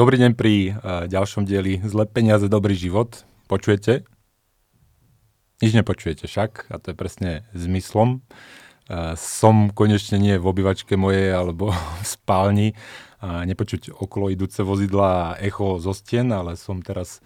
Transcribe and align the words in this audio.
dobrý 0.00 0.16
deň 0.16 0.32
pri 0.32 0.72
uh, 0.72 1.04
ďalšom 1.12 1.44
dieli 1.44 1.76
Zle 1.84 2.08
peniaze, 2.08 2.48
dobrý 2.48 2.72
život. 2.72 3.28
Počujete? 3.52 4.08
Nič 5.60 5.76
nepočujete 5.76 6.24
však 6.24 6.72
a 6.72 6.80
to 6.80 6.86
je 6.88 6.96
presne 6.96 7.44
zmyslom. 7.52 8.24
Uh, 8.88 9.12
som 9.20 9.68
konečne 9.68 10.16
nie 10.16 10.40
v 10.40 10.48
obývačke 10.48 10.96
mojej 10.96 11.36
alebo 11.36 11.76
v 11.76 12.04
spálni 12.08 12.72
a 13.20 13.44
nepočuť 13.44 13.92
okolo 13.92 14.32
idúce 14.32 14.64
vozidla 14.64 15.36
a 15.36 15.36
echo 15.36 15.76
zo 15.76 15.92
stien, 15.92 16.32
ale 16.32 16.56
som 16.56 16.80
teraz 16.80 17.20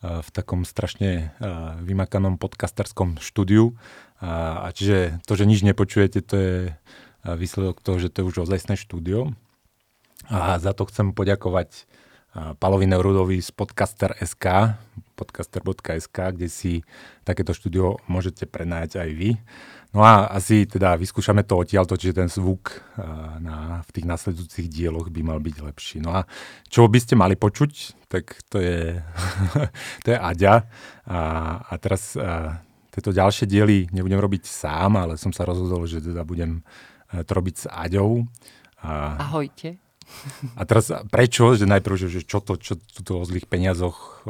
v 0.00 0.28
takom 0.32 0.64
strašne 0.64 1.36
vymakanom 1.84 2.40
podcasterskom 2.40 3.20
štúdiu. 3.20 3.76
A 4.24 4.72
čiže 4.72 5.20
to, 5.28 5.36
že 5.36 5.44
nič 5.44 5.60
nepočujete, 5.60 6.24
to 6.24 6.34
je 6.36 6.56
výsledok 7.24 7.84
toho, 7.84 8.00
že 8.00 8.08
to 8.08 8.24
je 8.24 8.28
už 8.32 8.48
ozajstné 8.48 8.80
štúdio. 8.80 9.36
A 10.32 10.56
za 10.56 10.72
to 10.72 10.88
chcem 10.88 11.12
poďakovať 11.12 11.84
Palovi 12.34 12.90
Neurudovi 12.90 13.38
z 13.38 13.54
podcaster.sk, 13.54 14.46
podcaster.sk, 15.14 16.18
kde 16.34 16.50
si 16.50 16.82
takéto 17.22 17.54
štúdio 17.54 18.02
môžete 18.10 18.50
prenajať 18.50 19.06
aj 19.06 19.10
vy. 19.14 19.30
No 19.94 20.02
a 20.02 20.26
asi 20.26 20.66
teda 20.66 20.98
vyskúšame 20.98 21.46
to 21.46 21.54
odtiaľto, 21.54 21.94
čiže 21.94 22.18
ten 22.18 22.26
zvuk 22.26 22.82
na, 23.38 23.86
v 23.86 23.90
tých 23.94 24.06
nasledujúcich 24.10 24.66
dieloch 24.66 25.06
by 25.14 25.22
mal 25.22 25.38
byť 25.38 25.56
lepší. 25.62 26.02
No 26.02 26.10
a 26.10 26.26
čo 26.66 26.90
by 26.90 26.98
ste 26.98 27.14
mali 27.14 27.38
počuť, 27.38 28.02
tak 28.10 28.34
to 28.50 28.58
je, 28.58 28.98
to 30.02 30.08
je 30.10 30.18
Aďa. 30.18 30.66
A, 31.06 31.18
a 31.70 31.72
teraz 31.78 32.18
a, 32.18 32.58
tieto 32.90 33.14
ďalšie 33.14 33.46
diely 33.46 33.94
nebudem 33.94 34.18
robiť 34.18 34.42
sám, 34.42 34.98
ale 34.98 35.14
som 35.14 35.30
sa 35.30 35.46
rozhodol, 35.46 35.86
že 35.86 36.02
teda 36.02 36.26
budem 36.26 36.66
to 37.14 37.30
robiť 37.30 37.54
s 37.54 37.64
Aďou. 37.70 38.26
A, 38.82 39.22
Ahojte. 39.22 39.83
A 40.56 40.62
teraz 40.64 40.88
prečo? 41.08 41.54
Že 41.54 41.66
najprv, 41.68 41.94
že, 41.96 42.08
že 42.08 42.20
čo 42.24 42.40
to, 42.40 42.56
čo 42.56 42.76
to 42.78 43.20
o 43.20 43.26
zlých 43.28 43.46
peniazoch 43.48 44.24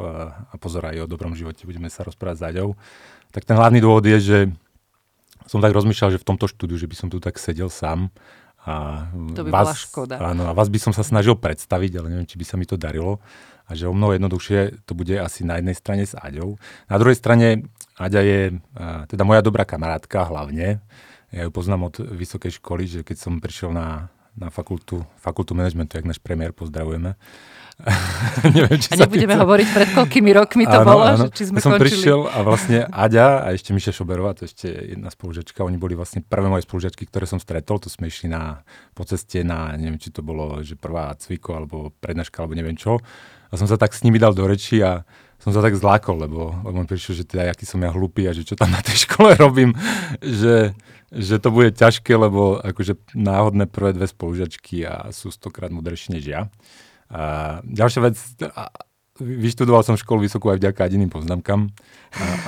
a 0.50 0.54
pozor 0.58 0.88
aj 0.88 1.04
o 1.04 1.10
dobrom 1.10 1.36
živote 1.38 1.66
budeme 1.68 1.88
sa 1.88 2.02
rozprávať 2.02 2.36
s 2.38 2.44
Aďou. 2.50 2.68
Tak 3.34 3.48
ten 3.48 3.58
hlavný 3.58 3.82
dôvod 3.82 4.06
je, 4.06 4.18
že 4.20 4.38
som 5.44 5.60
tak 5.60 5.76
rozmýšľal, 5.76 6.16
že 6.16 6.22
v 6.22 6.28
tomto 6.28 6.48
štúdiu, 6.48 6.80
že 6.80 6.88
by 6.88 6.96
som 6.96 7.08
tu 7.12 7.20
tak 7.20 7.36
sedel 7.36 7.68
sám. 7.68 8.08
A 8.64 9.04
to 9.36 9.44
by 9.44 9.52
vás, 9.52 9.66
bola 9.68 9.76
škoda. 9.76 10.14
Áno, 10.24 10.48
a 10.48 10.56
vás 10.56 10.72
by 10.72 10.80
som 10.80 10.92
sa 10.96 11.04
snažil 11.04 11.36
predstaviť, 11.36 12.00
ale 12.00 12.08
neviem, 12.08 12.24
či 12.24 12.41
by 12.41 12.44
sa 12.48 12.56
mi 12.56 12.64
to 12.64 12.80
darilo. 12.80 13.20
A 13.69 13.76
že 13.76 13.88
o 13.88 13.96
mnoho 13.96 14.16
jednoduchšie 14.16 14.88
to 14.88 14.92
bude 14.96 15.12
asi 15.20 15.44
na 15.44 15.60
jednej 15.60 15.76
strane 15.76 16.04
s 16.08 16.16
Aďou. 16.16 16.56
Na 16.88 16.96
druhej 16.96 17.16
strane 17.16 17.69
Aďa 18.00 18.20
je 18.24 18.41
teda 19.08 19.22
moja 19.28 19.44
dobrá 19.44 19.69
kamarátka 19.69 20.24
hlavne. 20.28 20.80
Ja 21.34 21.44
ju 21.44 21.50
poznám 21.50 21.92
od 21.92 22.00
vysokej 22.00 22.62
školy, 22.62 22.86
že 22.86 23.00
keď 23.04 23.16
som 23.19 23.42
prišiel 23.42 23.74
na 23.74 24.13
na 24.34 24.50
fakultu, 24.50 25.06
fakultu 25.16 25.54
managementu, 25.54 25.96
jak 25.96 26.04
náš 26.04 26.18
premiér, 26.18 26.52
pozdravujeme. 26.52 27.14
Neviem, 28.54 28.78
či 28.78 28.94
a 28.94 29.02
nebudeme 29.02 29.34
hovoriť, 29.34 29.68
pred 29.74 29.88
koľkými 29.98 30.30
rokmi 30.30 30.62
to 30.62 30.78
áno, 30.78 30.86
bolo, 30.86 31.02
áno. 31.02 31.26
Že, 31.26 31.34
či 31.34 31.42
sme 31.50 31.58
ja 31.58 31.64
som 31.66 31.72
končili. 31.74 31.91
prišiel 31.91 32.20
a 32.30 32.38
vlastne 32.46 32.78
Aďa 32.86 33.42
a 33.42 33.46
ešte 33.50 33.74
Miša 33.74 33.91
Šoberová, 33.91 34.30
to 34.38 34.46
ešte 34.46 34.70
jedna 34.70 35.10
spolužačka, 35.10 35.66
oni 35.66 35.74
boli 35.74 35.98
vlastne 35.98 36.22
prvé 36.22 36.46
moje 36.46 36.62
spolužačky, 36.70 37.02
ktoré 37.10 37.26
som 37.26 37.42
stretol, 37.42 37.82
to 37.82 37.91
sme 37.91 38.06
išli 38.06 38.30
na, 38.30 38.62
po 38.94 39.02
ceste 39.02 39.42
na, 39.42 39.74
neviem, 39.74 39.98
či 39.98 40.14
to 40.14 40.22
bolo, 40.22 40.62
že 40.62 40.78
prvá 40.78 41.10
cviko, 41.19 41.58
alebo 41.58 41.91
prednáška, 41.98 42.38
alebo 42.38 42.54
neviem 42.54 42.78
čo. 42.78 43.02
A 43.50 43.58
som 43.58 43.66
sa 43.66 43.74
tak 43.74 43.91
s 43.91 44.06
nimi 44.06 44.22
dal 44.22 44.38
do 44.38 44.46
reči 44.46 44.78
a 44.78 45.02
som 45.42 45.50
sa 45.52 45.60
tak 45.60 45.77
zlákol, 45.77 46.24
lebo, 46.24 46.56
lebo 46.64 46.77
on 46.80 46.88
prišiel, 46.88 47.20
že 47.20 47.28
teda 47.28 47.52
aký 47.52 47.68
som 47.68 47.82
ja 47.82 47.92
hlupý 47.92 48.27
a 48.28 48.32
že 48.32 48.46
čo 48.46 48.56
tam 48.56 48.72
na 48.72 48.80
tej 48.80 49.00
škole 49.08 49.36
robím, 49.36 49.76
že, 50.22 50.72
že 51.12 51.36
to 51.38 51.52
bude 51.52 51.76
ťažké, 51.76 52.14
lebo 52.16 52.58
akože 52.62 53.14
náhodné 53.16 53.68
prvé 53.68 53.92
dve 53.92 54.08
spolužačky 54.08 54.86
a 54.88 55.12
sú 55.12 55.28
stokrát 55.34 55.72
mudrejšie 55.72 56.16
než 56.16 56.25
ja. 56.25 56.41
A 57.12 57.60
ďalšia 57.62 58.00
vec, 58.00 58.16
vyštudoval 59.20 59.86
som 59.86 59.94
školu 59.94 60.26
vysokú 60.26 60.50
aj 60.50 60.58
vďaka 60.58 60.91
iným 60.91 61.06
poznámkam, 61.06 61.70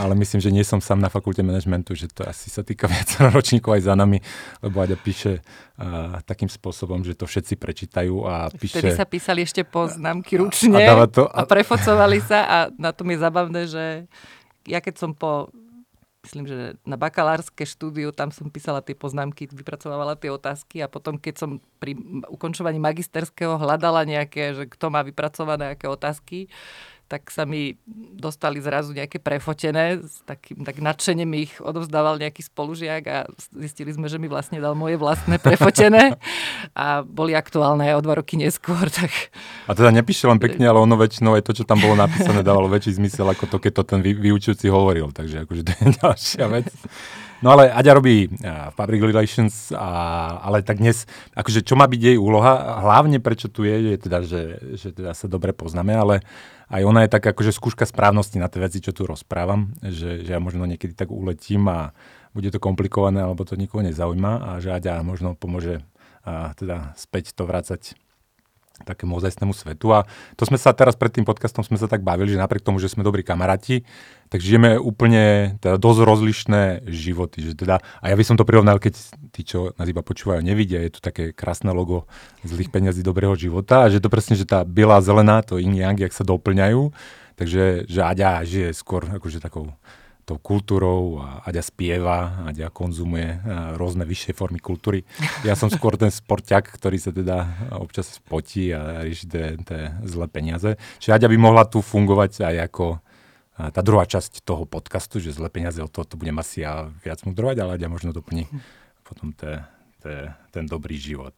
ale 0.03 0.19
myslím, 0.19 0.43
že 0.43 0.51
nie 0.51 0.67
som 0.67 0.83
sám 0.83 0.99
na 0.99 1.07
fakulte 1.07 1.39
manažmentu, 1.47 1.95
že 1.95 2.11
to 2.11 2.27
asi 2.27 2.51
sa 2.51 2.67
týka 2.67 2.87
viac 2.93 3.07
ročníkov 3.31 3.79
aj 3.79 3.83
za 3.87 3.95
nami, 3.95 4.19
lebo 4.67 4.83
Aďa 4.83 4.99
píše 4.99 5.33
a, 5.79 6.19
takým 6.27 6.51
spôsobom, 6.51 7.07
že 7.07 7.15
to 7.15 7.31
všetci 7.31 7.55
prečítajú 7.55 8.27
a 8.27 8.51
píše... 8.51 8.83
Vtedy 8.83 8.99
sa 8.99 9.07
písali 9.07 9.47
ešte 9.47 9.63
poznámky 9.63 10.43
ručne 10.43 10.83
a, 10.83 11.07
a, 11.07 11.07
to, 11.07 11.31
a... 11.31 11.43
a 11.43 11.49
prefocovali 11.49 12.19
sa 12.19 12.39
a 12.47 12.59
na 12.75 12.91
tom 12.91 13.15
je 13.15 13.19
zabavné, 13.23 13.61
že 13.71 13.85
ja 14.67 14.83
keď 14.83 14.95
som 14.99 15.11
po 15.15 15.55
myslím, 16.27 16.51
že 16.51 16.75
na 16.83 16.99
bakalárske 16.99 17.63
štúdiu, 17.63 18.11
tam 18.11 18.35
som 18.35 18.51
písala 18.51 18.83
tie 18.83 18.99
poznámky, 18.99 19.47
vypracovala 19.47 20.19
tie 20.19 20.35
otázky 20.35 20.83
a 20.83 20.91
potom, 20.91 21.15
keď 21.15 21.35
som 21.39 21.51
pri 21.79 21.95
ukončovaní 22.27 22.83
magisterského 22.83 23.55
hľadala 23.55 24.03
nejaké, 24.03 24.59
že 24.59 24.65
kto 24.67 24.91
má 24.91 25.07
vypracované 25.07 25.79
aké 25.79 25.87
otázky, 25.87 26.51
tak 27.07 27.31
sa 27.31 27.47
mi 27.47 27.79
dostali 28.19 28.59
zrazu 28.59 28.91
nejaké 28.91 29.23
prefotené, 29.23 30.03
tak, 30.27 30.51
tak 30.51 30.77
nadšene 30.83 31.23
mi 31.23 31.47
ich 31.47 31.55
odovzdával 31.63 32.19
nejaký 32.19 32.43
spolužiak 32.43 33.03
a 33.07 33.19
zistili 33.55 33.95
sme, 33.95 34.11
že 34.11 34.19
mi 34.19 34.27
vlastne 34.27 34.59
dal 34.59 34.75
moje 34.75 34.99
vlastné 34.99 35.39
prefotené 35.39 36.19
a 36.75 37.07
boli 37.07 37.39
aktuálne 37.39 37.87
aj 37.87 37.95
o 37.99 38.05
dva 38.05 38.19
roky 38.19 38.35
neskôr. 38.35 38.91
Tak... 38.91 39.11
A 39.71 39.73
teda 39.79 39.95
nepíše 39.95 40.27
len 40.27 40.43
pekne, 40.43 40.67
ale 40.67 40.83
ono 40.83 40.99
väčšinou 40.99 41.39
aj 41.39 41.47
to, 41.47 41.63
čo 41.63 41.65
tam 41.65 41.79
bolo 41.79 41.95
napísané, 41.95 42.43
dávalo 42.43 42.67
väčší 42.67 42.99
zmysel 42.99 43.31
ako 43.31 43.47
to, 43.47 43.57
keď 43.63 43.73
to 43.79 43.83
ten 43.87 44.01
vy, 44.03 44.19
vyučujúci 44.19 44.67
hovoril. 44.67 45.15
Takže 45.15 45.47
akože 45.47 45.63
to 45.63 45.71
je 45.71 45.85
ďalšia 46.03 46.47
vec. 46.51 46.69
No 47.45 47.53
ale 47.53 47.69
Aďa 47.69 48.01
robí 48.01 48.33
uh, 48.33 48.73
Public 48.73 49.13
Relations, 49.13 49.69
a, 49.77 50.41
ale 50.41 50.65
tak 50.65 50.81
dnes, 50.81 51.05
akože 51.37 51.61
čo 51.61 51.77
má 51.77 51.85
byť 51.85 52.01
jej 52.01 52.17
úloha, 52.17 52.81
hlavne 52.81 53.21
prečo 53.21 53.53
tu 53.53 53.69
je, 53.69 53.93
je 53.93 53.97
teda, 54.01 54.25
že, 54.25 54.43
že 54.81 54.89
teda 54.97 55.13
sa 55.13 55.29
dobre 55.29 55.53
poznáme, 55.53 55.93
ale 55.93 56.25
aj 56.73 56.83
ona 56.83 57.05
je 57.05 57.13
tak 57.13 57.29
akože 57.29 57.53
skúška 57.53 57.85
správnosti 57.85 58.41
na 58.41 58.49
tie 58.49 58.65
veci, 58.65 58.81
čo 58.81 58.97
tu 58.97 59.05
rozprávam, 59.05 59.77
že, 59.85 60.25
že 60.25 60.31
ja 60.33 60.41
možno 60.41 60.65
niekedy 60.65 60.97
tak 60.97 61.13
uletím 61.13 61.69
a 61.69 61.93
bude 62.33 62.49
to 62.49 62.61
komplikované, 62.61 63.25
alebo 63.25 63.45
to 63.45 63.57
nikoho 63.57 63.85
nezaujíma 63.85 64.33
a 64.45 64.51
že 64.61 64.73
Aďa 64.73 65.01
možno 65.05 65.37
pomôže 65.37 65.85
a 66.27 66.51
teda 66.59 66.91
späť 66.99 67.33
to 67.39 67.47
vrácať 67.47 67.95
takému 68.85 69.17
ozajstnému 69.17 69.57
svetu. 69.57 69.95
A 69.97 70.05
to 70.37 70.45
sme 70.45 70.61
sa 70.61 70.77
teraz 70.77 70.99
pred 70.99 71.09
tým 71.09 71.25
podcastom 71.25 71.65
sme 71.65 71.81
sa 71.81 71.89
tak 71.89 72.05
bavili, 72.05 72.35
že 72.35 72.43
napriek 72.43 72.67
tomu, 72.67 72.77
že 72.77 72.93
sme 72.93 73.07
dobrí 73.07 73.25
kamaráti, 73.25 73.87
tak 74.29 74.43
žijeme 74.43 74.77
úplne 74.77 75.57
teda 75.63 75.79
dosť 75.81 76.01
rozlišné 76.03 76.63
životy. 76.91 77.47
Že 77.47 77.53
teda, 77.57 77.77
a 77.81 78.05
ja 78.11 78.17
by 78.19 78.25
som 78.27 78.37
to 78.37 78.45
prirovnal, 78.45 78.77
keď 78.77 78.99
tí, 79.33 79.47
čo 79.47 79.73
nás 79.79 79.87
iba 79.89 80.03
počúvajú, 80.03 80.43
nevidia, 80.43 80.83
je 80.85 80.99
tu 80.99 81.01
také 81.01 81.31
krásne 81.31 81.71
logo 81.71 82.05
zlých 82.43 82.69
peňazí 82.69 83.01
dobrého 83.01 83.33
života 83.39 83.87
a 83.87 83.91
že 83.93 84.03
to 84.03 84.13
presne, 84.13 84.35
že 84.37 84.45
tá 84.45 84.67
biela 84.67 84.99
zelená, 85.01 85.41
to 85.41 85.57
yin 85.63 85.73
yang, 85.73 85.97
jak 85.97 86.13
sa 86.13 86.27
doplňajú. 86.27 86.93
Takže 87.37 87.85
že 87.85 88.01
Aďa 88.01 88.41
žije 88.49 88.73
skôr 88.73 89.05
akože 89.05 89.45
takou 89.45 89.77
tou 90.27 90.43
kultúrou 90.43 91.23
a 91.23 91.47
Aďa 91.47 91.63
spieva, 91.63 92.43
Aďa 92.51 92.67
konzumuje 92.75 93.39
rôzne 93.79 94.03
vyššie 94.03 94.35
formy 94.35 94.59
kultúry. 94.59 95.07
Ja 95.47 95.55
som 95.55 95.71
skôr 95.71 95.95
ten 95.95 96.11
sporťak, 96.11 96.67
ktorý 96.75 96.99
sa 96.99 97.15
teda 97.15 97.47
občas 97.79 98.19
spotí 98.19 98.75
a 98.75 99.07
rieši 99.07 99.25
tie 99.31 99.47
zlé 100.03 100.27
peniaze. 100.27 100.75
Čiže 100.99 101.15
Aďa 101.15 101.31
by 101.31 101.39
mohla 101.39 101.63
tu 101.63 101.79
fungovať 101.79 102.43
aj 102.43 102.57
ako 102.67 102.99
tá 103.57 103.81
druhá 103.81 104.05
časť 104.05 104.43
toho 104.43 104.67
podcastu, 104.67 105.23
že 105.23 105.33
zlé 105.33 105.49
peniaze, 105.49 105.79
o 105.81 105.89
to, 105.89 106.05
to 106.05 106.19
budem 106.19 106.37
asi 106.43 106.67
ja 106.67 106.91
viac 107.07 107.23
mudrovať, 107.23 107.57
ale 107.63 107.79
Aďa 107.79 107.89
možno 107.89 108.11
doplní 108.11 108.51
potom 109.07 109.31
te, 109.31 109.63
te, 110.03 110.35
ten 110.51 110.67
dobrý 110.67 110.99
život. 110.99 111.33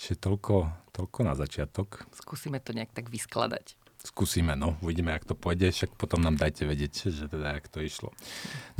Čiže 0.00 0.16
toľko, 0.16 0.88
toľko 0.96 1.18
na 1.28 1.36
začiatok. 1.36 2.08
Skúsime 2.16 2.56
to 2.64 2.72
nejak 2.72 2.96
tak 2.96 3.12
vyskladať. 3.12 3.76
Skúsime, 4.00 4.56
no. 4.56 4.80
Uvidíme, 4.80 5.12
ak 5.12 5.28
to 5.28 5.36
pôjde, 5.36 5.68
však 5.76 5.92
potom 6.00 6.24
nám 6.24 6.40
dajte 6.40 6.64
vedieť, 6.64 7.12
že 7.12 7.28
teda, 7.28 7.60
jak 7.60 7.68
to 7.68 7.84
išlo. 7.84 8.16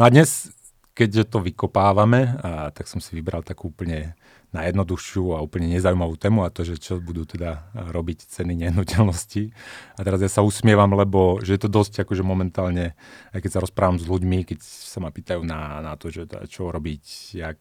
No 0.00 0.04
a 0.04 0.08
dnes, 0.08 0.48
keďže 0.96 1.28
to 1.28 1.44
vykopávame, 1.44 2.40
a, 2.40 2.72
tak 2.72 2.88
som 2.88 3.04
si 3.04 3.12
vybral 3.12 3.44
takú 3.44 3.68
úplne 3.68 4.16
najjednoduchšiu 4.50 5.38
a 5.38 5.44
úplne 5.46 5.70
nezaujímavú 5.70 6.18
tému 6.18 6.42
a 6.42 6.50
to, 6.50 6.66
že 6.66 6.82
čo 6.82 6.98
budú 6.98 7.22
teda 7.22 7.70
robiť 7.94 8.34
ceny 8.34 8.58
nehnuteľností. 8.66 9.54
A 9.94 10.00
teraz 10.02 10.18
ja 10.18 10.26
sa 10.26 10.42
usmievam, 10.42 10.90
lebo 10.90 11.38
že 11.38 11.54
je 11.54 11.62
to 11.62 11.70
dosť 11.70 12.02
akože 12.02 12.26
momentálne, 12.26 12.98
aj 13.30 13.40
keď 13.46 13.50
sa 13.54 13.62
rozprávam 13.62 14.02
s 14.02 14.10
ľuďmi, 14.10 14.42
keď 14.42 14.58
sa 14.64 14.98
ma 14.98 15.14
pýtajú 15.14 15.46
na, 15.46 15.78
na 15.78 15.94
to, 15.94 16.10
že 16.10 16.26
teda 16.26 16.50
čo 16.50 16.66
robiť, 16.66 17.04
jak 17.38 17.60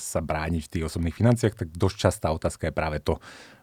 sa 0.00 0.20
brániť 0.24 0.62
v 0.64 0.72
tých 0.72 0.86
osobných 0.88 1.18
financiách, 1.20 1.52
tak 1.52 1.68
dosť 1.68 1.96
častá 2.00 2.32
otázka 2.32 2.72
je 2.72 2.78
práve 2.80 3.04
to, 3.04 3.20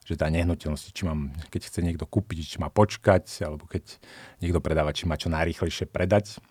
že 0.09 0.17
tá 0.17 0.25
nehnuteľnosť, 0.33 0.85
či 0.89 1.05
mám, 1.05 1.29
keď 1.53 1.69
chce 1.69 1.85
niekto 1.85 2.09
kúpiť, 2.09 2.57
či 2.57 2.57
má 2.57 2.73
počkať, 2.73 3.29
alebo 3.45 3.69
keď 3.69 4.01
niekto 4.41 4.57
predáva, 4.57 4.89
či 4.89 5.05
má 5.05 5.13
čo 5.21 5.29
najrýchlejšie 5.29 5.85
predať. 5.85 6.41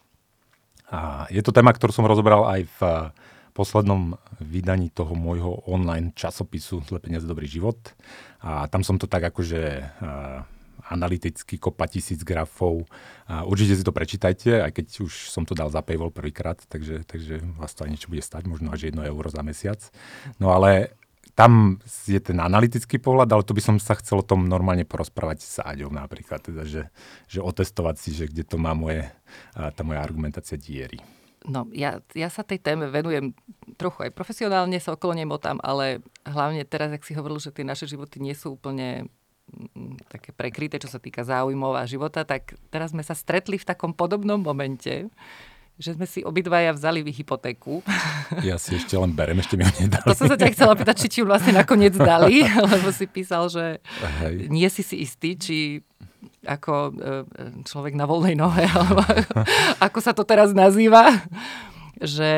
A 0.94 1.26
je 1.34 1.43
to 1.43 1.50
téma, 1.50 1.75
ktorú 1.75 1.90
som 1.90 2.06
rozobral 2.06 2.46
aj 2.46 2.60
v 2.78 2.81
poslednom 3.58 4.14
vydaní 4.38 4.94
toho 4.94 5.19
môjho 5.19 5.66
online 5.66 6.14
časopisu 6.14 6.87
Zle 6.87 7.02
peniaze, 7.02 7.26
dobrý 7.26 7.50
život. 7.50 7.99
A 8.38 8.70
tam 8.70 8.87
som 8.87 9.02
to 9.02 9.10
tak 9.10 9.26
akože 9.26 9.82
uh, 9.82 10.46
analyticky 10.87 11.58
kopa 11.58 11.90
tisíc 11.90 12.22
grafov. 12.22 12.87
A 13.26 13.43
určite 13.43 13.75
si 13.75 13.82
to 13.82 13.90
prečítajte, 13.90 14.62
aj 14.62 14.70
keď 14.70 14.87
už 15.02 15.34
som 15.34 15.43
to 15.43 15.58
dal 15.58 15.69
za 15.69 15.82
paywall 15.82 16.14
prvýkrát, 16.14 16.62
takže, 16.70 17.02
takže 17.05 17.43
vás 17.58 17.75
to 17.75 17.82
aj 17.82 17.90
niečo 17.90 18.08
bude 18.08 18.22
stať, 18.22 18.46
možno 18.46 18.70
až 18.70 18.94
1 18.94 19.02
euro 19.10 19.26
za 19.26 19.43
mesiac. 19.43 19.82
No 20.38 20.55
ale 20.55 20.94
tam 21.38 21.79
je 21.87 22.19
ten 22.19 22.35
analytický 22.35 22.99
pohľad, 22.99 23.31
ale 23.31 23.46
to 23.46 23.55
by 23.55 23.62
som 23.62 23.79
sa 23.79 23.94
chcel 23.94 24.26
o 24.26 24.26
tom 24.26 24.50
normálne 24.50 24.82
porozprávať 24.82 25.38
s 25.38 25.62
Áďou 25.62 25.87
napríklad, 25.94 26.43
teda, 26.43 26.67
že, 26.67 26.90
že 27.31 27.38
otestovať 27.38 27.94
si, 27.94 28.11
že 28.11 28.26
kde 28.26 28.43
to 28.43 28.58
má 28.58 28.75
moje, 28.75 29.06
tá 29.55 29.87
moja 29.87 30.02
argumentácia 30.02 30.58
diery. 30.58 30.99
No, 31.46 31.70
ja, 31.70 32.02
ja 32.19 32.26
sa 32.26 32.43
tej 32.43 32.58
téme 32.58 32.90
venujem 32.90 33.31
trochu 33.79 34.11
aj 34.11 34.19
profesionálne, 34.19 34.82
sa 34.82 34.99
okolo 34.99 35.14
nej 35.14 35.31
motám, 35.31 35.62
ale 35.62 36.02
hlavne 36.26 36.67
teraz, 36.67 36.90
ak 36.90 37.06
si 37.06 37.14
hovoril, 37.14 37.38
že 37.38 37.55
tie 37.55 37.62
naše 37.62 37.87
životy 37.87 38.19
nie 38.19 38.34
sú 38.34 38.58
úplne 38.58 39.06
mm, 39.55 40.11
také 40.11 40.34
prekryté, 40.34 40.82
čo 40.82 40.91
sa 40.91 40.99
týka 40.99 41.23
záujmov 41.23 41.79
a 41.79 41.87
života, 41.87 42.26
tak 42.26 42.58
teraz 42.75 42.91
sme 42.91 43.06
sa 43.06 43.14
stretli 43.14 43.62
v 43.62 43.69
takom 43.70 43.94
podobnom 43.94 44.43
momente, 44.43 45.06
že 45.79 45.95
sme 45.95 46.11
si 46.11 46.27
obidvaja 46.27 46.75
vzali 46.75 47.07
hypotéku. 47.07 47.87
Ja 48.43 48.59
si 48.59 48.75
ešte 48.75 48.99
len 48.99 49.15
berem, 49.15 49.39
ešte 49.39 49.55
mi 49.55 49.63
ho 49.63 49.73
nedali. 49.79 50.11
To 50.11 50.19
som 50.19 50.27
sa 50.27 50.35
ťa 50.35 50.51
chcela 50.51 50.75
pýtať, 50.75 50.97
či 50.99 51.07
ti 51.07 51.17
ju 51.23 51.27
vlastne 51.31 51.55
nakoniec 51.55 51.95
dali, 51.95 52.43
lebo 52.75 52.91
si 52.91 53.07
písal, 53.07 53.47
že 53.47 53.79
Hej. 54.21 54.51
nie 54.51 54.67
si 54.67 54.83
si 54.83 54.99
istý, 55.07 55.39
či 55.39 55.87
ako 56.43 56.75
e, 56.75 56.93
človek 57.63 57.95
na 57.95 58.11
voľnej 58.11 58.35
nohe, 58.35 58.67
alebo 58.67 59.07
ako 59.87 59.99
sa 60.03 60.11
to 60.11 60.27
teraz 60.27 60.51
nazýva, 60.51 61.23
že 62.03 62.31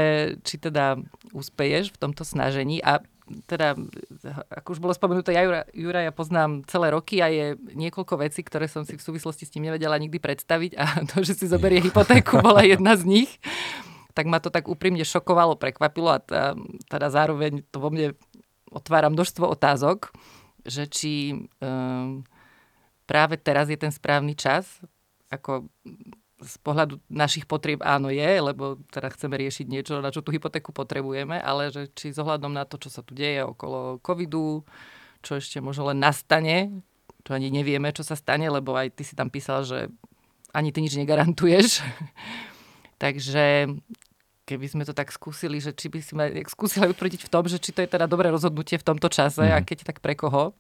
či 0.45 0.61
teda 0.61 1.01
uspeješ 1.33 1.97
v 1.97 2.01
tomto 2.01 2.25
snažení. 2.29 2.85
A 2.85 3.01
teda, 3.47 3.79
ako 4.50 4.69
už 4.77 4.81
bolo 4.82 4.94
spomenuté, 4.94 5.35
ja 5.35 5.47
Jura, 5.47 5.62
Jura 5.71 6.00
ja 6.03 6.12
poznám 6.12 6.67
celé 6.67 6.91
roky 6.91 7.23
a 7.23 7.31
je 7.31 7.55
niekoľko 7.75 8.21
vecí, 8.21 8.43
ktoré 8.43 8.67
som 8.67 8.82
si 8.82 8.99
v 8.99 9.03
súvislosti 9.03 9.47
s 9.47 9.53
tým 9.55 9.71
nevedela 9.71 9.94
nikdy 9.97 10.19
predstaviť 10.19 10.73
a 10.77 10.85
to, 11.11 11.23
že 11.23 11.38
si 11.38 11.47
zoberie 11.47 11.79
hypotéku, 11.79 12.43
bola 12.43 12.67
jedna 12.73 12.99
z 12.99 13.06
nich. 13.06 13.31
Tak 14.11 14.27
ma 14.27 14.43
to 14.43 14.50
tak 14.50 14.67
úprimne 14.67 15.06
šokovalo, 15.06 15.55
prekvapilo 15.55 16.11
a 16.11 16.19
teda 16.91 17.09
zároveň 17.09 17.62
to 17.71 17.79
vo 17.79 17.94
mne 17.94 18.19
otvára 18.71 19.06
množstvo 19.06 19.47
otázok, 19.47 20.11
že 20.67 20.91
či 20.91 21.47
um, 21.62 22.27
práve 23.06 23.38
teraz 23.38 23.71
je 23.71 23.79
ten 23.79 23.94
správny 23.94 24.35
čas, 24.35 24.82
ako 25.31 25.71
z 26.41 26.57
pohľadu 26.65 26.99
našich 27.13 27.45
potrieb 27.45 27.85
áno 27.85 28.09
je, 28.09 28.41
lebo 28.41 28.81
teda 28.89 29.13
chceme 29.13 29.37
riešiť 29.37 29.67
niečo, 29.69 30.01
na 30.01 30.09
čo 30.09 30.25
tú 30.25 30.33
hypotéku 30.33 30.73
potrebujeme, 30.73 31.37
ale 31.37 31.69
že 31.69 31.93
či 31.93 32.17
s 32.17 32.19
ohľadom 32.19 32.57
na 32.57 32.65
to, 32.65 32.81
čo 32.81 32.89
sa 32.89 33.05
tu 33.05 33.13
deje 33.13 33.45
okolo 33.45 34.01
covidu, 34.01 34.65
čo 35.21 35.37
ešte 35.37 35.61
možno 35.61 35.93
len 35.93 36.01
nastane, 36.01 36.81
čo 37.23 37.37
ani 37.37 37.53
nevieme, 37.53 37.93
čo 37.93 38.01
sa 38.01 38.17
stane, 38.17 38.49
lebo 38.49 38.73
aj 38.73 38.97
ty 38.97 39.05
si 39.05 39.13
tam 39.13 39.29
písal, 39.29 39.69
že 39.69 39.93
ani 40.57 40.73
ty 40.73 40.81
nič 40.81 40.97
negarantuješ. 40.97 41.85
Takže 43.05 43.69
keby 44.49 44.67
sme 44.67 44.83
to 44.83 44.97
tak 44.97 45.15
skúsili, 45.15 45.63
že 45.63 45.71
či 45.77 45.87
by 45.87 46.01
sme 46.03 46.25
skúsili 46.49 46.91
utvrdiť 46.91 47.29
v 47.29 47.33
tom, 47.33 47.47
že 47.47 47.63
či 47.63 47.71
to 47.71 47.85
je 47.85 47.93
teda 47.93 48.11
dobré 48.11 48.33
rozhodnutie 48.33 48.81
v 48.81 48.87
tomto 48.87 49.07
čase 49.07 49.47
mm. 49.47 49.55
a 49.55 49.59
keď 49.63 49.79
tak 49.87 50.03
pre 50.03 50.19
koho. 50.19 50.57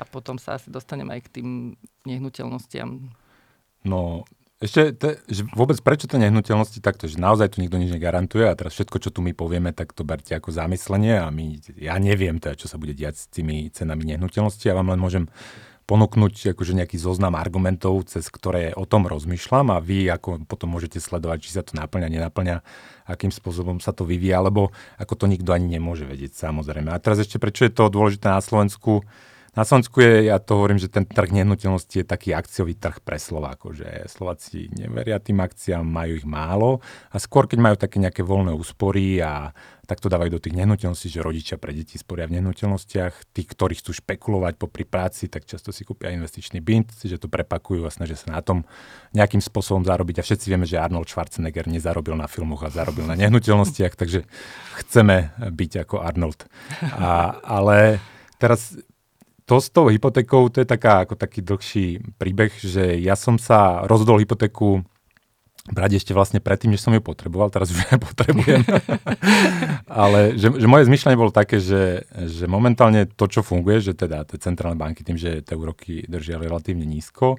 A 0.00 0.02
potom 0.08 0.40
sa 0.40 0.56
asi 0.56 0.72
dostaneme 0.72 1.12
aj 1.12 1.28
k 1.28 1.32
tým 1.40 1.48
nehnuteľnostiam. 2.08 3.12
No, 3.84 4.24
ešte, 4.60 4.92
te, 4.92 5.10
že 5.24 5.48
vôbec 5.56 5.80
prečo 5.80 6.04
to 6.04 6.20
nehnuteľnosti 6.20 6.84
takto, 6.84 7.08
že 7.08 7.16
naozaj 7.16 7.56
tu 7.56 7.64
nikto 7.64 7.80
nič 7.80 7.96
negarantuje 7.96 8.44
a 8.44 8.52
teraz 8.52 8.76
všetko, 8.76 9.00
čo 9.00 9.08
tu 9.08 9.24
my 9.24 9.32
povieme, 9.32 9.72
tak 9.72 9.96
to 9.96 10.04
berte 10.04 10.36
ako 10.36 10.52
zamyslenie 10.52 11.16
a 11.16 11.32
my, 11.32 11.56
ja 11.80 11.96
neviem 11.96 12.36
teda, 12.36 12.60
čo 12.60 12.68
sa 12.68 12.76
bude 12.76 12.92
diať 12.92 13.16
s 13.16 13.24
tými 13.32 13.72
cenami 13.72 14.04
nehnuteľnosti. 14.12 14.60
Ja 14.68 14.76
vám 14.76 14.92
len 14.92 15.00
môžem 15.00 15.32
ponúknuť 15.88 16.54
akože 16.54 16.76
nejaký 16.76 17.02
zoznam 17.02 17.34
argumentov, 17.34 18.06
cez 18.06 18.30
ktoré 18.30 18.76
o 18.78 18.86
tom 18.86 19.10
rozmýšľam 19.10 19.74
a 19.74 19.82
vy 19.82 20.06
ako 20.06 20.46
potom 20.46 20.70
môžete 20.70 21.02
sledovať, 21.02 21.38
či 21.42 21.50
sa 21.56 21.66
to 21.66 21.74
naplňa, 21.74 22.06
nenaplňa, 22.06 22.62
akým 23.10 23.34
spôsobom 23.34 23.82
sa 23.82 23.90
to 23.90 24.06
vyvíja, 24.06 24.38
alebo 24.38 24.70
ako 25.02 25.18
to 25.18 25.26
nikto 25.26 25.50
ani 25.50 25.66
nemôže 25.66 26.06
vedieť 26.06 26.38
samozrejme. 26.38 26.94
A 26.94 27.02
teraz 27.02 27.18
ešte 27.18 27.42
prečo 27.42 27.66
je 27.66 27.74
to 27.74 27.90
dôležité 27.90 28.30
na 28.30 28.38
Slovensku, 28.38 29.02
na 29.56 29.62
Slovensku 29.66 29.98
je, 29.98 30.30
ja 30.30 30.38
to 30.38 30.58
hovorím, 30.58 30.78
že 30.78 30.86
ten 30.86 31.02
trh 31.02 31.30
nehnuteľnosti 31.34 32.02
je 32.02 32.06
taký 32.06 32.30
akciový 32.34 32.78
trh 32.78 33.02
pre 33.02 33.18
Slovákov, 33.18 33.82
že 33.82 33.86
Slováci 34.06 34.70
neveria 34.70 35.18
tým 35.18 35.42
akciám, 35.42 35.82
majú 35.82 36.12
ich 36.14 36.26
málo 36.26 36.78
a 37.10 37.16
skôr, 37.18 37.50
keď 37.50 37.58
majú 37.58 37.76
také 37.78 37.98
nejaké 37.98 38.22
voľné 38.22 38.54
úspory 38.54 39.18
a 39.18 39.50
tak 39.90 39.98
to 39.98 40.06
dávajú 40.06 40.38
do 40.38 40.42
tých 40.46 40.54
nehnuteľností, 40.54 41.10
že 41.10 41.18
rodičia 41.18 41.58
pre 41.58 41.74
deti 41.74 41.98
sporia 41.98 42.30
v 42.30 42.38
nehnuteľnostiach. 42.38 43.34
Tí, 43.34 43.42
ktorí 43.42 43.74
chcú 43.74 43.90
špekulovať 43.90 44.54
po 44.54 44.70
pri 44.70 44.86
práci, 44.86 45.26
tak 45.26 45.50
často 45.50 45.74
si 45.74 45.82
kúpia 45.82 46.14
investičný 46.14 46.62
byt, 46.62 47.02
že 47.02 47.18
to 47.18 47.26
prepakujú 47.26 47.82
a 47.82 47.90
snažia 47.90 48.14
sa 48.14 48.30
na 48.30 48.38
tom 48.38 48.62
nejakým 49.18 49.42
spôsobom 49.42 49.82
zarobiť. 49.82 50.22
A 50.22 50.26
všetci 50.26 50.46
vieme, 50.46 50.62
že 50.62 50.78
Arnold 50.78 51.10
Schwarzenegger 51.10 51.66
nezarobil 51.66 52.14
na 52.14 52.30
filmoch 52.30 52.62
a 52.62 52.70
zarobil 52.70 53.02
na 53.02 53.18
nehnuteľnostiach, 53.18 53.98
takže 53.98 54.30
chceme 54.78 55.34
byť 55.42 55.72
ako 55.82 56.06
Arnold. 56.06 56.46
A, 56.94 57.42
ale 57.42 57.98
teraz 58.38 58.78
to 59.50 59.58
s 59.58 59.66
tou 59.74 59.90
hypotékou, 59.90 60.46
to 60.46 60.62
je 60.62 60.68
taká, 60.70 61.02
ako 61.02 61.18
taký 61.18 61.42
dlhší 61.42 62.14
príbeh, 62.22 62.54
že 62.54 62.94
ja 63.02 63.18
som 63.18 63.34
sa 63.34 63.82
rozhodol 63.82 64.22
hypotéku 64.22 64.86
brať 65.66 65.98
ešte 65.98 66.14
vlastne 66.14 66.38
predtým, 66.38 66.70
než 66.70 66.86
som 66.86 66.94
ju 66.94 67.02
potreboval, 67.02 67.50
teraz 67.50 67.74
už 67.74 67.82
nepotrebujem. 67.90 68.62
Ale 69.90 70.38
že, 70.38 70.54
že 70.54 70.66
moje 70.70 70.86
zmyšľanie 70.86 71.18
bolo 71.18 71.34
také, 71.34 71.58
že, 71.58 72.06
že 72.14 72.46
momentálne 72.46 73.10
to, 73.10 73.26
čo 73.26 73.42
funguje, 73.42 73.82
že 73.82 73.98
teda 73.98 74.22
tie 74.22 74.38
centrálne 74.38 74.78
banky 74.78 75.02
tým, 75.02 75.18
že 75.18 75.42
tie 75.42 75.58
úroky 75.58 76.06
držia 76.06 76.38
relatívne 76.38 76.86
nízko, 76.86 77.34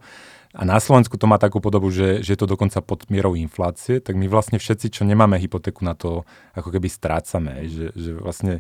a 0.51 0.67
na 0.67 0.83
Slovensku 0.83 1.15
to 1.15 1.31
má 1.31 1.39
takú 1.39 1.63
podobu, 1.63 1.87
že, 1.95 2.19
že 2.19 2.35
je 2.35 2.39
to 2.43 2.43
dokonca 2.43 2.83
pod 2.83 3.07
mierou 3.07 3.39
inflácie, 3.39 4.03
tak 4.03 4.19
my 4.19 4.27
vlastne 4.27 4.59
všetci, 4.59 4.91
čo 4.91 5.07
nemáme 5.07 5.39
hypotéku 5.39 5.79
na 5.87 5.95
to, 5.95 6.27
ako 6.51 6.75
keby 6.75 6.91
strácame. 6.91 7.71
Že, 7.71 7.85
že 7.95 8.09
vlastne 8.19 8.53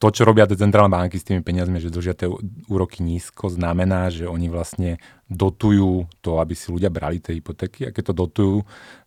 to, 0.00 0.08
čo 0.08 0.24
robia 0.24 0.48
tie 0.48 0.56
centrálne 0.56 0.88
banky 0.88 1.20
s 1.20 1.28
tými 1.28 1.44
peniazmi, 1.44 1.76
že 1.76 1.92
držia 1.92 2.16
tie 2.16 2.24
úroky 2.72 3.04
nízko, 3.04 3.52
znamená, 3.52 4.08
že 4.08 4.24
oni 4.24 4.48
vlastne 4.48 4.96
dotujú 5.28 6.08
to, 6.24 6.40
aby 6.40 6.56
si 6.56 6.72
ľudia 6.72 6.88
brali 6.88 7.20
tie 7.20 7.36
hypotéky. 7.36 7.84
A 7.84 7.92
keď 7.92 8.10
to 8.10 8.14
dotujú, 8.16 8.56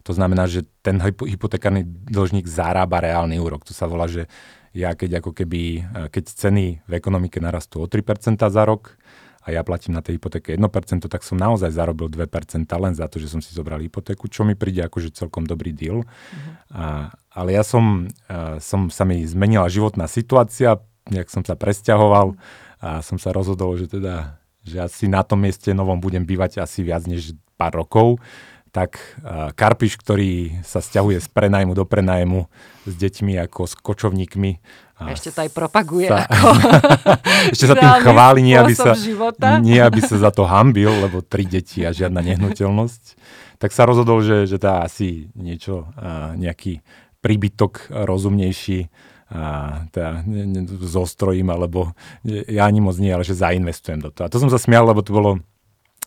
to 0.05 0.11
znamená, 0.13 0.45
že 0.45 0.69
ten 0.85 1.01
hypotekárny 1.01 1.81
dlžník 2.13 2.45
zarába 2.45 3.01
reálny 3.01 3.41
úrok. 3.41 3.65
To 3.65 3.73
sa 3.73 3.89
volá, 3.89 4.05
že 4.05 4.29
ja 4.69 4.93
keď 4.93 5.25
ako 5.25 5.33
keby, 5.33 5.61
eh, 5.81 6.07
keď 6.13 6.23
ceny 6.29 6.85
v 6.85 6.91
ekonomike 6.93 7.41
narastú 7.41 7.81
o 7.81 7.89
3% 7.89 8.53
za 8.53 8.61
rok, 8.61 8.93
a 9.43 9.51
ja 9.51 9.59
platím 9.59 9.91
na 9.91 9.99
tej 9.99 10.15
hypotéke 10.15 10.55
1%, 10.55 11.03
tak 11.11 11.19
som 11.19 11.35
naozaj 11.35 11.75
zarobil 11.75 12.07
2% 12.07 12.63
len 12.79 12.95
za 12.95 13.11
to, 13.11 13.19
že 13.19 13.27
som 13.27 13.43
si 13.43 13.51
zobral 13.51 13.83
hypotéku, 13.83 14.31
čo 14.31 14.47
mi 14.47 14.55
príde 14.55 14.79
akože 14.87 15.11
celkom 15.11 15.43
dobrý 15.43 15.75
deal. 15.75 16.07
Uh-huh. 16.07 16.53
A, 16.71 17.11
ale 17.33 17.57
ja 17.57 17.65
som, 17.65 18.07
uh, 18.29 18.61
som, 18.61 18.87
sa 18.93 19.03
mi 19.03 19.25
zmenila 19.25 19.65
životná 19.67 20.05
situácia, 20.05 20.77
nejak 21.09 21.27
som 21.27 21.43
sa 21.43 21.57
presťahoval 21.57 22.37
a 22.79 23.03
som 23.03 23.17
sa 23.17 23.33
rozhodol, 23.33 23.75
že 23.75 23.91
teda, 23.91 24.39
že 24.63 24.79
asi 24.79 25.05
na 25.11 25.25
tom 25.25 25.43
mieste 25.43 25.73
novom 25.75 25.99
budem 25.99 26.23
bývať 26.23 26.63
asi 26.63 26.85
viac 26.85 27.03
než 27.09 27.35
pár 27.57 27.75
rokov 27.75 28.21
tak 28.73 28.97
uh, 29.21 29.53
Karpiš, 29.53 30.01
ktorý 30.01 30.65
sa 30.65 30.81
stiahuje 30.81 31.21
z 31.21 31.29
prenajmu 31.29 31.77
do 31.77 31.85
prenajmu 31.85 32.49
s 32.89 32.93
deťmi 32.97 33.37
ako 33.45 33.69
s 33.69 33.77
kočovníkmi. 33.77 34.51
A 34.97 35.13
ešte 35.13 35.29
to 35.29 35.45
aj 35.45 35.53
propaguje. 35.53 36.09
Sa, 36.09 36.25
ako 36.25 36.49
ešte 37.53 37.65
sa 37.69 37.75
tým 37.77 37.93
chváli, 38.01 38.41
nie 38.41 38.57
aby 38.57 38.73
sa, 38.73 38.97
nie 39.61 39.77
aby 39.77 40.01
sa 40.01 40.17
za 40.17 40.33
to 40.33 40.49
hambil, 40.49 40.89
lebo 40.89 41.21
tri 41.21 41.45
deti 41.45 41.85
a 41.85 41.93
žiadna 41.93 42.25
nehnuteľnosť. 42.25 43.03
Tak 43.61 43.69
sa 43.69 43.85
rozhodol, 43.85 44.25
že, 44.25 44.49
že 44.49 44.57
tá 44.57 44.81
asi 44.81 45.29
niečo, 45.37 45.85
uh, 45.93 46.33
nejaký 46.33 46.81
príbytok 47.23 47.87
rozumnejší 48.03 48.91
a 49.33 49.43
teda 49.89 50.21
zostrojím, 50.85 51.49
alebo 51.49 51.97
ja 52.27 52.69
ani 52.69 52.85
moc 52.85 52.99
nie, 53.01 53.09
ale 53.09 53.25
že 53.25 53.33
zainvestujem 53.33 53.97
do 53.97 54.13
toho. 54.13 54.29
A 54.29 54.31
to 54.31 54.37
som 54.37 54.51
sa 54.51 54.61
smial, 54.61 54.85
lebo 54.85 55.01
to 55.01 55.09
bolo, 55.09 55.41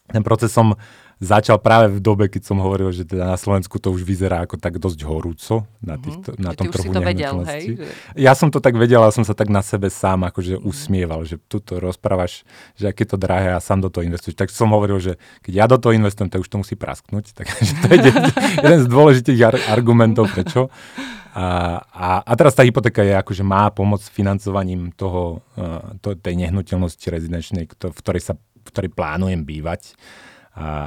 ten 0.06 0.22
proces 0.22 0.54
som 0.54 0.78
začal 1.16 1.56
práve 1.56 1.96
v 1.96 2.00
dobe, 2.04 2.28
keď 2.28 2.44
som 2.44 2.60
hovoril, 2.60 2.92
že 2.92 3.08
teda 3.08 3.24
na 3.24 3.38
Slovensku 3.40 3.80
to 3.80 3.88
už 3.88 4.04
vyzerá 4.04 4.44
ako 4.44 4.60
tak 4.60 4.76
dosť 4.76 5.00
horúco 5.08 5.64
na, 5.80 5.96
mhm. 5.96 6.02
týchto, 6.04 6.28
mm-hmm. 6.32 6.44
na 6.44 6.52
tom 6.52 6.66
trhu 6.68 6.92
to 6.92 7.00
vedel, 7.00 7.36
hej? 7.48 7.64
Ja 8.12 8.36
som 8.36 8.52
to 8.52 8.60
tak 8.60 8.76
vedel, 8.76 9.00
ale 9.00 9.16
som 9.16 9.24
sa 9.24 9.32
tak 9.32 9.48
na 9.48 9.64
sebe 9.64 9.88
sám 9.88 10.28
akože 10.28 10.60
mm-hmm. 10.60 10.68
usmieval, 10.68 11.24
že 11.24 11.40
tu 11.48 11.64
to 11.64 11.80
rozprávaš, 11.80 12.44
že 12.76 12.92
aké 12.92 13.08
to 13.08 13.16
drahé 13.16 13.56
a 13.56 13.64
sám 13.64 13.80
do 13.80 13.88
toho 13.88 14.04
investuješ. 14.04 14.36
Tak 14.36 14.52
som 14.52 14.68
hovoril, 14.76 15.00
že 15.00 15.12
keď 15.40 15.52
ja 15.56 15.64
do 15.64 15.80
toho 15.80 15.96
investujem, 15.96 16.28
tak 16.28 16.44
už 16.44 16.52
to 16.52 16.60
musí 16.60 16.76
prasknúť. 16.76 17.32
Takže 17.38 17.72
to 17.80 17.86
je 17.88 17.98
jeden 18.68 18.80
z 18.84 18.86
dôležitých 18.88 19.40
ar- 19.40 19.64
argumentov, 19.72 20.28
prečo. 20.28 20.68
A, 21.36 21.80
a, 21.92 22.08
a 22.24 22.32
teraz 22.32 22.56
tá 22.56 22.64
hypotéka 22.64 23.04
je 23.04 23.12
akože 23.12 23.44
má 23.44 23.68
pomoc 23.68 24.00
financovaním 24.00 24.88
toho, 24.96 25.44
uh, 25.60 25.96
to, 26.00 26.16
tej 26.16 26.32
nehnuteľnosti 26.40 27.04
rezidenčnej, 27.04 27.68
v 27.68 27.98
ktorej, 28.00 28.24
sa, 28.24 28.40
v 28.40 28.68
ktorej 28.72 28.90
plánujem 28.96 29.44
bývať 29.44 29.92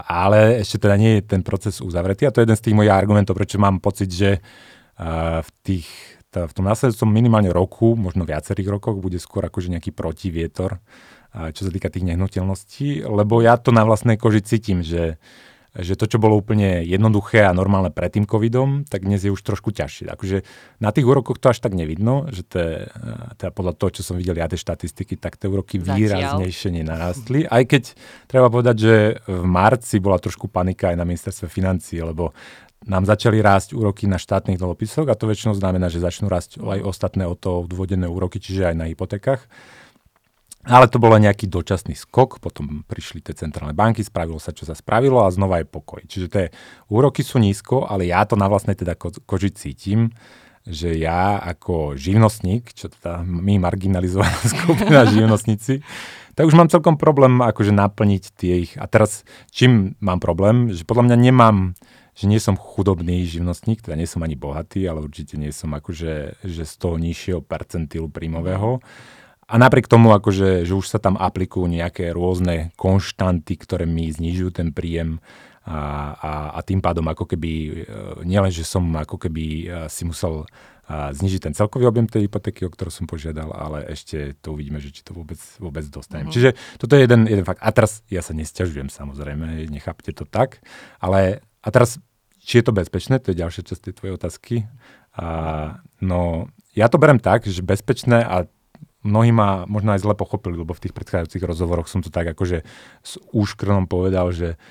ale 0.10 0.66
ešte 0.66 0.90
teda 0.90 0.98
nie 0.98 1.22
je 1.22 1.30
ten 1.30 1.42
proces 1.46 1.78
uzavretý 1.78 2.26
a 2.26 2.34
to 2.34 2.42
je 2.42 2.50
jeden 2.50 2.58
z 2.58 2.66
tých 2.66 2.78
mojich 2.78 2.94
argumentov, 2.94 3.38
prečo 3.38 3.62
mám 3.62 3.78
pocit, 3.78 4.10
že 4.10 4.42
v, 5.46 5.50
tých, 5.62 5.88
v 6.34 6.52
tom 6.52 6.66
následujúcom 6.66 7.10
minimálne 7.14 7.54
roku, 7.54 7.94
možno 7.94 8.26
viacerých 8.26 8.82
rokoch, 8.82 8.98
bude 8.98 9.22
skôr 9.22 9.46
akože 9.46 9.70
nejaký 9.70 9.94
protivietor, 9.94 10.82
čo 11.30 11.62
sa 11.62 11.72
týka 11.72 11.94
tých 11.94 12.10
nehnuteľností, 12.10 13.06
lebo 13.06 13.46
ja 13.46 13.62
to 13.62 13.70
na 13.70 13.86
vlastnej 13.86 14.18
koži 14.18 14.42
cítim, 14.42 14.82
že 14.82 15.22
že 15.82 16.00
to, 16.00 16.06
čo 16.06 16.18
bolo 16.22 16.36
úplne 16.38 16.84
jednoduché 16.84 17.44
a 17.44 17.56
normálne 17.56 17.90
pred 17.90 18.14
tým 18.14 18.28
covidom, 18.28 18.86
tak 18.88 19.04
dnes 19.08 19.24
je 19.24 19.32
už 19.32 19.42
trošku 19.42 19.72
ťažšie. 19.72 20.12
Akože 20.12 20.44
na 20.80 20.94
tých 20.94 21.06
úrokoch 21.08 21.40
to 21.40 21.52
až 21.52 21.60
tak 21.64 21.76
nevidno, 21.76 22.28
že 22.30 22.44
to 22.48 22.56
je, 22.60 22.74
teda 23.40 23.52
podľa 23.56 23.74
toho, 23.76 23.90
čo 24.00 24.02
som 24.04 24.16
videl 24.16 24.38
ja 24.38 24.48
tie 24.48 24.60
štatistiky, 24.60 25.18
tak 25.18 25.40
tie 25.40 25.48
úroky 25.48 25.80
výraznejšie 25.80 26.70
nenarastli. 26.80 27.48
Aj 27.48 27.64
keď 27.64 27.96
treba 28.28 28.48
povedať, 28.52 28.76
že 28.78 28.96
v 29.28 29.46
marci 29.48 29.98
bola 30.04 30.22
trošku 30.22 30.52
panika 30.52 30.92
aj 30.92 30.98
na 31.00 31.06
ministerstve 31.08 31.48
financí, 31.50 32.00
lebo 32.00 32.32
nám 32.88 33.04
začali 33.04 33.44
rásť 33.44 33.76
úroky 33.76 34.08
na 34.08 34.16
štátnych 34.16 34.56
dlhopisoch 34.56 35.12
a 35.12 35.18
to 35.18 35.28
väčšinou 35.28 35.52
znamená, 35.52 35.92
že 35.92 36.00
začnú 36.00 36.32
rásť 36.32 36.64
aj 36.64 36.80
ostatné 36.80 37.28
o 37.28 37.36
to 37.36 37.68
odvodené 37.68 38.08
úroky, 38.08 38.40
čiže 38.40 38.72
aj 38.72 38.76
na 38.80 38.86
hypotékach. 38.88 39.44
Ale 40.70 40.86
to 40.86 41.02
bolo 41.02 41.18
nejaký 41.18 41.50
dočasný 41.50 41.98
skok, 41.98 42.38
potom 42.38 42.86
prišli 42.86 43.26
tie 43.26 43.34
centrálne 43.34 43.74
banky, 43.74 44.06
spravilo 44.06 44.38
sa, 44.38 44.54
čo 44.54 44.70
sa 44.70 44.78
spravilo 44.78 45.26
a 45.26 45.34
znova 45.34 45.60
je 45.60 45.66
pokoj. 45.66 46.06
Čiže 46.06 46.28
tie 46.30 46.46
úroky 46.94 47.26
sú 47.26 47.42
nízko, 47.42 47.90
ale 47.90 48.06
ja 48.06 48.22
to 48.30 48.38
na 48.38 48.46
vlastnej 48.46 48.78
teda 48.78 48.94
ko- 48.94 49.18
koži 49.26 49.50
cítim, 49.50 50.14
že 50.70 50.94
ja 50.94 51.42
ako 51.42 51.98
živnostník, 51.98 52.70
čo 52.78 52.94
teda 52.94 53.26
my 53.26 53.58
marginalizovaná 53.58 54.38
skupina 54.54 55.10
živnostníci, 55.10 55.82
tak 56.38 56.46
už 56.46 56.56
mám 56.56 56.70
celkom 56.72 56.96
problém 56.96 57.42
akože 57.42 57.74
naplniť 57.74 58.24
tie 58.38 58.54
ich. 58.70 58.78
A 58.78 58.86
teraz 58.86 59.26
čím 59.50 59.98
mám 60.00 60.22
problém? 60.22 60.70
Že 60.70 60.86
podľa 60.86 61.04
mňa 61.10 61.18
nemám, 61.18 61.58
že 62.14 62.30
nie 62.30 62.40
som 62.40 62.56
chudobný 62.56 63.26
živnostník, 63.26 63.82
teda 63.82 63.98
nie 63.98 64.08
som 64.08 64.22
ani 64.22 64.38
bohatý, 64.38 64.86
ale 64.86 65.04
určite 65.04 65.36
nie 65.36 65.50
som 65.50 65.74
akože 65.74 66.40
že 66.46 66.64
z 66.64 66.74
toho 66.78 66.96
nižšieho 67.02 67.42
percentilu 67.42 68.08
príjmového. 68.08 68.80
A 69.50 69.58
napriek 69.58 69.90
tomu, 69.90 70.14
akože, 70.14 70.64
že 70.64 70.74
už 70.78 70.86
sa 70.86 71.02
tam 71.02 71.18
aplikujú 71.18 71.66
nejaké 71.66 72.14
rôzne 72.14 72.70
konštanty, 72.78 73.58
ktoré 73.58 73.90
mi 73.90 74.14
znižujú 74.14 74.54
ten 74.54 74.70
príjem 74.70 75.18
a, 75.66 76.14
a, 76.14 76.32
a 76.56 76.60
tým 76.62 76.80
pádom 76.80 77.06
ako 77.10 77.26
keby, 77.30 77.52
e, 77.52 77.72
nielen, 78.30 78.54
že 78.54 78.62
som 78.62 78.86
ako 78.94 79.18
keby 79.18 79.46
e, 79.46 79.66
si 79.90 80.06
musel 80.06 80.46
znižiť 80.90 81.42
ten 81.46 81.54
celkový 81.54 81.86
objem 81.86 82.10
tej 82.10 82.26
hypotéky, 82.26 82.66
o 82.66 82.74
ktorú 82.74 82.90
som 82.90 83.06
požiadal, 83.06 83.54
ale 83.54 83.86
ešte 83.94 84.34
to 84.42 84.58
uvidíme, 84.58 84.82
že 84.82 84.90
či 84.90 85.06
to 85.06 85.14
vôbec, 85.14 85.38
vôbec 85.62 85.86
dostanem. 85.86 86.26
Mm. 86.26 86.34
Čiže 86.34 86.50
toto 86.82 86.98
je 86.98 87.06
jeden, 87.06 87.30
jeden 87.30 87.46
fakt. 87.46 87.62
A 87.62 87.70
teraz 87.70 88.02
ja 88.10 88.26
sa 88.26 88.34
nesťažujem 88.34 88.90
samozrejme, 88.90 89.70
nechápte 89.70 90.10
to 90.18 90.26
tak, 90.26 90.66
ale 90.98 91.46
a 91.62 91.68
teraz, 91.70 92.02
či 92.42 92.60
je 92.60 92.66
to 92.66 92.74
bezpečné, 92.74 93.22
to 93.22 93.30
je 93.30 93.38
ďalšia 93.38 93.70
časť 93.70 93.82
tej 93.86 93.94
tvojej 94.02 94.14
otázky. 94.18 94.56
A, 95.14 95.28
no, 96.02 96.50
ja 96.74 96.90
to 96.90 96.98
berem 96.98 97.22
tak, 97.22 97.46
že 97.46 97.62
bezpečné 97.62 98.26
a 98.26 98.50
mnohí 99.10 99.34
ma 99.34 99.66
možno 99.66 99.98
aj 99.98 100.06
zle 100.06 100.14
pochopili, 100.14 100.62
lebo 100.62 100.78
v 100.78 100.86
tých 100.86 100.94
predchádzajúcich 100.94 101.42
rozhovoroch 101.42 101.90
som 101.90 102.06
to 102.06 102.14
tak 102.14 102.30
akože 102.30 102.62
s 103.02 103.14
úškrnom 103.34 103.90
povedal, 103.90 104.30
že 104.30 104.62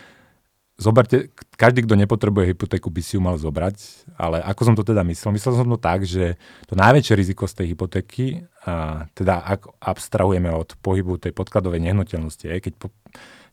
zoberte, 0.79 1.35
každý, 1.59 1.83
kto 1.83 1.99
nepotrebuje 1.99 2.55
hypotéku, 2.55 2.87
by 2.87 3.03
si 3.03 3.19
ju 3.19 3.21
mal 3.21 3.35
zobrať, 3.35 4.07
ale 4.15 4.39
ako 4.47 4.63
som 4.63 4.75
to 4.79 4.87
teda 4.87 5.03
myslel? 5.03 5.35
Myslel 5.35 5.59
som 5.59 5.67
to 5.67 5.79
tak, 5.79 6.07
že 6.07 6.39
to 6.71 6.79
najväčšie 6.79 7.19
riziko 7.19 7.51
z 7.51 7.55
tej 7.59 7.67
hypotéky, 7.75 8.47
a 8.63 9.05
teda 9.19 9.43
ak 9.43 9.67
abstrahujeme 9.83 10.55
od 10.55 10.79
pohybu 10.79 11.19
tej 11.19 11.35
podkladovej 11.35 11.83
nehnuteľnosti, 11.83 12.47
aj 12.47 12.61
keď 12.63 12.73
po, 12.79 12.95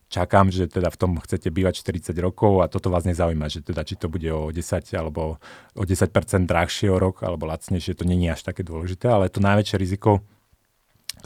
čakám, 0.06 0.54
že 0.54 0.70
teda 0.70 0.86
v 0.86 0.98
tom 1.02 1.18
chcete 1.18 1.50
bývať 1.50 1.82
40 1.82 2.14
rokov 2.22 2.62
a 2.62 2.70
toto 2.70 2.94
vás 2.94 3.02
nezaujíma, 3.02 3.50
že 3.50 3.66
teda 3.66 3.82
či 3.82 3.98
to 3.98 4.06
bude 4.06 4.30
o 4.30 4.54
10 4.54 4.62
alebo 4.94 5.42
o 5.74 5.82
10% 5.82 6.46
drahšie 6.46 6.94
o 6.94 6.98
rok 7.02 7.26
alebo 7.26 7.50
lacnejšie, 7.50 7.98
to 7.98 8.06
není 8.06 8.30
až 8.30 8.46
také 8.46 8.62
dôležité, 8.62 9.10
ale 9.10 9.26
to 9.26 9.42
najväčšie 9.42 9.76
riziko 9.82 10.22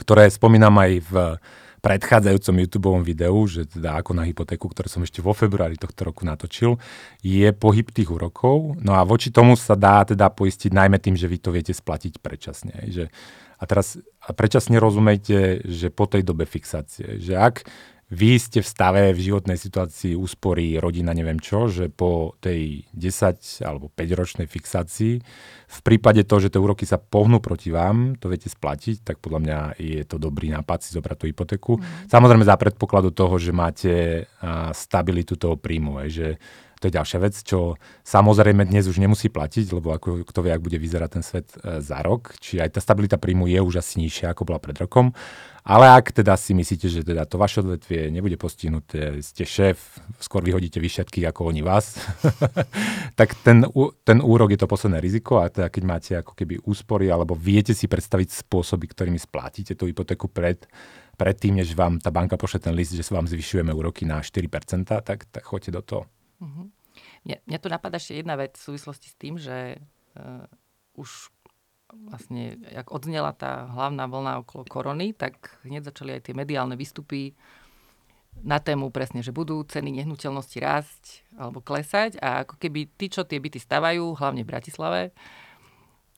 ktoré 0.01 0.25
spomínam 0.33 0.73
aj 0.81 0.91
v 1.05 1.13
predchádzajúcom 1.81 2.55
YouTube 2.61 2.89
videu, 3.01 3.33
že 3.49 3.65
teda 3.65 3.97
ako 3.97 4.13
na 4.13 4.29
hypotéku, 4.29 4.69
ktoré 4.69 4.85
som 4.85 5.01
ešte 5.01 5.19
vo 5.25 5.33
februári 5.33 5.81
tohto 5.81 6.05
roku 6.05 6.21
natočil, 6.21 6.77
je 7.25 7.49
pohyb 7.53 7.89
tých 7.89 8.09
úrokov. 8.13 8.77
No 8.77 8.93
a 8.93 9.01
voči 9.01 9.33
tomu 9.33 9.57
sa 9.57 9.73
dá 9.73 10.05
teda 10.05 10.29
poistiť 10.29 10.69
najmä 10.69 11.01
tým, 11.01 11.17
že 11.17 11.25
vy 11.25 11.37
to 11.41 11.49
viete 11.49 11.73
splatiť 11.73 12.21
predčasne. 12.21 12.85
Že, 12.85 13.09
a 13.57 13.63
teraz 13.65 13.97
a 14.21 14.29
predčasne 14.29 14.77
rozumejte, 14.77 15.65
že 15.65 15.89
po 15.89 16.05
tej 16.05 16.21
dobe 16.21 16.45
fixácie, 16.45 17.17
že 17.17 17.33
ak 17.33 17.65
vy 18.11 18.35
ste 18.35 18.59
v 18.59 18.67
stave 18.67 19.03
v 19.15 19.23
životnej 19.23 19.55
situácii 19.55 20.19
úspory 20.19 20.75
rodina 20.75 21.15
neviem 21.15 21.39
čo, 21.39 21.71
že 21.71 21.87
po 21.87 22.35
tej 22.43 22.83
10 22.91 23.63
alebo 23.63 23.87
5 23.87 24.19
ročnej 24.19 24.47
fixácii 24.51 25.23
v 25.71 25.79
prípade 25.79 26.27
toho, 26.27 26.43
že 26.43 26.51
tie 26.51 26.59
úroky 26.59 26.83
sa 26.83 26.99
pohnú 26.99 27.39
proti 27.39 27.71
vám, 27.71 28.19
to 28.19 28.27
viete 28.27 28.51
splatiť, 28.51 29.07
tak 29.07 29.23
podľa 29.23 29.39
mňa 29.39 29.59
je 29.79 30.03
to 30.03 30.19
dobrý 30.19 30.51
nápad 30.51 30.83
si 30.83 30.91
zobrať 30.91 31.17
tú 31.23 31.25
hypotéku. 31.31 31.79
Mm. 31.79 32.11
Samozrejme 32.11 32.43
za 32.43 32.59
predpokladu 32.59 33.15
toho, 33.15 33.39
že 33.39 33.55
máte 33.55 34.27
stabilitu 34.75 35.39
toho 35.39 35.55
príjmu, 35.55 36.03
že 36.11 36.35
to 36.81 36.89
je 36.89 36.97
ďalšia 36.97 37.19
vec, 37.21 37.37
čo 37.45 37.77
samozrejme 38.01 38.65
dnes 38.65 38.89
už 38.89 38.97
nemusí 38.97 39.29
platiť, 39.29 39.69
lebo 39.69 39.93
ako 39.93 40.25
kto 40.25 40.39
vie, 40.41 40.49
ak 40.49 40.65
bude 40.65 40.81
vyzerať 40.81 41.09
ten 41.13 41.23
svet 41.23 41.53
e, 41.61 41.77
za 41.77 42.01
rok. 42.01 42.33
Či 42.41 42.57
aj 42.57 42.73
tá 42.73 42.81
stabilita 42.81 43.21
príjmu 43.21 43.45
je 43.45 43.61
už 43.61 43.85
asi 43.85 44.01
nižšia, 44.01 44.33
ako 44.33 44.49
bola 44.49 44.57
pred 44.57 44.73
rokom. 44.81 45.13
Ale 45.61 45.85
ak 45.93 46.09
teda 46.09 46.33
si 46.41 46.57
myslíte, 46.57 46.89
že 46.89 47.05
teda 47.05 47.29
to 47.29 47.37
vaše 47.37 47.61
odvetvie 47.61 48.09
nebude 48.09 48.33
postihnuté, 48.33 49.21
ste 49.21 49.45
šéf, 49.45 50.01
skôr 50.17 50.41
vyhodíte 50.41 50.81
vy 50.81 50.89
všetkých 50.89 51.29
ako 51.29 51.53
oni 51.53 51.61
vás, 51.61 52.01
tak 53.19 53.37
ten, 53.45 53.61
ten 54.01 54.17
úrok 54.25 54.49
je 54.49 54.57
to 54.57 54.65
posledné 54.65 54.97
riziko 54.97 55.37
a 55.37 55.53
teda 55.53 55.69
keď 55.69 55.83
máte 55.85 56.11
ako 56.17 56.33
keby 56.33 56.65
úspory 56.65 57.13
alebo 57.13 57.37
viete 57.37 57.77
si 57.77 57.85
predstaviť 57.85 58.41
spôsoby, 58.41 58.89
ktorými 58.89 59.21
splatíte 59.21 59.77
tú 59.77 59.85
hypotéku 59.85 60.33
pred, 60.33 60.65
predtým, 61.13 61.61
než 61.61 61.77
vám 61.77 62.01
tá 62.01 62.09
banka 62.09 62.41
pošle 62.41 62.65
ten 62.65 62.73
list, 62.73 62.97
že 62.97 63.05
vám 63.13 63.29
zvyšujeme 63.29 63.69
úroky 63.69 64.09
na 64.09 64.17
4%, 64.17 64.49
tak, 65.05 65.29
tak 65.29 65.43
choďte 65.45 65.77
do 65.77 65.85
toho. 65.85 66.03
Uh-huh. 66.41 66.67
Mňa, 67.23 67.37
mňa 67.45 67.59
tu 67.61 67.67
napadá 67.69 67.95
ešte 68.01 68.17
jedna 68.17 68.35
vec 68.35 68.57
v 68.57 68.65
súvislosti 68.73 69.07
s 69.07 69.15
tým, 69.15 69.37
že 69.37 69.77
uh, 70.17 70.49
už 70.97 71.31
vlastne, 71.91 72.59
jak 72.71 72.87
odznela 72.91 73.35
tá 73.35 73.67
hlavná 73.67 74.07
vlna 74.07 74.43
okolo 74.43 74.63
korony, 74.67 75.11
tak 75.11 75.59
hneď 75.67 75.91
začali 75.91 76.17
aj 76.17 76.31
tie 76.31 76.33
mediálne 76.35 76.79
výstupy 76.79 77.35
na 78.41 78.63
tému 78.63 78.89
presne, 78.95 79.19
že 79.19 79.35
budú 79.35 79.59
ceny 79.67 79.91
nehnuteľnosti 80.01 80.57
rásť 80.63 81.03
alebo 81.35 81.59
klesať 81.59 82.15
a 82.23 82.47
ako 82.47 82.55
keby 82.63 82.87
tí, 82.95 83.11
čo 83.11 83.27
tie 83.27 83.43
byty 83.43 83.59
stavajú, 83.59 84.15
hlavne 84.15 84.47
v 84.47 84.51
Bratislave, 84.51 85.01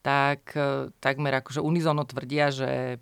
tak 0.05 0.53
e, 0.53 0.93
takmer 1.01 1.41
akože 1.41 1.57
unizono 1.57 2.05
tvrdia, 2.05 2.53
že 2.53 3.01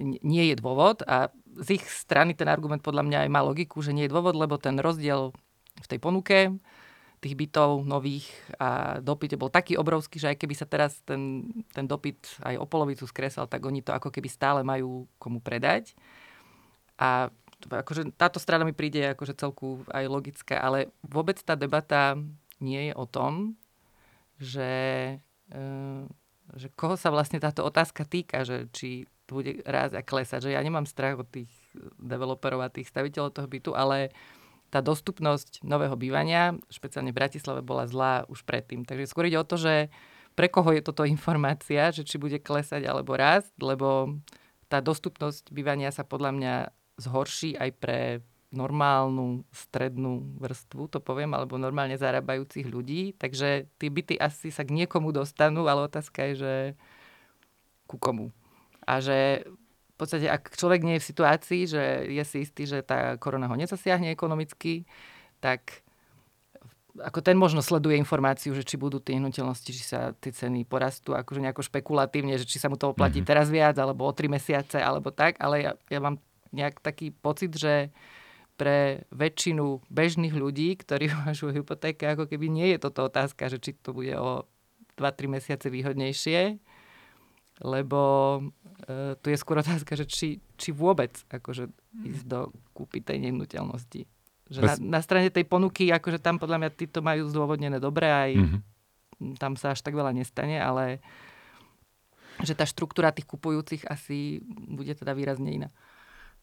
nie 0.00 0.44
je 0.48 0.56
dôvod 0.56 1.04
a 1.04 1.28
z 1.56 1.80
ich 1.80 1.84
strany 1.84 2.32
ten 2.32 2.48
argument 2.48 2.80
podľa 2.80 3.04
mňa 3.04 3.18
aj 3.28 3.30
má 3.32 3.40
logiku, 3.44 3.84
že 3.84 3.92
nie 3.92 4.08
je 4.08 4.12
dôvod, 4.12 4.36
lebo 4.36 4.56
ten 4.56 4.76
rozdiel 4.80 5.36
v 5.80 5.90
tej 5.90 5.98
ponuke 6.00 6.56
tých 7.20 7.34
bytov 7.34 7.88
nových 7.88 8.28
a 8.60 9.00
dopyt 9.00 9.40
bol 9.40 9.48
taký 9.48 9.80
obrovský, 9.80 10.20
že 10.20 10.30
aj 10.30 10.38
keby 10.38 10.54
sa 10.54 10.68
teraz 10.68 11.00
ten, 11.02 11.48
ten 11.72 11.88
dopyt 11.88 12.44
aj 12.44 12.60
o 12.60 12.68
polovicu 12.68 13.08
skresal, 13.08 13.48
tak 13.48 13.64
oni 13.64 13.80
to 13.80 13.96
ako 13.96 14.12
keby 14.12 14.28
stále 14.28 14.60
majú 14.60 15.08
komu 15.16 15.40
predať. 15.40 15.96
A 17.00 17.32
akože 17.64 18.12
táto 18.14 18.36
strana 18.36 18.68
mi 18.68 18.76
príde 18.76 19.16
akože 19.16 19.32
celku 19.32 19.80
aj 19.88 20.04
logická, 20.06 20.60
ale 20.60 20.92
vôbec 21.00 21.40
tá 21.40 21.56
debata 21.56 22.20
nie 22.60 22.92
je 22.92 22.94
o 22.94 23.08
tom, 23.08 23.56
že, 24.36 24.72
e, 25.48 25.56
že 26.56 26.68
koho 26.76 27.00
sa 27.00 27.08
vlastne 27.08 27.40
táto 27.40 27.64
otázka 27.64 28.04
týka, 28.04 28.44
že 28.44 28.68
či 28.76 29.08
bude 29.26 29.64
raz 29.66 29.90
a 29.96 30.04
klesať, 30.04 30.46
že 30.46 30.54
ja 30.54 30.62
nemám 30.62 30.86
strach 30.86 31.18
od 31.18 31.26
tých 31.26 31.50
developerov 31.98 32.62
a 32.62 32.72
tých 32.72 32.86
staviteľov 32.92 33.34
toho 33.34 33.48
bytu, 33.50 33.70
ale 33.74 34.14
tá 34.70 34.82
dostupnosť 34.82 35.62
nového 35.62 35.94
bývania, 35.94 36.58
špeciálne 36.68 37.14
v 37.14 37.18
Bratislave, 37.22 37.60
bola 37.62 37.86
zlá 37.86 38.26
už 38.26 38.42
predtým. 38.42 38.82
Takže 38.82 39.08
skôr 39.08 39.30
ide 39.30 39.38
o 39.38 39.46
to, 39.46 39.56
že 39.56 39.88
pre 40.36 40.52
koho 40.52 40.70
je 40.74 40.84
toto 40.84 41.08
informácia, 41.16 41.90
že 41.90 42.04
či 42.04 42.20
bude 42.20 42.38
klesať 42.42 42.84
alebo 42.84 43.16
rásť, 43.16 43.56
lebo 43.58 44.18
tá 44.66 44.82
dostupnosť 44.82 45.54
bývania 45.54 45.94
sa 45.94 46.02
podľa 46.02 46.30
mňa 46.34 46.54
zhorší 46.98 47.54
aj 47.54 47.70
pre 47.78 48.00
normálnu 48.54 49.42
strednú 49.50 50.22
vrstvu, 50.38 50.88
to 50.88 50.98
poviem, 51.02 51.34
alebo 51.34 51.58
normálne 51.58 51.98
zarábajúcich 51.98 52.66
ľudí. 52.66 53.12
Takže 53.18 53.68
tie 53.76 53.90
byty 53.90 54.14
asi 54.16 54.54
sa 54.54 54.62
k 54.62 54.72
niekomu 54.72 55.10
dostanú, 55.10 55.66
ale 55.66 55.90
otázka 55.90 56.30
je, 56.30 56.34
že 56.40 56.54
ku 57.90 57.98
komu. 57.98 58.30
A 58.86 59.02
že 59.02 59.44
v 59.96 60.04
podstate, 60.04 60.28
ak 60.28 60.52
človek 60.52 60.84
nie 60.84 61.00
je 61.00 61.02
v 61.02 61.08
situácii, 61.08 61.62
že 61.64 61.82
je 62.12 62.24
si 62.28 62.44
istý, 62.44 62.68
že 62.68 62.84
tá 62.84 63.16
korona 63.16 63.48
ho 63.48 63.56
nezasiahne 63.56 64.12
ekonomicky, 64.12 64.84
tak 65.40 65.80
ako 67.00 67.24
ten 67.24 67.36
možno 67.36 67.64
sleduje 67.64 67.96
informáciu, 67.96 68.52
že 68.52 68.64
či 68.64 68.76
budú 68.76 69.00
tie 69.00 69.16
hnutelnosti, 69.16 69.72
či 69.72 69.84
sa 69.84 70.12
tie 70.16 70.32
ceny 70.32 70.68
porastú 70.68 71.16
akože 71.16 71.40
nejako 71.44 71.64
špekulatívne, 71.64 72.36
že 72.36 72.44
či 72.44 72.60
sa 72.60 72.68
mu 72.68 72.76
to 72.76 72.92
oplatí 72.92 73.24
mm-hmm. 73.24 73.32
teraz 73.32 73.48
viac, 73.48 73.76
alebo 73.80 74.04
o 74.04 74.12
tri 74.12 74.28
mesiace, 74.28 74.80
alebo 74.80 75.12
tak, 75.12 75.40
ale 75.40 75.64
ja, 75.64 75.72
ja 75.88 76.00
mám 76.00 76.20
nejak 76.52 76.84
taký 76.84 77.12
pocit, 77.12 77.56
že 77.56 77.88
pre 78.56 79.04
väčšinu 79.12 79.84
bežných 79.92 80.32
ľudí, 80.32 80.76
ktorí 80.80 81.12
uvažujú 81.24 81.56
hypotéke, 81.56 82.04
ako 82.04 82.28
keby 82.28 82.52
nie 82.52 82.76
je 82.76 82.78
toto 82.84 83.08
otázka, 83.08 83.48
že 83.48 83.60
či 83.60 83.76
to 83.76 83.92
bude 83.92 84.12
o 84.16 84.48
2-3 84.96 85.28
mesiace 85.28 85.68
výhodnejšie, 85.68 86.56
lebo 87.60 88.00
e, 88.84 89.16
tu 89.16 89.32
je 89.32 89.38
skôr 89.40 89.60
otázka, 89.60 89.96
že 89.96 90.04
či, 90.04 90.28
či 90.60 90.70
vôbec 90.72 91.16
akože 91.32 91.70
ísť 92.04 92.24
do 92.28 92.52
kúpy 92.76 93.00
tej 93.00 93.22
nehnuteľnosti. 93.24 94.04
Že 94.46 94.60
Bez... 94.62 94.68
na, 94.82 94.98
na 94.98 95.00
strane 95.00 95.32
tej 95.32 95.48
ponuky, 95.48 95.90
akože 95.90 96.20
tam 96.20 96.36
podľa 96.36 96.60
mňa 96.62 96.70
títo 96.76 97.00
majú 97.02 97.26
zdôvodnené 97.26 97.82
dobre, 97.82 98.06
aj 98.06 98.30
mm-hmm. 98.36 98.60
tam 99.40 99.58
sa 99.58 99.74
až 99.74 99.82
tak 99.82 99.96
veľa 99.96 100.14
nestane, 100.14 100.60
ale 100.60 101.02
že 102.44 102.52
tá 102.52 102.68
štruktúra 102.68 103.16
tých 103.16 103.24
kupujúcich 103.26 103.88
asi 103.88 104.44
bude 104.48 104.92
teda 104.92 105.16
výrazne 105.16 105.48
iná. 105.48 105.68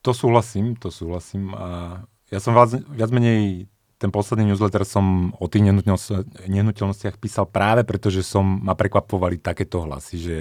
To 0.02 0.12
súhlasím, 0.12 0.75
to 0.75 0.90
súhlasím. 0.90 1.54
A 1.54 2.02
ja 2.34 2.40
som 2.42 2.58
viac, 2.58 2.75
viac 2.92 3.10
menej 3.13 3.70
ten 4.03 4.12
posledný 4.12 4.51
newsletter 4.51 4.83
som 4.83 5.31
o 5.39 5.48
tých 5.48 5.63
nehnuteľnostiach 6.51 7.15
písal 7.15 7.48
práve 7.48 7.88
preto, 7.88 8.12
že 8.12 8.19
som, 8.19 8.43
ma 8.43 8.75
prekvapovali 8.75 9.39
takéto 9.39 9.88
hlasy, 9.88 10.19
že, 10.19 10.39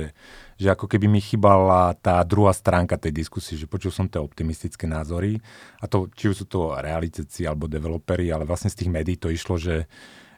že 0.59 0.66
ako 0.75 0.90
keby 0.90 1.07
mi 1.07 1.23
chýbala 1.23 1.95
tá 2.02 2.19
druhá 2.26 2.50
stránka 2.50 2.99
tej 2.99 3.14
diskusie, 3.14 3.54
že 3.54 3.71
počul 3.71 3.95
som 3.95 4.11
tie 4.11 4.19
optimistické 4.19 4.90
názory 4.90 5.38
a 5.78 5.87
to, 5.87 6.11
či 6.11 6.35
už 6.35 6.42
sú 6.42 6.47
to 6.50 6.75
realizáci 6.75 7.47
alebo 7.47 7.71
developeri, 7.71 8.35
ale 8.35 8.42
vlastne 8.42 8.66
z 8.66 8.83
tých 8.83 8.90
médií 8.90 9.14
to 9.14 9.31
išlo, 9.31 9.54
že, 9.54 9.87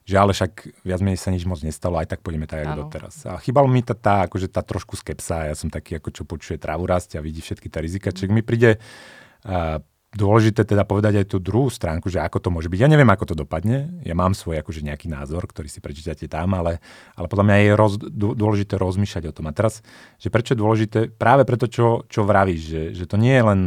že 0.04 0.20
ale 0.20 0.36
však 0.36 0.84
viac 0.84 1.00
menej 1.00 1.16
sa 1.16 1.32
nič 1.32 1.48
moc 1.48 1.64
nestalo, 1.64 1.96
aj 1.96 2.12
tak 2.12 2.20
pôjdeme 2.20 2.44
tak, 2.44 2.60
ako 2.60 2.92
doteraz. 2.92 3.24
A 3.24 3.40
chýbalo 3.40 3.72
mi 3.72 3.80
tá, 3.80 3.96
tá, 3.96 4.28
akože 4.28 4.52
tá 4.52 4.60
trošku 4.60 5.00
skepsa, 5.00 5.48
ja 5.48 5.56
som 5.56 5.72
taký, 5.72 5.96
ako 5.96 6.12
čo 6.12 6.28
počuje 6.28 6.60
trávu 6.60 6.84
rásť 6.84 7.16
a 7.16 7.24
vidí 7.24 7.40
všetky 7.40 7.72
tie 7.72 7.80
rizika, 7.80 8.12
čiže 8.12 8.28
mi 8.28 8.44
príde 8.44 8.76
uh, 9.48 9.80
dôležité 10.14 10.62
teda 10.62 10.86
povedať 10.86 11.20
aj 11.20 11.26
tú 11.34 11.42
druhú 11.42 11.66
stránku, 11.68 12.06
že 12.06 12.22
ako 12.22 12.38
to 12.38 12.48
môže 12.54 12.70
byť. 12.70 12.80
Ja 12.80 12.90
neviem, 12.90 13.10
ako 13.10 13.34
to 13.34 13.34
dopadne. 13.34 13.98
Ja 14.06 14.14
mám 14.14 14.32
svoj 14.32 14.62
akože 14.62 14.86
nejaký 14.86 15.10
názor, 15.10 15.44
ktorý 15.44 15.66
si 15.66 15.82
prečítate 15.82 16.30
tam, 16.30 16.54
ale, 16.54 16.78
ale 17.18 17.26
podľa 17.26 17.44
mňa 17.50 17.56
je 17.58 17.70
roz, 17.74 17.94
dôležité 18.14 18.78
rozmýšľať 18.78 19.24
o 19.30 19.34
tom. 19.34 19.50
A 19.50 19.52
teraz, 19.52 19.82
že 20.22 20.30
prečo 20.30 20.54
je 20.54 20.62
dôležité? 20.62 20.98
Práve 21.10 21.42
preto, 21.42 21.66
čo, 21.66 22.06
čo 22.06 22.22
vravíš, 22.22 22.62
že, 22.62 22.82
že 22.94 23.04
to 23.10 23.18
nie 23.18 23.34
je 23.34 23.44
len 23.44 23.62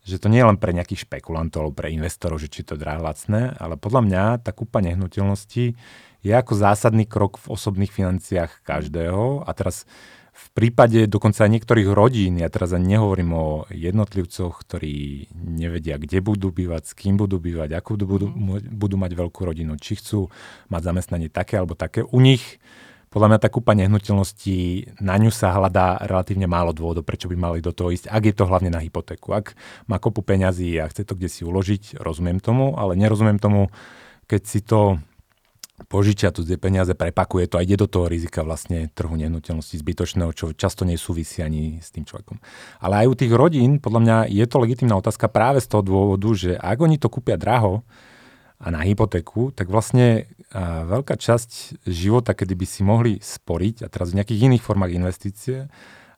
že 0.00 0.16
to 0.16 0.32
nie 0.32 0.40
je 0.40 0.48
len 0.48 0.56
pre 0.56 0.72
nejakých 0.72 1.04
špekulantov 1.04 1.76
pre 1.76 1.92
investorov, 1.92 2.40
že 2.40 2.48
či 2.48 2.64
to 2.64 2.80
drahé 2.80 3.04
lacné, 3.04 3.52
ale 3.60 3.76
podľa 3.76 4.00
mňa 4.08 4.24
tá 4.40 4.48
kúpa 4.48 4.80
nehnuteľností 4.80 5.76
je 6.24 6.32
ako 6.32 6.52
zásadný 6.56 7.04
krok 7.04 7.36
v 7.36 7.52
osobných 7.52 7.92
financiách 7.92 8.64
každého. 8.64 9.44
A 9.44 9.50
teraz 9.52 9.84
v 10.40 10.48
prípade 10.56 11.04
dokonca 11.04 11.44
aj 11.44 11.50
niektorých 11.52 11.88
rodín, 11.92 12.40
ja 12.40 12.48
teraz 12.48 12.72
ani 12.72 12.96
nehovorím 12.96 13.30
o 13.36 13.46
jednotlivcoch, 13.68 14.64
ktorí 14.64 15.28
nevedia, 15.36 16.00
kde 16.00 16.24
budú 16.24 16.48
bývať, 16.48 16.90
s 16.90 16.92
kým 16.96 17.20
budú 17.20 17.36
bývať, 17.36 17.76
ako 17.76 18.00
budú, 18.00 18.26
mhm. 18.32 18.72
budú 18.72 18.96
mať 18.96 19.12
veľkú 19.14 19.40
rodinu, 19.44 19.76
či 19.76 20.00
chcú 20.00 20.32
mať 20.72 20.82
zamestnanie 20.82 21.28
také 21.28 21.60
alebo 21.60 21.76
také. 21.76 22.00
U 22.00 22.18
nich 22.18 22.58
podľa 23.10 23.26
mňa 23.26 23.38
tá 23.42 23.48
kúpa 23.50 23.74
nehnuteľností, 23.74 24.58
na 25.02 25.18
ňu 25.18 25.34
sa 25.34 25.50
hľadá 25.50 25.98
relatívne 26.06 26.46
málo 26.46 26.70
dôvodov, 26.70 27.02
prečo 27.02 27.26
by 27.26 27.34
mali 27.34 27.58
do 27.58 27.74
toho 27.74 27.90
ísť, 27.90 28.06
ak 28.06 28.22
je 28.22 28.34
to 28.38 28.46
hlavne 28.46 28.70
na 28.70 28.78
hypotéku. 28.78 29.34
Ak 29.34 29.58
má 29.90 29.98
kopu 29.98 30.22
peňazí 30.22 30.78
a 30.78 30.86
chce 30.86 31.02
to 31.02 31.18
kde 31.18 31.26
si 31.26 31.42
uložiť, 31.42 31.98
rozumiem 31.98 32.38
tomu, 32.38 32.78
ale 32.78 32.94
nerozumiem 32.94 33.42
tomu, 33.42 33.66
keď 34.30 34.42
si 34.46 34.62
to 34.62 35.02
požičia 35.88 36.34
tu 36.34 36.44
tie 36.44 36.58
peniaze, 36.60 36.92
prepakuje 36.92 37.48
to 37.48 37.56
a 37.56 37.64
ide 37.64 37.80
do 37.80 37.88
toho 37.88 38.10
rizika 38.10 38.44
vlastne 38.44 38.92
trhu 38.92 39.14
nehnuteľnosti 39.16 39.78
zbytočného, 39.78 40.30
čo 40.34 40.52
často 40.52 40.84
nesúvisí 40.84 41.40
ani 41.40 41.80
s 41.80 41.94
tým 41.94 42.04
človekom. 42.04 42.42
Ale 42.82 43.04
aj 43.04 43.06
u 43.06 43.14
tých 43.14 43.32
rodín, 43.32 43.80
podľa 43.80 44.00
mňa 44.02 44.16
je 44.28 44.44
to 44.44 44.56
legitimná 44.60 44.98
otázka 44.98 45.30
práve 45.30 45.62
z 45.64 45.70
toho 45.70 45.86
dôvodu, 45.86 46.28
že 46.36 46.58
ak 46.58 46.78
oni 46.82 47.00
to 47.00 47.08
kúpia 47.08 47.40
draho 47.40 47.86
a 48.60 48.68
na 48.68 48.84
hypotéku, 48.84 49.56
tak 49.56 49.72
vlastne 49.72 50.28
veľká 50.52 51.16
časť 51.16 51.80
života, 51.88 52.34
kedy 52.34 52.52
by 52.58 52.66
si 52.66 52.82
mohli 52.82 53.12
sporiť, 53.22 53.86
a 53.86 53.88
teraz 53.88 54.12
v 54.12 54.20
nejakých 54.20 54.50
iných 54.50 54.66
formách 54.66 54.92
investície, 54.92 55.70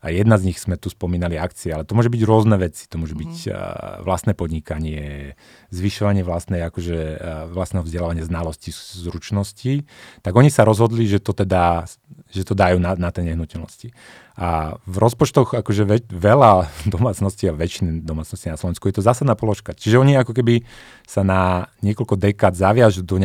a 0.02 0.11
jedna 0.11 0.35
z 0.35 0.50
nich 0.50 0.59
sme 0.59 0.75
tu 0.75 0.90
spomínali 0.90 1.38
akcie, 1.38 1.71
ale 1.71 1.87
to 1.87 1.94
môže 1.94 2.11
byť 2.11 2.23
rôzne 2.26 2.59
veci. 2.59 2.90
To 2.90 2.99
môže 2.99 3.14
byť 3.14 3.35
mm. 3.47 3.54
vlastné 4.02 4.35
podnikanie, 4.35 5.38
zvyšovanie 5.71 6.26
vlastnej, 6.26 6.66
akože, 6.66 7.23
vlastného 7.54 7.87
vzdelávania 7.87 8.26
znalosti, 8.26 8.75
zručnosti. 8.75 9.87
Tak 10.26 10.35
oni 10.35 10.50
sa 10.50 10.66
rozhodli, 10.66 11.06
že 11.06 11.23
to 11.23 11.30
teda 11.30 11.87
že 12.32 12.49
to 12.49 12.56
dajú 12.56 12.80
na, 12.80 12.97
na 12.97 13.12
tie 13.12 13.23
nehnuteľnosti. 13.28 13.92
A 14.40 14.80
v 14.88 14.96
rozpočtoch 14.96 15.53
akože 15.53 15.85
ve, 15.85 16.00
veľa 16.09 16.66
domácností 16.94 17.46
a 17.46 17.55
väčšiny 17.55 18.03
domácností 18.03 18.48
na 18.48 18.59
Slovensku 18.59 18.88
je 18.88 18.96
to 18.98 19.05
zásadná 19.05 19.37
položka. 19.37 19.76
Čiže 19.76 20.00
oni 20.00 20.16
ako 20.16 20.33
keby 20.33 20.64
sa 21.05 21.20
na 21.22 21.68
niekoľko 21.85 22.16
dekád 22.16 22.57
zaviažú 22.57 23.05
do, 23.05 23.20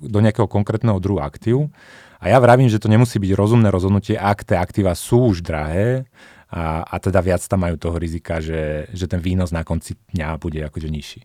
do 0.00 0.18
nejakého 0.18 0.48
konkrétneho 0.48 0.98
druhu 0.98 1.20
aktív 1.20 1.68
a 2.18 2.24
ja 2.28 2.38
vravím, 2.42 2.66
že 2.66 2.82
to 2.82 2.90
nemusí 2.90 3.18
byť 3.22 3.32
rozumné 3.38 3.70
rozhodnutie, 3.70 4.18
ak 4.18 4.42
tie 4.42 4.58
aktíva 4.58 4.92
sú 4.98 5.30
už 5.30 5.46
drahé 5.46 6.10
a, 6.50 6.82
a 6.82 6.96
teda 6.98 7.22
viac 7.22 7.42
tam 7.46 7.62
majú 7.62 7.78
toho 7.78 7.96
rizika, 7.96 8.42
že, 8.42 8.90
že 8.90 9.06
ten 9.06 9.22
výnos 9.22 9.54
na 9.54 9.62
konci 9.62 9.94
dňa 10.14 10.38
bude 10.42 10.58
akože 10.66 10.88
nižší. 10.90 11.22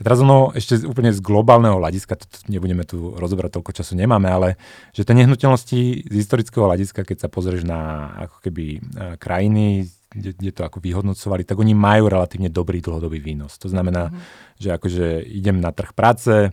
teraz 0.00 0.24
ono 0.24 0.48
ešte 0.56 0.80
úplne 0.88 1.12
z 1.12 1.20
globálneho 1.20 1.76
hľadiska, 1.76 2.16
to 2.16 2.24
nebudeme 2.48 2.88
tu 2.88 3.12
rozobrať, 3.20 3.60
toľko 3.60 3.76
času 3.76 4.00
nemáme, 4.00 4.32
ale 4.32 4.48
že 4.96 5.04
tie 5.04 5.12
nehnuteľnosti 5.12 6.08
z 6.08 6.14
historického 6.16 6.64
hľadiska, 6.64 7.04
keď 7.04 7.16
sa 7.20 7.28
pozrieš 7.28 7.68
na 7.68 8.08
ako 8.16 8.40
keby 8.48 8.80
krajiny, 9.20 9.92
kde, 10.08 10.32
kde 10.40 10.50
to 10.56 10.64
ako 10.64 10.80
vyhodnocovali, 10.80 11.44
tak 11.44 11.60
oni 11.60 11.76
majú 11.76 12.08
relatívne 12.08 12.48
dobrý 12.48 12.80
dlhodobý 12.80 13.20
výnos. 13.20 13.60
To 13.60 13.68
znamená, 13.68 14.08
mm-hmm. 14.08 14.56
že 14.56 14.68
akože 14.72 15.06
idem 15.36 15.60
na 15.60 15.68
trh 15.68 15.92
práce, 15.92 16.48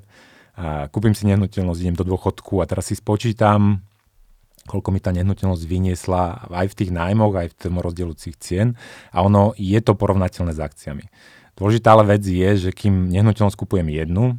a 0.57 0.89
kúpim 0.89 1.13
si 1.13 1.29
nehnuteľnosť, 1.29 1.79
idem 1.85 1.93
do 1.93 2.01
dôchodku 2.01 2.59
a 2.59 2.65
teraz 2.65 2.89
si 2.89 2.97
spočítam, 2.97 3.85
koľko 4.65 4.89
mi 4.89 4.99
tá 4.99 5.13
nehnuteľnosť 5.13 5.63
vyniesla 5.63 6.49
aj 6.49 6.73
v 6.73 6.77
tých 6.83 6.91
nájmoch, 6.91 7.33
aj 7.37 7.47
v 7.53 7.57
tom 7.61 7.77
rozdielujúcich 7.77 8.35
cien 8.41 8.73
a 9.13 9.21
ono 9.21 9.53
je 9.55 9.77
to 9.79 9.93
porovnateľné 9.93 10.57
s 10.57 10.59
akciami. 10.59 11.05
Dôležitá 11.57 11.93
ale 11.93 12.17
vec 12.17 12.25
je, 12.25 12.69
že 12.69 12.69
kým 12.73 13.09
nehnuteľnosť 13.13 13.57
kupujem 13.57 13.89
jednu, 13.89 14.37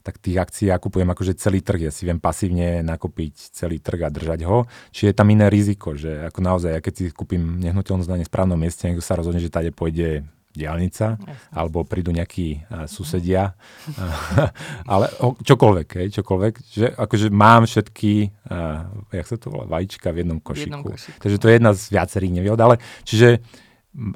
tak 0.00 0.16
tých 0.16 0.40
akcií 0.40 0.72
ja 0.72 0.80
kupujem 0.80 1.12
akože 1.12 1.36
celý 1.36 1.60
trh. 1.60 1.86
Ja 1.86 1.92
si 1.92 2.08
viem 2.08 2.16
pasívne 2.16 2.80
nakúpiť 2.80 3.52
celý 3.52 3.78
trh 3.78 4.08
a 4.08 4.10
držať 4.10 4.48
ho. 4.48 4.64
Či 4.96 5.12
je 5.12 5.14
tam 5.14 5.28
iné 5.28 5.52
riziko, 5.52 5.92
že 5.92 6.24
ako 6.24 6.40
naozaj, 6.40 6.70
ja 6.72 6.80
keď 6.80 6.94
si 6.96 7.04
kúpim 7.12 7.60
nehnuteľnosť 7.60 8.10
na 8.10 8.18
nesprávnom 8.24 8.56
mieste, 8.56 8.88
niekto 8.88 9.04
sa 9.04 9.20
rozhodne, 9.20 9.44
že 9.44 9.52
tade 9.52 9.70
pôjde 9.76 10.24
diálnica, 10.50 11.14
alebo 11.54 11.86
prídu 11.86 12.10
nejakí 12.10 12.66
uh, 12.66 12.90
susedia, 12.90 13.54
uh, 13.54 14.50
ale 14.92 15.06
o, 15.22 15.38
čokoľvek, 15.38 15.88
hej, 16.02 16.08
čokoľvek, 16.20 16.54
že 16.66 16.86
akože 16.90 17.26
mám 17.30 17.70
všetky, 17.70 18.34
uh, 18.50 18.90
jak 19.14 19.26
sa 19.30 19.36
to 19.38 19.54
volá, 19.54 19.70
vajíčka 19.70 20.10
v 20.10 20.26
jednom 20.26 20.42
košiku. 20.42 20.66
V 20.66 20.66
jednom 20.66 20.84
košiku. 20.84 21.18
Takže 21.22 21.36
to 21.38 21.46
je 21.46 21.54
jedna 21.54 21.72
z 21.72 21.82
viacerých 21.94 22.32
nevýhod, 22.34 22.60
ale 22.60 22.76
čiže 23.06 23.38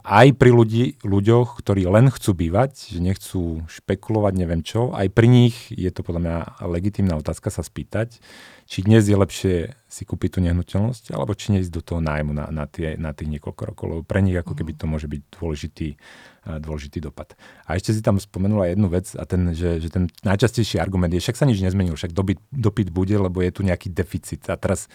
aj 0.06 0.38
pri 0.38 0.50
ľudí, 0.54 0.84
ľuďoch, 1.02 1.58
ktorí 1.58 1.82
len 1.90 2.06
chcú 2.06 2.30
bývať, 2.46 2.94
že 2.94 3.02
nechcú 3.02 3.66
špekulovať, 3.66 4.32
neviem 4.38 4.62
čo, 4.62 4.94
aj 4.94 5.10
pri 5.10 5.26
nich 5.26 5.56
je 5.74 5.90
to 5.90 6.06
podľa 6.06 6.20
mňa 6.22 6.36
legitímna 6.70 7.18
otázka 7.18 7.50
sa 7.50 7.66
spýtať, 7.66 8.22
či 8.70 8.86
dnes 8.86 9.02
je 9.02 9.18
lepšie 9.18 9.74
si 9.90 10.02
kúpiť 10.06 10.38
tú 10.38 10.40
nehnuteľnosť, 10.46 11.10
alebo 11.10 11.34
či 11.34 11.58
neísť 11.58 11.74
do 11.74 11.82
toho 11.82 11.98
nájmu 11.98 12.30
na, 12.30 12.46
na, 12.54 12.70
tie, 12.70 12.94
na 12.94 13.10
tých 13.10 13.26
niekoľko 13.34 13.62
rokov, 13.66 13.84
lebo 13.90 14.02
pre 14.06 14.22
nich 14.22 14.38
ako 14.38 14.54
keby 14.54 14.78
to 14.78 14.86
môže 14.86 15.10
byť 15.10 15.22
dôležitý, 15.42 15.88
dôležitý 16.46 16.98
dopad. 17.02 17.34
A 17.66 17.74
ešte 17.74 17.90
si 17.90 18.00
tam 18.00 18.22
spomenula 18.22 18.70
jednu 18.70 18.86
vec, 18.86 19.10
a 19.18 19.26
ten, 19.26 19.58
že, 19.58 19.82
že 19.82 19.90
ten 19.90 20.06
najčastejší 20.22 20.78
argument 20.78 21.10
je, 21.10 21.18
však 21.18 21.34
sa 21.34 21.50
nič 21.50 21.58
nezmenil, 21.58 21.98
však 21.98 22.14
dopyt, 22.14 22.38
dopyt 22.54 22.94
bude, 22.94 23.18
lebo 23.18 23.42
je 23.42 23.50
tu 23.50 23.66
nejaký 23.66 23.90
deficit. 23.90 24.46
A 24.46 24.54
teraz 24.54 24.86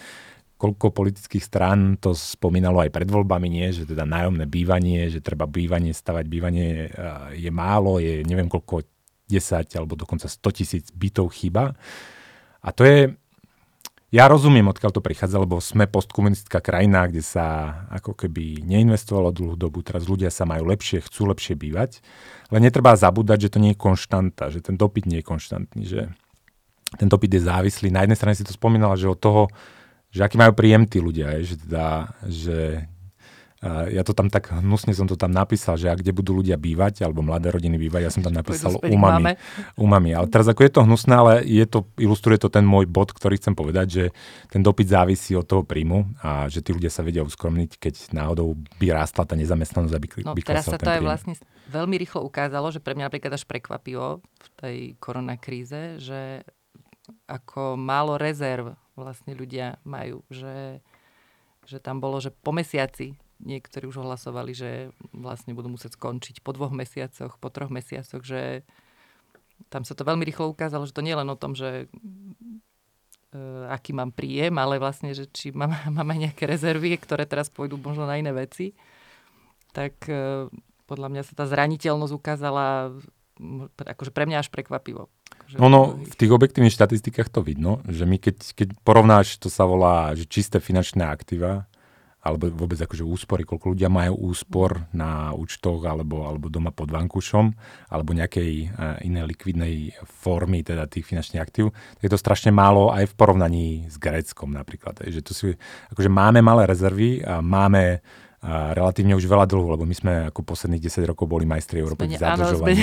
koľko 0.60 0.92
politických 0.92 1.40
strán 1.40 1.96
to 2.04 2.12
spomínalo 2.12 2.84
aj 2.84 2.92
pred 2.92 3.08
voľbami, 3.08 3.48
nie? 3.48 3.72
že 3.72 3.88
teda 3.88 4.04
nájomné 4.04 4.44
bývanie, 4.44 5.08
že 5.08 5.24
treba 5.24 5.48
bývanie, 5.48 5.96
stavať 5.96 6.26
bývanie 6.28 6.92
je 7.32 7.48
málo, 7.48 8.04
je 8.04 8.28
neviem 8.28 8.52
koľko 8.52 8.84
10 9.32 9.80
alebo 9.80 9.96
dokonca 9.96 10.28
100 10.28 10.58
tisíc 10.60 10.86
bytov 10.92 11.32
chyba. 11.32 11.80
A 12.60 12.76
to 12.76 12.84
je, 12.84 13.16
ja 14.12 14.28
rozumiem, 14.28 14.68
odkiaľ 14.68 14.92
to 14.92 15.00
prichádza, 15.00 15.40
lebo 15.40 15.64
sme 15.64 15.88
postkomunistická 15.88 16.60
krajina, 16.60 17.08
kde 17.08 17.24
sa 17.24 17.46
ako 17.88 18.20
keby 18.20 18.60
neinvestovalo 18.68 19.32
dlhú 19.32 19.56
dobu, 19.56 19.80
teraz 19.80 20.12
ľudia 20.12 20.28
sa 20.28 20.44
majú 20.44 20.68
lepšie, 20.68 21.08
chcú 21.08 21.32
lepšie 21.32 21.56
bývať, 21.56 22.04
ale 22.52 22.68
netreba 22.68 23.00
zabúdať, 23.00 23.48
že 23.48 23.52
to 23.56 23.64
nie 23.64 23.72
je 23.72 23.80
konštanta, 23.80 24.52
že 24.52 24.60
ten 24.60 24.76
dopyt 24.76 25.08
nie 25.08 25.24
je 25.24 25.30
konštantný, 25.30 25.84
že 25.88 26.12
ten 27.00 27.08
dopyt 27.08 27.32
je 27.38 27.48
závislý. 27.48 27.96
Na 27.96 28.04
jednej 28.04 28.18
strane 28.20 28.36
si 28.36 28.44
to 28.44 28.52
spomínala, 28.52 29.00
že 29.00 29.08
od 29.08 29.22
toho, 29.22 29.48
že 30.10 30.26
aký 30.26 30.36
majú 30.42 30.54
príjem 30.58 30.90
tí 30.90 30.98
ľudia, 30.98 31.38
je, 31.40 31.54
že 31.54 31.56
teda, 31.66 31.86
že 32.26 32.60
a 33.60 33.92
ja 33.92 34.08
to 34.08 34.16
tam 34.16 34.32
tak 34.32 34.56
hnusne 34.56 34.96
som 34.96 35.04
to 35.04 35.20
tam 35.20 35.36
napísal, 35.36 35.76
že 35.76 35.92
ak 35.92 36.00
kde 36.00 36.16
budú 36.16 36.32
ľudia 36.40 36.56
bývať, 36.56 37.04
alebo 37.04 37.20
mladé 37.20 37.52
rodiny 37.52 37.76
bývať, 37.76 38.08
ja 38.08 38.12
som 38.12 38.24
tam 38.24 38.32
napísal 38.32 38.80
umami. 38.80 39.36
umami. 39.76 40.16
Ale 40.16 40.32
teraz 40.32 40.48
ako 40.48 40.64
je 40.64 40.72
to 40.72 40.88
hnusné, 40.88 41.14
ale 41.20 41.34
je 41.44 41.68
to, 41.68 41.84
ilustruje 42.00 42.40
to 42.40 42.48
ten 42.48 42.64
môj 42.64 42.88
bod, 42.88 43.12
ktorý 43.12 43.36
chcem 43.36 43.52
povedať, 43.60 43.88
že 43.92 44.04
ten 44.48 44.64
dopyt 44.64 44.96
závisí 44.96 45.36
od 45.36 45.44
toho 45.44 45.68
príjmu 45.68 46.08
a 46.24 46.48
že 46.48 46.64
tí 46.64 46.72
ľudia 46.72 46.88
sa 46.88 47.04
vedia 47.04 47.20
uskromniť, 47.20 47.76
keď 47.76 48.16
náhodou 48.16 48.56
by 48.80 48.96
rástla 48.96 49.28
tá 49.28 49.36
nezamestnanosť, 49.36 49.96
aby 49.96 50.08
no, 50.24 50.40
teraz 50.40 50.64
sa 50.64 50.80
to 50.80 50.96
aj 50.96 51.04
vlastne 51.04 51.36
veľmi 51.68 52.00
rýchlo 52.00 52.24
ukázalo, 52.24 52.72
že 52.72 52.80
pre 52.80 52.96
mňa 52.96 53.12
napríklad 53.12 53.36
až 53.36 53.44
prekvapilo 53.44 54.24
v 54.24 54.48
tej 54.56 54.78
koronakríze, 55.04 56.00
že 56.00 56.48
ako 57.28 57.76
málo 57.76 58.16
rezerv 58.16 58.80
vlastne 59.00 59.32
ľudia 59.34 59.80
majú, 59.88 60.22
že, 60.28 60.84
že 61.64 61.80
tam 61.80 62.04
bolo, 62.04 62.20
že 62.20 62.36
po 62.36 62.52
mesiaci 62.52 63.16
niektorí 63.40 63.88
už 63.88 64.04
ohlasovali, 64.04 64.52
že 64.52 64.92
vlastne 65.16 65.56
budú 65.56 65.72
musieť 65.72 65.96
skončiť 65.96 66.44
po 66.44 66.52
dvoch 66.52 66.76
mesiacoch, 66.76 67.40
po 67.40 67.48
troch 67.48 67.72
mesiacoch, 67.72 68.20
že 68.20 68.68
tam 69.72 69.88
sa 69.88 69.96
to 69.96 70.04
veľmi 70.04 70.24
rýchlo 70.28 70.52
ukázalo, 70.52 70.88
že 70.88 70.96
to 70.96 71.04
nie 71.04 71.16
je 71.16 71.20
len 71.24 71.30
o 71.32 71.40
tom, 71.40 71.56
že 71.56 71.88
uh, 73.36 73.72
aký 73.72 73.96
mám 73.96 74.12
príjem, 74.12 74.56
ale 74.60 74.80
vlastne, 74.80 75.16
že 75.16 75.28
či 75.32 75.56
mám, 75.56 75.72
mám 75.98 76.08
aj 76.08 76.20
nejaké 76.32 76.44
rezervy, 76.48 77.00
ktoré 77.00 77.24
teraz 77.24 77.48
pôjdu 77.48 77.80
možno 77.80 78.04
na 78.04 78.20
iné 78.20 78.36
veci. 78.36 78.76
Tak 79.72 79.96
uh, 80.12 80.52
podľa 80.88 81.08
mňa 81.12 81.24
sa 81.24 81.34
tá 81.38 81.46
zraniteľnosť 81.48 82.14
ukázala 82.16 82.96
akože 83.80 84.12
pre 84.12 84.28
mňa 84.28 84.44
až 84.44 84.52
prekvapivo. 84.52 85.08
No, 85.58 85.72
no, 85.72 85.98
v 85.98 86.14
tých 86.14 86.30
objektívnych 86.30 86.76
štatistikách 86.76 87.34
to 87.34 87.42
vidno, 87.42 87.82
že 87.90 88.06
my 88.06 88.22
keď, 88.22 88.54
keď 88.54 88.68
porovnáš, 88.86 89.42
to 89.42 89.50
sa 89.50 89.66
volá, 89.66 90.14
že 90.14 90.30
čisté 90.30 90.62
finančné 90.62 91.02
aktíva, 91.02 91.66
alebo 92.20 92.52
vôbec 92.52 92.76
akože 92.76 93.08
úspory, 93.08 93.48
koľko 93.48 93.72
ľudia 93.72 93.88
majú 93.88 94.28
úspor 94.28 94.92
na 94.92 95.32
účtoch 95.32 95.80
alebo, 95.88 96.28
alebo 96.28 96.52
doma 96.52 96.76
pod 96.76 96.92
vankušom, 96.92 97.56
alebo 97.88 98.12
nejakej 98.12 98.52
uh, 98.70 99.00
inej 99.00 99.24
likvidnej 99.24 99.96
formy 100.04 100.60
teda 100.60 100.84
tých 100.92 101.08
finančných 101.08 101.40
aktív, 101.40 101.72
tak 101.72 102.04
je 102.04 102.12
to 102.12 102.20
strašne 102.20 102.52
málo 102.52 102.92
aj 102.92 103.08
v 103.08 103.18
porovnaní 103.18 103.68
s 103.88 103.96
Gréckom 103.96 104.52
napríklad. 104.52 105.00
Že 105.00 105.22
to 105.24 105.32
si, 105.32 105.56
akože 105.96 106.12
máme 106.12 106.44
malé 106.44 106.68
rezervy 106.68 107.24
a 107.24 107.40
máme 107.40 108.04
a 108.40 108.72
relatívne 108.72 109.20
už 109.20 109.28
veľa 109.28 109.44
dlhu, 109.52 109.76
lebo 109.76 109.84
my 109.84 109.92
sme 109.92 110.14
ako 110.32 110.48
posledných 110.48 110.80
10 110.88 111.12
rokov 111.12 111.28
boli 111.28 111.44
majstri 111.44 111.84
Európy 111.84 112.08
v 112.08 112.16
zadržovaní. 112.16 112.80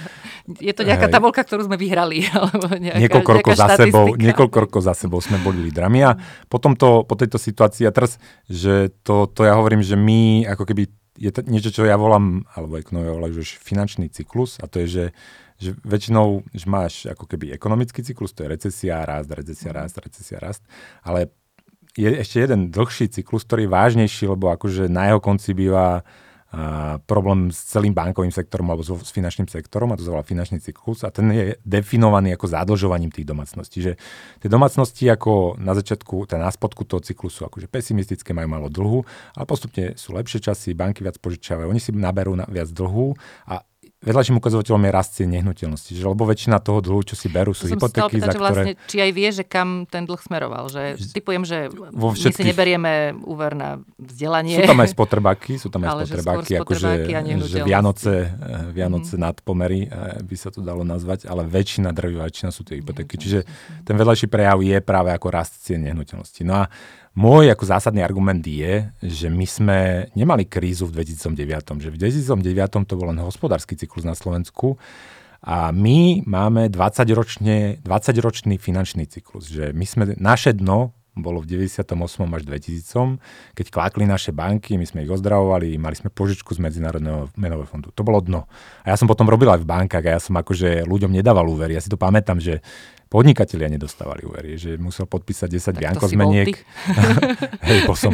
Je 0.68 0.76
to 0.76 0.84
nejaká 0.84 1.08
tabulka, 1.08 1.40
ktorú 1.40 1.64
sme 1.64 1.80
vyhrali. 1.80 2.28
Alebo 2.36 2.68
nejaká, 2.68 3.00
niekoľko, 3.00 3.30
rokov 3.40 3.52
za 3.56 3.68
sebou, 3.80 4.06
niekoľko 4.12 4.56
rokov 4.68 4.80
za 4.84 4.92
sebou 4.92 5.24
sme 5.24 5.40
boli 5.40 5.64
lídrami 5.64 6.04
a 6.04 6.20
potom 6.52 6.76
to, 6.76 7.00
po 7.08 7.16
tejto 7.16 7.40
situácii, 7.40 7.88
a 7.88 7.96
teraz, 7.96 8.20
že 8.44 8.92
to, 9.00 9.24
to 9.24 9.48
ja 9.48 9.56
hovorím, 9.56 9.80
že 9.80 9.96
my 9.96 10.44
ako 10.52 10.68
keby 10.68 10.92
je 11.16 11.30
to 11.32 11.40
niečo, 11.48 11.70
čo 11.72 11.88
ja 11.88 11.96
volám, 11.96 12.44
alebo 12.52 12.76
ekonomia 12.76 13.16
volajú, 13.16 13.40
že 13.40 13.56
finančný 13.56 14.12
cyklus 14.12 14.60
a 14.60 14.68
to 14.68 14.84
je, 14.84 14.88
že 14.88 15.04
že 15.54 15.70
väčšinou, 15.86 16.42
že 16.50 16.66
máš 16.66 17.06
ako 17.06 17.30
keby 17.30 17.54
ekonomický 17.54 18.02
cyklus, 18.02 18.34
to 18.34 18.42
je 18.42 18.50
recesia, 18.50 19.06
rast, 19.06 19.30
recesia, 19.30 19.70
rast, 19.70 19.96
recesia, 20.02 20.42
rast, 20.42 20.62
ale 21.06 21.30
je 21.94 22.10
ešte 22.10 22.42
jeden 22.42 22.74
dlhší 22.74 23.10
cyklus, 23.10 23.46
ktorý 23.46 23.66
je 23.66 23.74
vážnejší, 23.74 24.24
lebo 24.26 24.50
akože 24.50 24.90
na 24.90 25.14
jeho 25.14 25.20
konci 25.22 25.54
býva 25.54 26.02
a 26.54 27.02
problém 27.10 27.50
s 27.50 27.66
celým 27.66 27.90
bankovým 27.90 28.30
sektorom 28.30 28.70
alebo 28.70 28.86
s 28.86 29.10
finančným 29.10 29.50
sektorom, 29.50 29.90
a 29.90 29.98
to 29.98 30.06
sa 30.06 30.22
finančný 30.22 30.62
cyklus, 30.62 31.02
a 31.02 31.10
ten 31.10 31.26
je 31.34 31.58
definovaný 31.66 32.38
ako 32.38 32.46
zadlžovaním 32.46 33.10
tých 33.10 33.26
domácností. 33.26 33.82
Že 33.82 33.92
tie 34.38 34.46
domácnosti 34.46 35.10
ako 35.10 35.58
na 35.58 35.74
začiatku, 35.74 36.30
teda 36.30 36.46
na 36.46 36.54
spodku 36.54 36.86
toho 36.86 37.02
cyklu 37.02 37.26
sú 37.26 37.42
akože 37.50 37.66
pesimistické, 37.66 38.30
majú 38.30 38.46
malo 38.54 38.70
dlhu, 38.70 39.02
ale 39.34 39.44
postupne 39.50 39.98
sú 39.98 40.14
lepšie 40.14 40.46
časy, 40.46 40.78
banky 40.78 41.02
viac 41.02 41.18
požičiavajú, 41.18 41.66
oni 41.66 41.82
si 41.82 41.90
naberú 41.90 42.38
na 42.38 42.46
viac 42.46 42.70
dlhu 42.70 43.18
a 43.50 43.66
vedľajším 44.04 44.36
ukazovateľom 44.36 44.82
je 44.84 44.90
rast 44.92 45.10
cien 45.16 45.30
nehnuteľnosti. 45.32 45.92
Že, 45.96 46.04
lebo 46.12 46.22
väčšina 46.28 46.60
toho 46.60 46.84
dlhu, 46.84 47.00
čo 47.08 47.16
si 47.16 47.32
berú, 47.32 47.56
sú 47.56 47.72
hypotéky, 47.72 48.20
za 48.20 48.36
ktoré... 48.36 48.44
Vlastne, 48.44 48.74
či 48.84 48.96
aj 49.00 49.10
vie, 49.16 49.28
že 49.32 49.44
kam 49.48 49.88
ten 49.88 50.04
dlh 50.04 50.20
smeroval. 50.20 50.68
Že 50.68 51.00
typujem, 51.16 51.42
že 51.48 51.72
vo 51.72 52.12
všetkých... 52.12 52.36
my 52.36 52.44
si 52.44 52.44
neberieme 52.44 52.92
úver 53.24 53.56
na 53.56 53.80
vzdelanie. 53.96 54.60
Sú 54.60 54.68
tam 54.68 54.80
aj 54.84 54.90
spotrebáky, 54.92 55.52
sú 55.56 55.68
tam 55.72 55.88
aj 55.88 56.04
spotrebáky, 56.04 56.52
akože 56.60 56.88
že 57.48 57.60
Vianoce, 57.64 58.14
eh, 58.28 58.68
Vianoce 58.70 59.16
mm-hmm. 59.16 59.24
nadpomery 59.24 59.80
eh, 59.88 60.20
by 60.20 60.36
sa 60.36 60.52
to 60.52 60.60
dalo 60.60 60.84
nazvať, 60.84 61.24
ale 61.24 61.48
väčšina, 61.48 61.90
drvivá 61.90 62.28
väčšina 62.28 62.50
sú 62.52 62.62
tie 62.66 62.78
hypotéky. 62.78 63.16
Čiže 63.16 63.48
ten 63.88 63.94
vedľajší 63.96 64.28
prejav 64.28 64.60
je 64.60 64.78
práve 64.84 65.10
ako 65.14 65.32
rast 65.32 65.64
cien 65.64 65.80
nehnuteľnosti. 65.80 66.42
No 66.44 66.60
a 66.60 66.68
môj 67.14 67.54
ako 67.54 67.64
zásadný 67.66 68.02
argument 68.02 68.42
je, 68.42 68.90
že 69.02 69.30
my 69.30 69.46
sme 69.46 69.78
nemali 70.18 70.50
krízu 70.50 70.90
v 70.90 71.02
2009. 71.02 71.78
Že 71.78 71.90
v 71.94 71.98
2009 71.98 72.86
to 72.86 72.94
bol 72.98 73.10
len 73.10 73.22
hospodársky 73.22 73.78
cyklus 73.78 74.02
na 74.02 74.18
Slovensku 74.18 74.76
a 75.44 75.70
my 75.70 76.26
máme 76.26 76.72
20-ročný 76.72 77.84
20 77.86 78.58
finančný 78.58 79.04
cyklus. 79.06 79.52
Že 79.52 79.76
my 79.76 79.86
sme, 79.86 80.02
naše 80.18 80.56
dno 80.58 80.96
bolo 81.14 81.38
v 81.38 81.46
98. 81.46 81.94
až 82.26 82.42
2000, 82.42 83.22
keď 83.54 83.66
klákli 83.70 84.04
naše 84.04 84.34
banky, 84.34 84.74
my 84.74 84.86
sme 84.86 85.06
ich 85.06 85.10
ozdravovali, 85.10 85.78
mali 85.78 85.94
sme 85.94 86.10
požičku 86.10 86.50
z 86.54 86.58
Medzinárodného 86.58 87.30
menového 87.38 87.70
fondu. 87.70 87.94
To 87.94 88.02
bolo 88.02 88.18
dno. 88.18 88.50
A 88.82 88.90
ja 88.90 88.96
som 88.98 89.06
potom 89.06 89.30
robil 89.30 89.46
aj 89.46 89.62
v 89.62 89.70
bankách 89.70 90.04
a 90.10 90.14
ja 90.18 90.20
som 90.20 90.34
akože 90.34 90.82
ľuďom 90.84 91.14
nedával 91.14 91.46
úver. 91.46 91.70
Ja 91.70 91.78
si 91.78 91.86
to 91.86 91.94
pamätám, 91.94 92.42
že 92.42 92.58
podnikatelia 93.14 93.70
nedostávali 93.70 94.26
úvery, 94.26 94.58
že 94.58 94.74
musel 94.74 95.06
podpísať 95.06 95.46
10 95.46 95.78
bianko 95.78 96.10
zmeniek. 96.10 96.50
Hej, 97.70 97.86
bol 97.86 97.94
som 97.94 98.10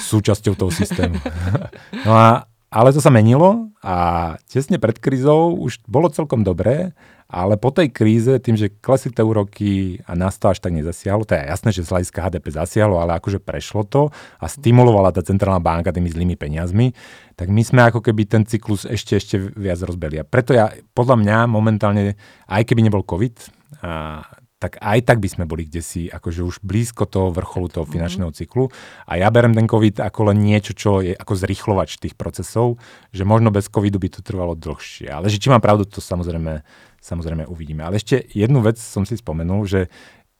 súčasťou 0.00 0.56
toho 0.56 0.72
systému. 0.72 1.20
no 2.08 2.16
a, 2.16 2.48
ale 2.72 2.96
to 2.96 3.04
sa 3.04 3.12
menilo 3.12 3.68
a 3.84 4.36
tesne 4.48 4.80
pred 4.80 4.96
krízou 4.96 5.52
už 5.60 5.84
bolo 5.84 6.08
celkom 6.08 6.40
dobré, 6.40 6.96
ale 7.32 7.56
po 7.56 7.72
tej 7.72 7.88
kríze, 7.88 8.36
tým, 8.44 8.60
že 8.60 8.68
klesli 8.68 9.08
tie 9.08 9.24
úroky 9.24 10.04
a 10.04 10.12
nás 10.12 10.36
to 10.36 10.52
až 10.52 10.60
tak 10.60 10.76
nezasiahlo, 10.76 11.24
to 11.24 11.32
je 11.32 11.48
jasné, 11.48 11.72
že 11.72 11.80
z 11.80 11.90
hľadiska 11.96 12.20
HDP 12.28 12.52
zasiahlo, 12.52 13.00
ale 13.00 13.16
akože 13.16 13.40
prešlo 13.40 13.88
to 13.88 14.12
a 14.36 14.44
stimulovala 14.44 15.16
tá 15.16 15.24
centrálna 15.24 15.64
banka 15.64 15.96
tými 15.96 16.12
zlými 16.12 16.36
peniazmi, 16.36 16.92
tak 17.32 17.48
my 17.48 17.64
sme 17.64 17.88
ako 17.88 18.04
keby 18.04 18.28
ten 18.28 18.44
cyklus 18.44 18.84
ešte, 18.84 19.16
ešte 19.16 19.40
viac 19.40 19.80
rozbeli. 19.80 20.20
A 20.20 20.28
preto 20.28 20.52
ja, 20.52 20.68
podľa 20.92 21.16
mňa 21.24 21.36
momentálne, 21.48 22.20
aj 22.52 22.62
keby 22.68 22.84
nebol 22.84 23.00
COVID, 23.00 23.34
a, 23.80 24.20
tak 24.62 24.78
aj 24.78 25.02
tak 25.02 25.18
by 25.18 25.26
sme 25.26 25.44
boli 25.50 25.66
kde 25.66 25.82
si 25.82 26.06
akože 26.06 26.46
už 26.46 26.62
blízko 26.62 27.10
toho 27.10 27.34
vrcholu 27.34 27.66
toho 27.66 27.82
mhm. 27.82 27.92
finančného 27.98 28.30
cyklu. 28.30 28.70
A 29.10 29.18
ja 29.18 29.26
berem 29.34 29.56
ten 29.56 29.66
COVID 29.66 29.98
ako 29.98 30.30
len 30.30 30.38
niečo, 30.38 30.76
čo 30.76 31.02
je 31.02 31.18
ako 31.18 31.34
zrychlovač 31.34 31.98
tých 31.98 32.14
procesov, 32.14 32.78
že 33.10 33.26
možno 33.26 33.50
bez 33.50 33.66
COVIDu 33.66 33.98
by 33.98 34.08
to 34.14 34.20
trvalo 34.22 34.54
dlhšie. 34.54 35.10
Ale 35.10 35.26
že 35.26 35.42
či 35.42 35.50
mám 35.50 35.58
pravdu, 35.58 35.82
to 35.82 35.98
samozrejme, 35.98 36.62
samozrejme 37.02 37.50
uvidíme. 37.50 37.82
Ale 37.82 37.98
ešte 37.98 38.22
jednu 38.30 38.62
vec 38.62 38.78
som 38.78 39.02
si 39.02 39.18
spomenul, 39.18 39.66
že 39.66 39.90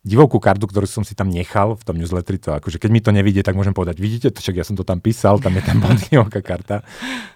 divokú 0.03 0.43
kartu, 0.43 0.67
ktorú 0.67 0.87
som 0.87 1.07
si 1.07 1.15
tam 1.15 1.31
nechal 1.31 1.79
v 1.79 1.83
tom 1.87 1.95
newsletteri, 1.95 2.39
to 2.39 2.51
akože 2.55 2.83
keď 2.83 2.91
mi 2.91 2.99
to 2.99 3.15
nevidie, 3.15 3.43
tak 3.47 3.55
môžem 3.55 3.71
povedať, 3.71 4.03
vidíte 4.03 4.35
to, 4.35 4.43
však 4.43 4.59
ja 4.59 4.67
som 4.67 4.75
to 4.75 4.83
tam 4.83 4.99
písal, 4.99 5.39
tam 5.39 5.55
je 5.55 5.63
tam 5.63 5.79
divoká 6.11 6.43
karta, 6.43 6.83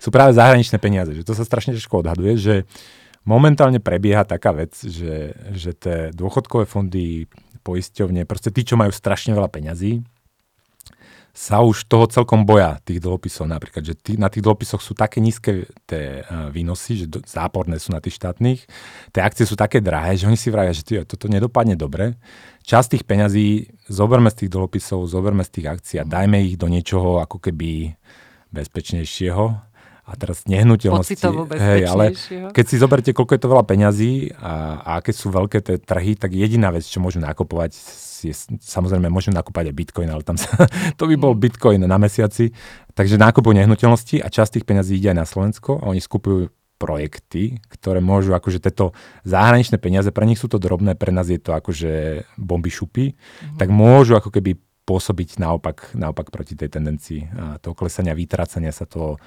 sú 0.03 0.11
práve 0.11 0.35
zahraničné 0.35 0.83
peniaze, 0.83 1.15
že 1.15 1.23
to 1.23 1.35
sa 1.35 1.47
strašne 1.47 1.79
ťažko 1.79 2.03
odhaduje, 2.03 2.35
že 2.35 2.55
momentálne 3.23 3.79
prebieha 3.79 4.27
taká 4.27 4.51
vec, 4.51 4.75
že, 4.83 5.39
že 5.55 5.79
tie 5.79 6.11
dôchodkové 6.11 6.67
fondy, 6.67 7.31
poisťovne, 7.63 8.27
proste 8.27 8.51
tí, 8.51 8.67
čo 8.67 8.75
majú 8.75 8.91
strašne 8.91 9.35
veľa 9.35 9.51
peňazí, 9.51 10.03
sa 11.37 11.61
už 11.61 11.85
toho 11.85 12.09
celkom 12.09 12.49
boja, 12.49 12.81
tých 12.81 12.97
dlhopisov 12.97 13.45
napríklad, 13.45 13.85
že 13.85 13.93
tí, 13.93 14.17
na 14.17 14.33
tých 14.33 14.41
dlhopisoch 14.41 14.81
sú 14.81 14.97
také 14.97 15.21
nízke 15.21 15.69
tie 15.85 16.25
uh, 16.25 16.49
výnosy, 16.49 17.05
že 17.05 17.07
do, 17.13 17.21
záporné 17.21 17.77
sú 17.77 17.93
na 17.93 18.01
tých 18.01 18.17
štátnych, 18.17 18.65
tie 19.13 19.21
akcie 19.21 19.45
sú 19.45 19.53
také 19.53 19.85
drahé, 19.85 20.17
že 20.17 20.25
oni 20.25 20.41
si 20.41 20.49
vravia, 20.49 20.73
že 20.73 20.81
tý, 20.81 21.05
toto 21.05 21.29
nedopadne 21.29 21.77
dobre. 21.77 22.17
Časť 22.65 22.97
tých 22.97 23.05
peňazí 23.05 23.69
zoberme 23.85 24.33
z 24.33 24.49
tých 24.49 24.51
dlhopisov, 24.57 25.05
zoberme 25.05 25.45
z 25.45 25.61
tých 25.61 25.67
akcií 25.77 25.97
a 26.01 26.09
dajme 26.09 26.41
ich 26.41 26.57
do 26.57 26.73
niečoho 26.73 27.21
ako 27.21 27.37
keby 27.37 27.93
bezpečnejšieho 28.57 29.66
a 30.07 30.13
teraz 30.15 30.47
nehnuteľnosti. 30.47 31.19
hej, 31.59 31.83
ale 31.91 32.15
keď 32.55 32.65
si 32.65 32.77
zoberte, 32.79 33.11
koľko 33.11 33.35
je 33.35 33.43
to 33.43 33.51
veľa 33.51 33.65
peňazí 33.67 34.13
a, 34.39 34.79
a 34.79 34.91
aké 35.03 35.11
sú 35.11 35.35
veľké 35.35 35.59
tie 35.67 35.77
trhy, 35.83 36.15
tak 36.15 36.31
jediná 36.31 36.71
vec, 36.71 36.87
čo 36.87 37.03
môžu 37.03 37.19
nakupovať, 37.19 37.75
je, 38.23 38.31
samozrejme 38.63 39.11
môžem 39.11 39.35
nakúpať 39.35 39.75
aj 39.75 39.75
bitcoin, 39.75 40.09
ale 40.09 40.23
tam 40.23 40.39
sa, 40.39 40.55
to 40.99 41.11
by 41.11 41.19
bol 41.19 41.35
mm. 41.35 41.43
bitcoin 41.43 41.83
na 41.83 41.99
mesiaci. 41.99 42.55
Takže 42.95 43.19
nákupujú 43.19 43.53
nehnuteľnosti 43.59 44.23
a 44.23 44.31
časť 44.31 44.57
tých 44.57 44.65
peňazí 44.65 44.97
ide 44.97 45.13
aj 45.13 45.19
na 45.21 45.27
Slovensko 45.27 45.83
a 45.83 45.91
oni 45.91 46.01
skupujú 46.01 46.49
projekty, 46.77 47.57
ktoré 47.73 48.05
môžu 48.05 48.37
akože 48.37 48.61
tieto 48.61 48.93
zahraničné 49.25 49.81
peniaze, 49.81 50.13
pre 50.13 50.29
nich 50.29 50.37
sú 50.37 50.47
to 50.47 50.61
drobné, 50.61 50.93
pre 50.93 51.09
nás 51.09 51.27
je 51.33 51.41
to 51.41 51.57
akože 51.57 52.25
bomby 52.37 52.69
šupy, 52.69 53.17
mm-hmm. 53.17 53.57
tak 53.57 53.73
môžu 53.73 54.17
ako 54.17 54.29
keby 54.29 54.61
pôsobiť 54.87 55.43
naopak, 55.43 55.99
naopak 55.99 56.31
proti 56.31 56.55
tej 56.55 56.71
tendencii 56.79 57.27
toho 57.59 57.75
klesania, 57.75 58.15
vytrácania 58.15 58.71
sa 58.71 58.87
toho 58.87 59.19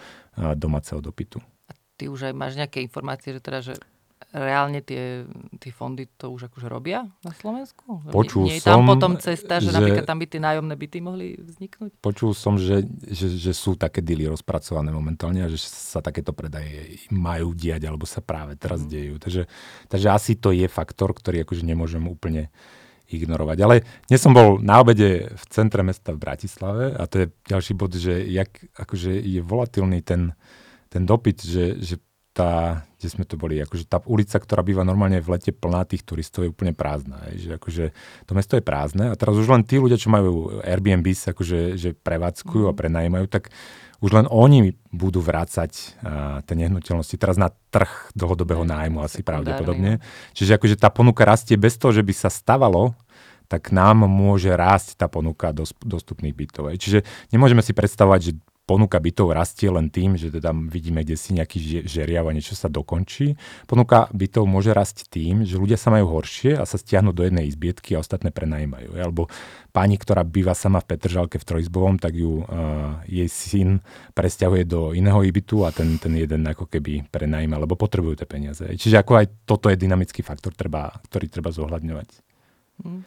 domáceho 0.55 1.03
dopytu. 1.03 1.43
A 1.67 1.75
ty 1.99 2.07
už 2.07 2.31
aj 2.31 2.33
máš 2.33 2.55
nejaké 2.55 2.79
informácie, 2.79 3.35
že 3.35 3.43
teda, 3.43 3.59
že 3.59 3.75
reálne 4.29 4.85
tie, 4.85 5.25
tie 5.57 5.71
fondy 5.73 6.05
to 6.05 6.29
už 6.29 6.53
akože 6.53 6.69
robia 6.69 7.09
na 7.25 7.33
Slovensku? 7.33 8.05
Počul 8.13 8.45
nie, 8.45 8.55
nie 8.55 8.57
je 8.61 8.67
tam 8.67 8.85
potom 8.85 9.17
cesta, 9.17 9.57
že, 9.57 9.73
že 9.73 9.75
napríklad 9.75 10.05
tam 10.05 10.21
by 10.21 10.27
tie 10.29 10.41
nájomné 10.41 10.75
byty 10.77 10.97
mohli 11.01 11.33
vzniknúť? 11.39 11.97
Počul 11.97 12.37
som, 12.37 12.61
že, 12.61 12.85
že, 13.09 13.25
že 13.33 13.51
sú 13.57 13.73
také 13.73 14.05
dealy 14.05 14.29
rozpracované 14.29 14.93
momentálne 14.93 15.41
a 15.41 15.49
že 15.49 15.57
sa 15.57 16.03
takéto 16.03 16.29
predaje 16.29 17.01
majú 17.09 17.57
diať 17.57 17.89
alebo 17.89 18.05
sa 18.05 18.21
práve 18.21 18.53
teraz 18.53 18.85
mm. 18.85 18.89
dejú. 18.91 19.15
Takže, 19.17 19.43
takže 19.89 20.07
asi 20.13 20.37
to 20.37 20.53
je 20.53 20.69
faktor, 20.69 21.09
ktorý 21.17 21.41
akože 21.41 21.65
nemôžem 21.65 22.03
úplne 22.05 22.53
ignorovať. 23.09 23.57
Ale 23.61 23.75
dnes 24.05 24.21
som 24.21 24.33
bol 24.33 24.61
na 24.61 24.79
obede 24.81 25.33
v 25.33 25.43
centre 25.49 25.81
mesta 25.81 26.13
v 26.13 26.21
Bratislave 26.21 26.93
a 26.93 27.03
to 27.09 27.25
je 27.25 27.27
ďalší 27.49 27.73
bod, 27.73 27.97
že 27.97 28.25
jak, 28.29 28.49
akože 28.77 29.11
je 29.17 29.41
volatilný 29.41 30.05
ten, 30.05 30.37
ten 30.89 31.03
dopyt, 31.05 31.41
že, 31.41 31.77
že 31.81 31.97
tá, 32.39 32.87
kde 32.95 33.07
sme 33.11 33.27
to 33.27 33.35
boli, 33.35 33.59
akože 33.59 33.83
tá 33.83 33.99
ulica, 34.07 34.39
ktorá 34.39 34.63
býva 34.63 34.87
normálne 34.87 35.19
v 35.19 35.35
lete 35.35 35.51
plná 35.51 35.83
tých 35.83 36.07
turistov 36.07 36.47
je 36.47 36.53
úplne 36.55 36.71
prázdna. 36.71 37.19
Že 37.35 37.59
akože 37.59 37.85
to 38.23 38.31
mesto 38.31 38.55
je 38.55 38.63
prázdne 38.63 39.11
a 39.11 39.19
teraz 39.19 39.35
už 39.35 39.51
len 39.51 39.67
tí 39.67 39.75
ľudia, 39.75 39.99
čo 39.99 40.07
majú 40.07 40.63
Airbnb, 40.63 41.03
akože, 41.03 41.75
že 41.75 41.91
prevádzkujú 41.99 42.71
a 42.71 42.73
mhm. 42.73 42.79
prenajímajú, 42.79 43.25
tak 43.27 43.51
už 43.99 44.15
len 44.15 44.31
oni 44.31 44.79
budú 44.95 45.19
vrácať 45.19 45.99
uh, 45.99 46.39
tie 46.47 46.55
nehnuteľnosti 46.55 47.19
teraz 47.19 47.35
na 47.35 47.51
trh 47.51 48.15
dlhodobého 48.15 48.63
nájmu 48.63 49.03
asi 49.03 49.19
pravdepodobne. 49.19 49.99
Čiže 50.31 50.55
akože 50.55 50.79
tá 50.79 50.87
ponuka 50.87 51.27
rastie 51.27 51.59
bez 51.59 51.75
toho, 51.75 51.91
že 51.91 51.99
by 51.99 52.15
sa 52.15 52.31
stavalo, 52.31 52.95
tak 53.51 53.75
nám 53.75 54.07
môže 54.07 54.55
rásť 54.55 54.95
tá 54.95 55.11
ponuka 55.11 55.51
dostupných 55.83 56.31
bytov. 56.31 56.71
Čiže 56.79 57.03
nemôžeme 57.35 57.59
si 57.59 57.75
predstavovať, 57.75 58.19
že 58.23 58.31
ponuka 58.69 59.01
bytov 59.01 59.33
rastie 59.33 59.65
len 59.65 59.89
tým, 59.89 60.13
že 60.13 60.29
teda 60.29 60.53
vidíme, 60.53 61.01
kde 61.01 61.17
si 61.17 61.33
nejaký 61.33 61.89
žeriav 61.89 62.29
a 62.29 62.35
niečo 62.37 62.53
sa 62.53 62.69
dokončí. 62.69 63.33
Ponuka 63.65 64.05
bytov 64.13 64.45
môže 64.45 64.69
rásť 64.69 65.09
tým, 65.09 65.41
že 65.41 65.57
ľudia 65.57 65.73
sa 65.73 65.89
majú 65.89 66.21
horšie 66.21 66.53
a 66.53 66.69
sa 66.69 66.77
stiahnu 66.77 67.09
do 67.09 67.25
jednej 67.25 67.49
izbietky 67.49 67.97
a 67.97 68.05
ostatné 68.05 68.29
prenajímajú. 68.29 68.93
Alebo 68.93 69.25
pani, 69.73 69.97
ktorá 69.97 70.21
býva 70.21 70.53
sama 70.53 70.85
v 70.85 70.93
Petržalke 70.93 71.41
v 71.41 71.47
Trojizbovom, 71.49 71.97
tak 71.97 72.13
ju 72.13 72.45
uh, 72.45 73.01
jej 73.09 73.25
syn 73.25 73.81
presťahuje 74.13 74.69
do 74.69 74.93
iného 74.93 75.25
ibitu 75.25 75.65
a 75.65 75.73
ten, 75.73 75.97
ten 75.97 76.13
jeden 76.13 76.45
ako 76.45 76.69
keby 76.69 77.09
prenajíma, 77.09 77.57
lebo 77.57 77.73
potrebujú 77.73 78.21
tie 78.21 78.29
peniaze. 78.29 78.69
Čiže 78.69 79.01
ako 79.01 79.17
aj 79.17 79.49
toto 79.49 79.73
je 79.73 79.81
dynamický 79.81 80.21
faktor, 80.21 80.53
treba, 80.53 80.93
ktorý 81.09 81.25
treba 81.25 81.49
zohľadňovať. 81.49 82.09
Hmm. 82.85 83.01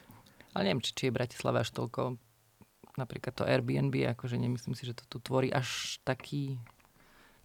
Ale 0.59 0.63
neviem, 0.67 0.83
či, 0.83 0.91
či 0.91 1.07
je 1.07 1.15
Bratislava 1.15 1.63
až 1.63 1.71
toľko 1.71 2.19
napríklad 2.97 3.33
to 3.33 3.49
Airbnb, 3.49 3.95
akože 4.17 4.37
nemyslím 4.37 4.77
si, 4.77 4.85
že 4.85 4.97
to 4.97 5.05
tu 5.09 5.19
tvorí 5.21 5.49
až 5.49 5.99
taký, 6.05 6.61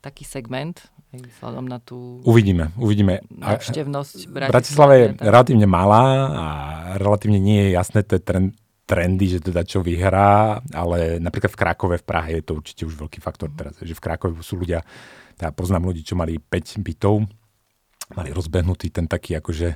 taký 0.04 0.28
segment, 0.28 0.92
vzhľadom 1.14 1.66
na 1.66 1.80
tú 1.80 2.20
uvidíme, 2.28 2.76
uvidíme. 2.76 3.24
návštevnosť 3.32 4.28
Bratislava. 4.28 4.54
Bratislava 4.54 4.94
je 4.96 5.06
tak... 5.16 5.24
relatívne 5.24 5.68
malá 5.68 6.06
a 6.28 6.46
relatívne 7.00 7.40
nie 7.40 7.68
je 7.68 7.70
jasné 7.76 8.04
tie 8.04 8.20
trend, 8.20 8.56
trendy, 8.88 9.36
že 9.36 9.40
teda 9.44 9.68
čo 9.68 9.84
vyhrá, 9.84 10.64
ale 10.72 11.20
napríklad 11.20 11.52
v 11.52 11.60
Krakove, 11.60 11.96
v 12.00 12.08
Prahe 12.08 12.32
je 12.40 12.44
to 12.48 12.56
určite 12.56 12.88
už 12.88 12.96
veľký 12.96 13.20
faktor 13.20 13.52
teraz, 13.52 13.76
že 13.84 13.92
v 13.92 14.00
Krakove 14.00 14.40
sú 14.40 14.64
ľudia, 14.64 14.80
ja 15.38 15.52
poznám 15.52 15.92
ľudí, 15.92 16.08
čo 16.08 16.16
mali 16.16 16.40
5 16.40 16.80
bytov, 16.82 17.28
mali 18.16 18.30
rozbehnutý 18.32 18.88
ten 18.88 19.06
taký 19.06 19.36
akože 19.36 19.76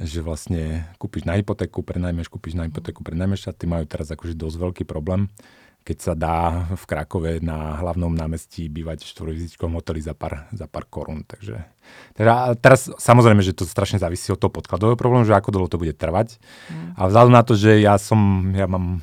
že 0.00 0.24
vlastne 0.24 0.88
kúpiš 0.96 1.28
na 1.28 1.36
hypotéku, 1.36 1.84
prenajmeš, 1.84 2.32
kúpiš 2.32 2.56
na 2.56 2.64
hypotéku, 2.64 3.04
prenajmeš 3.04 3.48
a 3.48 3.56
ty 3.56 3.68
majú 3.68 3.84
teraz 3.84 4.08
akože 4.08 4.32
dosť 4.32 4.56
veľký 4.56 4.84
problém, 4.88 5.28
keď 5.82 5.98
sa 5.98 6.12
dá 6.14 6.64
v 6.72 6.84
Krakove 6.86 7.42
na 7.42 7.82
hlavnom 7.82 8.14
námestí 8.14 8.70
bývať 8.70 9.02
v 9.02 9.10
štvorvizičkom 9.12 9.74
hoteli 9.74 10.00
za 10.00 10.14
pár, 10.14 10.46
za 10.54 10.70
pár 10.70 10.86
korún. 10.86 11.26
Takže, 11.26 11.58
teda 12.14 12.54
teraz 12.56 12.88
samozrejme, 12.88 13.42
že 13.42 13.52
to 13.52 13.66
strašne 13.66 13.98
závisí 13.98 14.30
od 14.30 14.38
toho 14.38 14.54
podkladového 14.54 14.96
problému, 14.96 15.26
že 15.26 15.34
ako 15.34 15.50
dlho 15.50 15.68
to 15.68 15.82
bude 15.82 15.92
trvať. 15.98 16.38
Mm. 16.70 16.94
A 16.96 17.00
vzhľadom 17.10 17.34
na 17.34 17.42
to, 17.42 17.58
že 17.58 17.82
ja 17.82 17.98
som, 17.98 18.48
ja 18.54 18.70
mám 18.70 19.02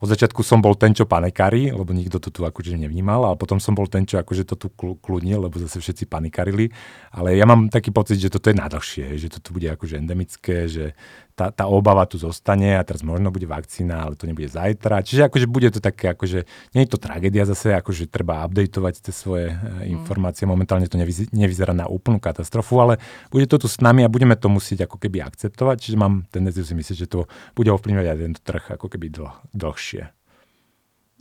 od 0.00 0.08
začiatku 0.08 0.40
som 0.40 0.64
bol 0.64 0.80
ten, 0.80 0.96
čo 0.96 1.04
panikári, 1.04 1.68
lebo 1.68 1.92
nikto 1.92 2.16
to 2.16 2.32
tu 2.32 2.40
akože 2.48 2.72
nevnímal, 2.80 3.20
ale 3.28 3.36
potom 3.36 3.60
som 3.60 3.76
bol 3.76 3.84
ten, 3.84 4.08
čo 4.08 4.16
akože 4.16 4.48
to 4.48 4.56
tu 4.56 4.72
kľudnil, 4.72 5.44
lebo 5.44 5.60
zase 5.60 5.76
všetci 5.76 6.08
panikarili. 6.08 6.72
Ale 7.12 7.36
ja 7.36 7.44
mám 7.44 7.68
taký 7.68 7.92
pocit, 7.92 8.16
že 8.16 8.32
toto 8.32 8.48
je 8.48 8.56
najdlhšie, 8.56 9.20
že 9.20 9.28
toto 9.28 9.52
bude 9.52 9.68
akože 9.68 10.00
endemické, 10.00 10.64
že 10.72 10.96
tá, 11.40 11.48
tá 11.48 11.64
obava 11.64 12.04
tu 12.04 12.20
zostane 12.20 12.76
a 12.76 12.84
teraz 12.84 13.00
možno 13.00 13.32
bude 13.32 13.48
vakcína, 13.48 14.04
ale 14.04 14.12
to 14.12 14.28
nebude 14.28 14.52
zajtra. 14.52 15.00
Čiže 15.00 15.32
akože 15.32 15.46
bude 15.48 15.72
to 15.72 15.80
také, 15.80 16.12
akože 16.12 16.44
nie 16.76 16.84
je 16.84 16.90
to 16.92 17.00
tragédia 17.00 17.48
zase, 17.48 17.72
akože 17.72 18.12
treba 18.12 18.44
updateovať 18.44 19.00
tie 19.00 19.14
svoje 19.16 19.48
mm. 19.48 19.88
informácie. 19.88 20.44
Momentálne 20.44 20.84
to 20.84 21.00
nevyz, 21.00 21.32
nevyzerá 21.32 21.72
na 21.72 21.88
úplnú 21.88 22.20
katastrofu, 22.20 22.76
ale 22.84 23.00
bude 23.32 23.48
to 23.48 23.56
tu 23.56 23.72
s 23.72 23.80
nami 23.80 24.04
a 24.04 24.12
budeme 24.12 24.36
to 24.36 24.52
musieť 24.52 24.84
ako 24.84 25.00
keby 25.00 25.24
akceptovať. 25.24 25.76
Čiže 25.80 25.96
mám 25.96 26.28
tendenciu 26.28 26.68
si 26.68 26.76
myslieť, 26.76 27.08
že 27.08 27.08
to 27.08 27.24
bude 27.56 27.72
ovplyvňovať 27.72 28.06
aj 28.12 28.18
tento 28.20 28.40
trh 28.44 28.64
ako 28.76 28.86
keby 28.92 29.08
dlh, 29.08 29.32
dlhšie. 29.56 30.12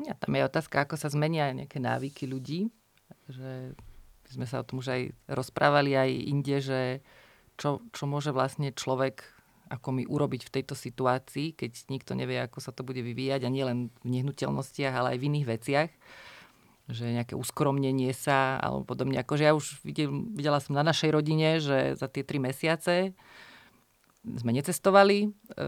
Ja, 0.04 0.14
tam 0.20 0.36
je 0.36 0.44
otázka, 0.44 0.84
ako 0.84 1.00
sa 1.00 1.08
zmenia 1.08 1.56
nejaké 1.56 1.80
návyky 1.80 2.28
ľudí. 2.28 2.68
Že 3.32 3.72
sme 4.36 4.46
sa 4.46 4.60
o 4.60 4.68
tom 4.68 4.84
už 4.84 4.92
aj 4.92 5.02
rozprávali 5.32 5.96
aj 5.96 6.10
inde, 6.28 6.58
že 6.60 6.82
čo, 7.56 7.84
čo 7.96 8.04
môže 8.08 8.32
vlastne 8.36 8.76
človek 8.76 9.39
ako 9.70 9.90
mi 9.94 10.04
urobiť 10.04 10.50
v 10.50 10.54
tejto 10.60 10.74
situácii, 10.74 11.54
keď 11.54 11.72
nikto 11.94 12.18
nevie, 12.18 12.42
ako 12.42 12.58
sa 12.60 12.74
to 12.74 12.82
bude 12.82 13.00
vyvíjať 13.00 13.46
a 13.46 13.54
nielen 13.54 13.94
v 14.02 14.08
nehnuteľnostiach, 14.20 14.94
ale 14.94 15.16
aj 15.16 15.18
v 15.22 15.28
iných 15.30 15.48
veciach 15.48 15.92
že 16.90 17.06
nejaké 17.06 17.38
uskromnenie 17.38 18.10
sa 18.18 18.58
alebo 18.58 18.82
podobne. 18.82 19.22
Akože 19.22 19.46
ja 19.46 19.54
už 19.54 19.86
videl, 19.86 20.10
videla 20.34 20.58
som 20.58 20.74
na 20.74 20.82
našej 20.82 21.14
rodine, 21.14 21.62
že 21.62 21.94
za 21.94 22.10
tie 22.10 22.26
tri 22.26 22.42
mesiace 22.42 23.14
sme 24.26 24.52
necestovali, 24.52 25.30
e, 25.30 25.66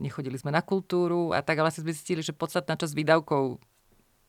nechodili 0.00 0.40
sme 0.40 0.56
na 0.56 0.64
kultúru 0.64 1.36
a 1.36 1.44
tak, 1.44 1.60
ale 1.60 1.68
sme 1.68 1.92
zistili, 1.92 2.24
že 2.24 2.32
podstatná 2.32 2.80
časť 2.80 2.96
výdavkov 2.96 3.60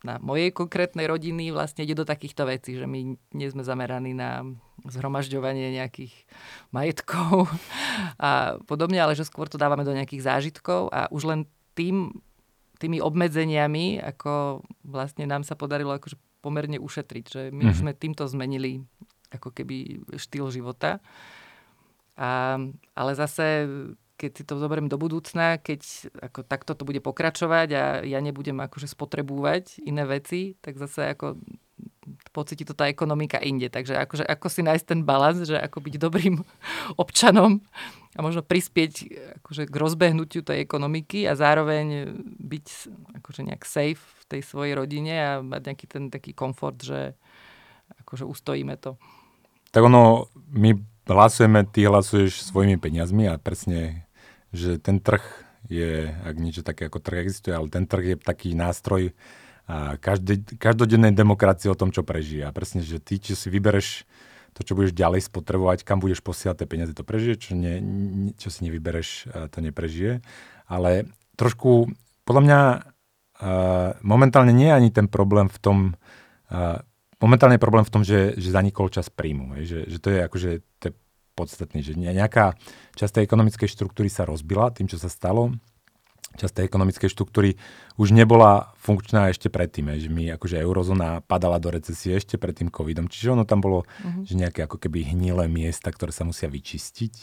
na 0.06 0.22
mojej 0.22 0.54
konkrétnej 0.54 1.10
rodiny 1.10 1.50
vlastne 1.50 1.82
ide 1.82 1.98
do 1.98 2.06
takýchto 2.06 2.46
vecí, 2.46 2.78
že 2.78 2.86
my 2.86 3.18
nie 3.34 3.48
sme 3.50 3.66
zameraní 3.66 4.14
na 4.14 4.46
zhromažďovanie 4.86 5.74
nejakých 5.74 6.14
majetkov 6.70 7.50
a 8.22 8.62
podobne, 8.70 9.02
ale 9.02 9.18
že 9.18 9.26
skôr 9.26 9.50
to 9.50 9.58
dávame 9.58 9.82
do 9.82 9.94
nejakých 9.94 10.26
zážitkov 10.26 10.94
a 10.94 11.10
už 11.10 11.24
len 11.26 11.40
tým, 11.74 12.14
tými 12.78 13.02
obmedzeniami, 13.02 14.02
ako 14.02 14.62
vlastne 14.86 15.26
nám 15.26 15.42
sa 15.42 15.58
podarilo 15.58 15.94
akože 15.98 16.18
pomerne 16.46 16.78
ušetriť, 16.78 17.26
že 17.26 17.42
my 17.50 17.74
mhm. 17.74 17.74
sme 17.74 17.92
týmto 17.98 18.24
zmenili 18.30 18.86
ako 19.34 19.52
keby 19.52 20.08
štýl 20.16 20.48
života. 20.54 21.04
A, 22.18 22.58
ale 22.98 23.12
zase 23.14 23.70
keď 24.18 24.32
si 24.34 24.44
to 24.44 24.58
zoberiem 24.58 24.90
do 24.90 24.98
budúcna, 24.98 25.62
keď 25.62 26.10
ako 26.26 26.42
takto 26.42 26.74
to 26.74 26.84
bude 26.84 27.00
pokračovať 27.06 27.70
a 27.78 27.84
ja 28.02 28.20
nebudem 28.20 28.58
akože 28.58 28.90
spotrebúvať 28.90 29.86
iné 29.86 30.04
veci, 30.10 30.58
tak 30.58 30.82
zase 30.82 31.14
ako 31.14 31.38
pocíti 32.32 32.64
to 32.64 32.74
tá 32.74 32.90
ekonomika 32.90 33.38
inde. 33.38 33.70
Takže 33.70 33.94
akože, 34.00 34.24
ako 34.26 34.48
si 34.50 34.62
nájsť 34.66 34.86
ten 34.90 35.02
balans, 35.06 35.46
že 35.46 35.60
ako 35.60 35.86
byť 35.86 35.96
dobrým 36.02 36.36
občanom 37.04 37.62
a 38.18 38.20
možno 38.26 38.42
prispieť 38.42 38.94
akože 39.44 39.70
k 39.70 39.76
rozbehnutiu 39.76 40.42
tej 40.42 40.66
ekonomiky 40.66 41.30
a 41.30 41.38
zároveň 41.38 42.18
byť 42.42 42.68
akože 43.22 43.42
nejak 43.54 43.64
safe 43.68 44.02
v 44.02 44.24
tej 44.26 44.42
svojej 44.42 44.74
rodine 44.74 45.14
a 45.14 45.32
mať 45.46 45.62
nejaký 45.72 45.86
ten 45.86 46.04
taký 46.10 46.34
komfort, 46.34 46.82
že 46.82 47.14
akože 48.02 48.26
ustojíme 48.26 48.74
to. 48.82 48.98
Tak 49.70 49.84
ono, 49.84 50.32
my 50.50 50.74
hlasujeme, 51.06 51.68
ty 51.70 51.86
hlasuješ 51.86 52.50
svojimi 52.50 52.80
peniazmi 52.80 53.30
a 53.30 53.38
presne 53.38 54.07
že 54.56 54.80
ten 54.80 55.04
trh 55.04 55.24
je, 55.68 56.12
ak 56.24 56.36
niečo 56.40 56.64
také 56.64 56.88
ako 56.88 57.04
trh 57.04 57.28
existuje, 57.28 57.52
ale 57.52 57.68
ten 57.68 57.84
trh 57.84 58.16
je 58.16 58.18
taký 58.20 58.56
nástroj 58.56 59.12
a 59.68 60.00
každodennej 60.64 61.12
demokracie 61.12 61.68
o 61.68 61.76
tom, 61.76 61.92
čo 61.92 62.00
prežije. 62.00 62.48
A 62.48 62.56
presne, 62.56 62.80
že 62.80 63.04
ty, 63.04 63.20
či 63.20 63.36
si 63.36 63.52
vybereš 63.52 64.08
to, 64.56 64.64
čo 64.64 64.80
budeš 64.80 64.96
ďalej 64.96 65.28
spotrebovať, 65.28 65.84
kam 65.84 66.00
budeš 66.00 66.24
posielať 66.24 66.64
tie 66.64 66.72
peniaze, 66.72 66.96
to 66.96 67.04
prežije, 67.04 67.36
čo, 67.36 67.52
ne, 67.52 67.84
čo 68.40 68.48
si 68.48 68.64
nevybereš, 68.64 69.28
to 69.52 69.60
neprežije. 69.60 70.24
Ale 70.72 71.12
trošku, 71.36 71.92
podľa 72.24 72.42
mňa, 72.48 72.60
momentálne 74.08 74.56
nie 74.56 74.72
je 74.72 74.78
ani 74.80 74.90
ten 74.90 75.12
problém 75.12 75.52
v 75.52 75.60
tom, 75.60 75.78
momentálne 77.20 77.60
je 77.60 77.66
problém 77.68 77.84
v 77.84 77.94
tom, 77.94 78.08
že, 78.08 78.40
že 78.40 78.56
zanikol 78.56 78.88
čas 78.88 79.12
príjmu. 79.12 79.62
Že, 79.68 79.80
že 79.92 79.98
to 80.00 80.08
je 80.16 80.20
akože, 80.24 80.52
to 80.80 80.84
je 80.90 80.94
podstatný, 81.38 81.86
že 81.86 81.94
nejaká 81.94 82.58
časť 82.98 83.22
tej 83.22 83.24
ekonomickej 83.30 83.70
štruktúry 83.70 84.10
sa 84.10 84.26
rozbila 84.26 84.74
tým, 84.74 84.90
čo 84.90 84.98
sa 84.98 85.14
stalo. 85.14 85.54
Časť 86.38 86.54
tej 86.60 86.66
ekonomickej 86.70 87.10
štruktúry 87.14 87.56
už 87.98 88.14
nebola 88.14 88.74
funkčná 88.82 89.30
ešte 89.30 89.48
predtým, 89.50 89.94
že 89.98 90.10
my 90.10 90.34
akože 90.38 90.58
eurozóna 90.58 91.22
padala 91.26 91.62
do 91.62 91.70
recesie 91.70 92.18
ešte 92.18 92.42
pred 92.42 92.58
tým 92.58 92.74
covidom. 92.74 93.06
Čiže 93.06 93.38
ono 93.38 93.46
tam 93.46 93.62
bolo 93.62 93.86
uh-huh. 93.86 94.26
že 94.26 94.34
nejaké 94.38 94.66
ako 94.66 94.82
keby 94.82 95.14
hnilé 95.14 95.46
miesta, 95.46 95.94
ktoré 95.94 96.10
sa 96.10 96.26
musia 96.26 96.50
vyčistiť. 96.50 97.14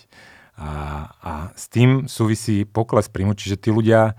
A, 0.54 0.70
a 1.18 1.32
s 1.58 1.66
tým 1.66 2.06
súvisí 2.06 2.62
pokles 2.62 3.10
príjmu, 3.10 3.34
čiže 3.34 3.58
tí 3.58 3.74
ľudia 3.74 4.14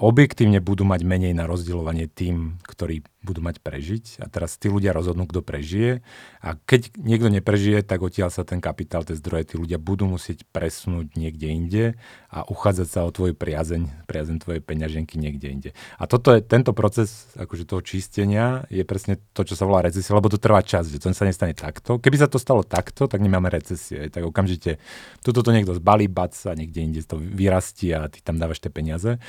objektívne 0.00 0.64
budú 0.64 0.88
mať 0.88 1.04
menej 1.04 1.36
na 1.36 1.44
rozdielovanie 1.44 2.08
tým, 2.08 2.56
ktorí 2.64 3.04
budú 3.20 3.44
mať 3.44 3.60
prežiť. 3.60 4.24
A 4.24 4.26
teraz 4.32 4.56
tí 4.56 4.72
ľudia 4.72 4.96
rozhodnú, 4.96 5.28
kto 5.28 5.44
prežije. 5.44 6.00
A 6.40 6.56
keď 6.56 6.96
niekto 6.96 7.28
neprežije, 7.28 7.84
tak 7.84 8.00
odtiaľ 8.00 8.32
sa 8.32 8.48
ten 8.48 8.64
kapitál, 8.64 9.04
tie 9.04 9.16
zdroje, 9.16 9.52
tí 9.52 9.54
ľudia 9.60 9.76
budú 9.76 10.08
musieť 10.08 10.48
presunúť 10.48 11.20
niekde 11.20 11.46
inde 11.52 11.84
a 12.32 12.48
uchádzať 12.48 12.88
sa 12.88 13.04
o 13.04 13.12
tvoju 13.12 13.36
priazeň, 13.36 14.08
priazeň 14.08 14.36
tvojej 14.40 14.62
peňaženky 14.64 15.20
niekde 15.20 15.46
inde. 15.52 15.70
A 16.00 16.08
toto 16.08 16.32
je, 16.32 16.40
tento 16.40 16.72
proces 16.72 17.28
akože 17.36 17.68
toho 17.68 17.84
čistenia 17.84 18.64
je 18.72 18.80
presne 18.88 19.20
to, 19.36 19.44
čo 19.44 19.52
sa 19.52 19.68
volá 19.68 19.84
recesia, 19.84 20.16
lebo 20.16 20.32
to 20.32 20.40
trvá 20.40 20.64
čas, 20.64 20.88
že 20.88 20.96
to 20.96 21.12
sa 21.12 21.28
nestane 21.28 21.52
takto. 21.52 22.00
Keby 22.00 22.24
sa 22.24 22.28
to 22.30 22.40
stalo 22.40 22.64
takto, 22.64 23.04
tak 23.04 23.20
nemáme 23.20 23.52
recesie. 23.52 24.08
Tak 24.08 24.24
okamžite 24.24 24.80
tuto 25.20 25.44
to 25.44 25.52
niekto 25.52 25.76
zbalí, 25.76 26.08
bac 26.08 26.32
a 26.48 26.56
niekde 26.56 26.80
inde 26.80 27.00
to 27.04 27.20
vyrastí 27.20 27.92
a 27.92 28.08
ty 28.08 28.24
tam 28.24 28.40
dávaš 28.40 28.64
tie 28.64 28.72
peniaze. 28.72 29.20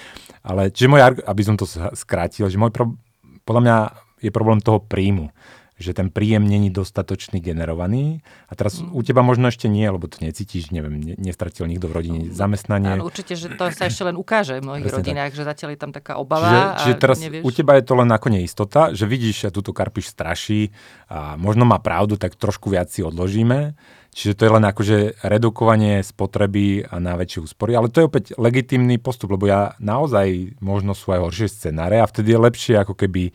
Ale 0.48 0.72
čiže 0.72 0.88
môj, 0.88 1.02
aby 1.28 1.42
som 1.44 1.60
to 1.60 1.68
skrátil, 1.98 2.48
že 2.48 2.56
môj 2.56 2.72
pro, 2.72 2.96
podľa 3.44 3.62
mňa 3.62 3.78
je 4.22 4.32
problém 4.34 4.60
toho 4.62 4.80
príjmu. 4.82 5.34
že 5.82 5.98
ten 5.98 6.14
príjem 6.14 6.46
není 6.46 6.70
dostatočný 6.70 7.42
generovaný. 7.42 8.22
A 8.48 8.54
teraz 8.54 8.80
mm. 8.80 8.94
u 8.94 9.02
teba 9.02 9.26
možno 9.26 9.50
ešte 9.50 9.66
nie, 9.66 9.84
lebo 9.90 10.06
to 10.06 10.22
necítiš, 10.22 10.70
neviem, 10.70 11.02
ne, 11.02 11.14
nestratil 11.18 11.66
nikto 11.66 11.90
v 11.90 11.94
rodine 11.98 12.20
no, 12.30 12.32
zamestnanie. 12.32 13.02
Áno, 13.02 13.10
určite, 13.10 13.34
že 13.34 13.58
to 13.58 13.68
sa 13.74 13.90
ešte 13.90 14.06
len 14.06 14.16
ukáže 14.16 14.62
v 14.62 14.64
mnohých 14.64 14.86
Presne 14.88 14.98
rodinách, 15.02 15.32
tak. 15.34 15.38
že 15.42 15.44
zatiaľ 15.44 15.70
je 15.74 15.80
tam 15.82 15.92
taká 15.92 16.14
obava. 16.22 16.48
Čiže, 16.48 16.62
a 16.62 16.80
čiže 16.86 16.96
teraz 17.02 17.18
nevieš... 17.18 17.44
u 17.44 17.50
teba 17.50 17.72
je 17.82 17.84
to 17.84 17.94
len 17.98 18.10
ako 18.14 18.28
neistota, 18.30 18.82
že 18.94 19.06
vidíš, 19.10 19.36
že 19.36 19.50
túto 19.50 19.74
karpiš 19.74 20.14
straší 20.14 20.70
a 21.10 21.36
možno 21.36 21.66
má 21.66 21.82
pravdu, 21.82 22.16
tak 22.16 22.38
trošku 22.38 22.70
viac 22.70 22.94
si 22.94 23.02
odložíme. 23.02 23.74
Čiže 24.12 24.36
to 24.36 24.44
je 24.44 24.56
len 24.60 24.66
akože 24.68 24.98
redukovanie 25.24 26.04
spotreby 26.04 26.84
a 26.84 27.00
na 27.00 27.16
väčšie 27.16 27.48
úspory. 27.48 27.80
Ale 27.80 27.88
to 27.88 28.04
je 28.04 28.10
opäť 28.12 28.26
legitimný 28.36 29.00
postup, 29.00 29.32
lebo 29.32 29.48
ja 29.48 29.72
naozaj 29.80 30.60
možno 30.60 30.92
sú 30.92 31.16
aj 31.16 31.24
horšie 31.24 31.48
scenáre 31.48 32.04
a 32.04 32.10
vtedy 32.12 32.36
je 32.36 32.44
lepšie 32.44 32.76
ako 32.76 32.94
keby 33.00 33.32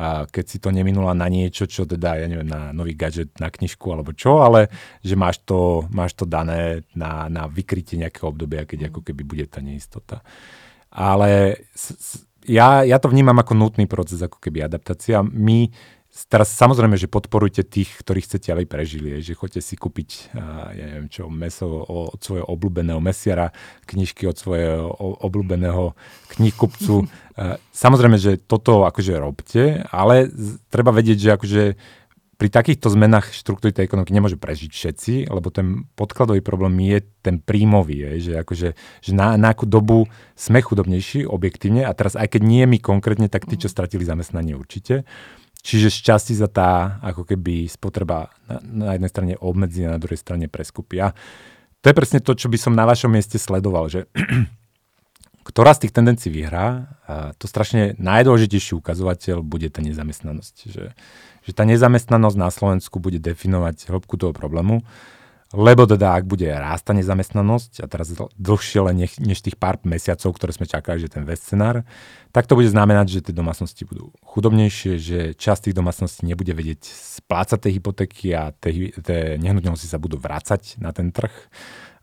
a 0.00 0.24
keď 0.24 0.44
si 0.46 0.58
to 0.62 0.70
neminula 0.70 1.12
na 1.12 1.26
niečo, 1.26 1.66
čo 1.66 1.82
teda, 1.82 2.14
ja 2.14 2.26
neviem, 2.30 2.46
na 2.46 2.70
nový 2.70 2.94
gadget, 2.94 3.36
na 3.42 3.50
knižku 3.50 3.84
alebo 3.90 4.14
čo, 4.14 4.40
ale 4.40 4.70
že 5.02 5.18
máš 5.18 5.42
to, 5.42 5.84
máš 5.90 6.14
to 6.14 6.24
dané 6.24 6.86
na, 6.94 7.26
na 7.26 7.50
vykrytie 7.50 7.98
nejakého 7.98 8.30
obdobia, 8.30 8.64
keď 8.64 8.88
ako 8.88 9.02
keby 9.02 9.22
bude 9.26 9.44
tá 9.50 9.58
neistota. 9.58 10.22
Ale 10.94 11.58
ja, 12.46 12.86
ja 12.86 12.96
to 12.96 13.10
vnímam 13.10 13.36
ako 13.42 13.52
nutný 13.58 13.84
proces, 13.90 14.22
ako 14.22 14.38
keby 14.38 14.64
adaptácia. 14.64 15.20
My 15.20 15.68
Teraz 16.10 16.50
samozrejme, 16.58 16.98
že 16.98 17.06
podporujte 17.06 17.62
tých, 17.62 18.02
ktorých 18.02 18.26
chcete, 18.26 18.50
aby 18.50 18.66
prežili. 18.66 19.22
Že 19.22 19.38
chodite 19.38 19.62
si 19.62 19.78
kúpiť, 19.78 20.34
ja 20.74 20.84
neviem 20.90 21.06
čo, 21.06 21.30
meso 21.30 21.70
od 21.86 22.18
svojho 22.18 22.50
obľúbeného 22.50 22.98
mesiara, 22.98 23.54
knižky 23.86 24.26
od 24.26 24.34
svojho 24.34 24.90
obľúbeného 25.22 25.94
knihkupcu. 26.34 27.06
Samozrejme, 27.86 28.18
že 28.18 28.42
toto 28.42 28.90
akože 28.90 29.14
robte, 29.22 29.86
ale 29.94 30.26
treba 30.66 30.90
vedieť, 30.90 31.18
že 31.18 31.30
akože 31.38 31.62
pri 32.40 32.48
takýchto 32.48 32.88
zmenách 32.88 33.36
štruktúry 33.36 33.68
tej 33.68 33.84
ekonomiky 33.84 34.16
nemôže 34.16 34.40
prežiť 34.40 34.72
všetci, 34.72 35.14
lebo 35.28 35.52
ten 35.52 35.84
podkladový 35.92 36.40
problém 36.40 36.72
je 36.88 37.04
ten 37.20 37.36
príjmový, 37.36 38.16
je, 38.16 38.32
že, 38.32 38.34
akože, 38.40 38.68
že 39.04 39.12
na, 39.12 39.36
na 39.36 39.52
akú 39.52 39.68
dobu 39.68 40.08
sme 40.32 40.64
chudobnejší 40.64 41.28
objektívne 41.28 41.84
a 41.84 41.92
teraz 41.92 42.16
aj 42.16 42.32
keď 42.32 42.40
nie 42.40 42.64
my 42.64 42.80
konkrétne, 42.80 43.28
tak 43.28 43.44
tí, 43.44 43.60
čo 43.60 43.68
stratili 43.68 44.08
zamestnanie 44.08 44.56
určite. 44.56 45.04
Čiže 45.60 45.92
z 45.92 45.98
časti 46.00 46.34
sa 46.36 46.48
tá 46.48 47.00
ako 47.04 47.28
keby 47.28 47.68
spotreba 47.68 48.32
na, 48.48 48.56
na 48.64 48.92
jednej 48.96 49.10
strane 49.12 49.32
obmedzí 49.36 49.84
a 49.84 49.94
na 49.94 50.00
druhej 50.00 50.20
strane 50.20 50.48
preskupia. 50.48 51.12
To 51.80 51.86
je 51.88 51.96
presne 51.96 52.20
to, 52.20 52.32
čo 52.36 52.48
by 52.48 52.58
som 52.60 52.76
na 52.76 52.84
vašom 52.84 53.12
mieste 53.12 53.36
sledoval, 53.36 53.88
že 53.88 54.08
ktorá 55.50 55.72
z 55.76 55.88
tých 55.88 55.96
tendencií 55.96 56.30
vyhrá, 56.30 56.96
a 57.08 57.14
to 57.36 57.48
strašne 57.48 57.96
najdôležitejší 57.96 58.76
ukazovateľ 58.76 59.40
bude 59.40 59.66
tá 59.72 59.80
nezamestnanosť. 59.80 60.54
Že, 60.68 60.84
že 61.44 61.52
tá 61.56 61.64
nezamestnanosť 61.64 62.36
na 62.36 62.48
Slovensku 62.52 63.00
bude 63.00 63.18
definovať 63.18 63.88
hĺbku 63.88 64.14
toho 64.20 64.36
problému 64.36 64.84
lebo 65.50 65.82
teda 65.82 66.14
ak 66.14 66.30
bude 66.30 66.46
rásta 66.46 66.94
nezamestnanosť, 66.94 67.82
a 67.82 67.86
teraz 67.90 68.14
dlhšie 68.38 68.80
len 68.86 69.02
než 69.18 69.38
tých 69.42 69.58
pár 69.58 69.82
mesiacov, 69.82 70.30
ktoré 70.38 70.54
sme 70.54 70.70
čakali, 70.70 71.02
že 71.02 71.10
ten 71.10 71.26
scenár, 71.34 71.82
tak 72.30 72.46
to 72.46 72.54
bude 72.54 72.70
znamenať, 72.70 73.18
že 73.18 73.24
tie 73.26 73.34
domácnosti 73.34 73.82
budú 73.82 74.14
chudobnejšie, 74.22 74.92
že 75.02 75.18
časť 75.34 75.70
tých 75.70 75.78
domácností 75.78 76.22
nebude 76.22 76.54
vedieť 76.54 76.86
splácať 76.86 77.66
tie 77.66 77.74
hypotéky 77.74 78.26
a 78.30 78.54
tie, 78.54 78.94
tie 78.94 79.42
nehnuteľnosti 79.42 79.90
sa 79.90 79.98
budú 79.98 80.22
vrácať 80.22 80.78
na 80.78 80.94
ten 80.94 81.10
trh 81.10 81.34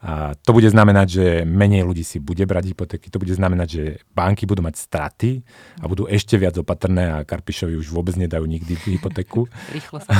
a 0.08 0.39
to 0.39 0.56
bude 0.56 0.72
znamenať, 0.72 1.08
že 1.12 1.26
menej 1.43 1.84
ľudí 1.84 2.00
si 2.00 2.24
bude 2.24 2.48
brať 2.48 2.72
hypotéky, 2.72 3.12
to 3.12 3.20
bude 3.20 3.36
znamenať, 3.36 3.67
že 3.67 3.84
banky 4.15 4.48
budú 4.48 4.63
mať 4.63 4.80
straty 4.80 5.43
a 5.84 5.86
budú 5.91 6.08
ešte 6.08 6.39
viac 6.39 6.56
opatrné 6.56 7.12
a 7.12 7.28
Karpišovi 7.28 7.76
už 7.76 7.91
vôbec 7.91 8.15
nedajú 8.15 8.48
nikdy 8.48 8.80
hypotéku. 8.88 9.52
Rýchlo 9.76 10.00
sa 10.00 10.15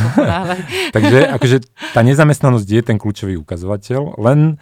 Takže 0.96 1.32
akože 1.40 1.58
tá 1.96 2.04
nezamestnanosť 2.04 2.68
je 2.68 2.82
ten 2.84 3.00
kľúčový 3.00 3.40
ukazovateľ, 3.40 4.20
len 4.20 4.60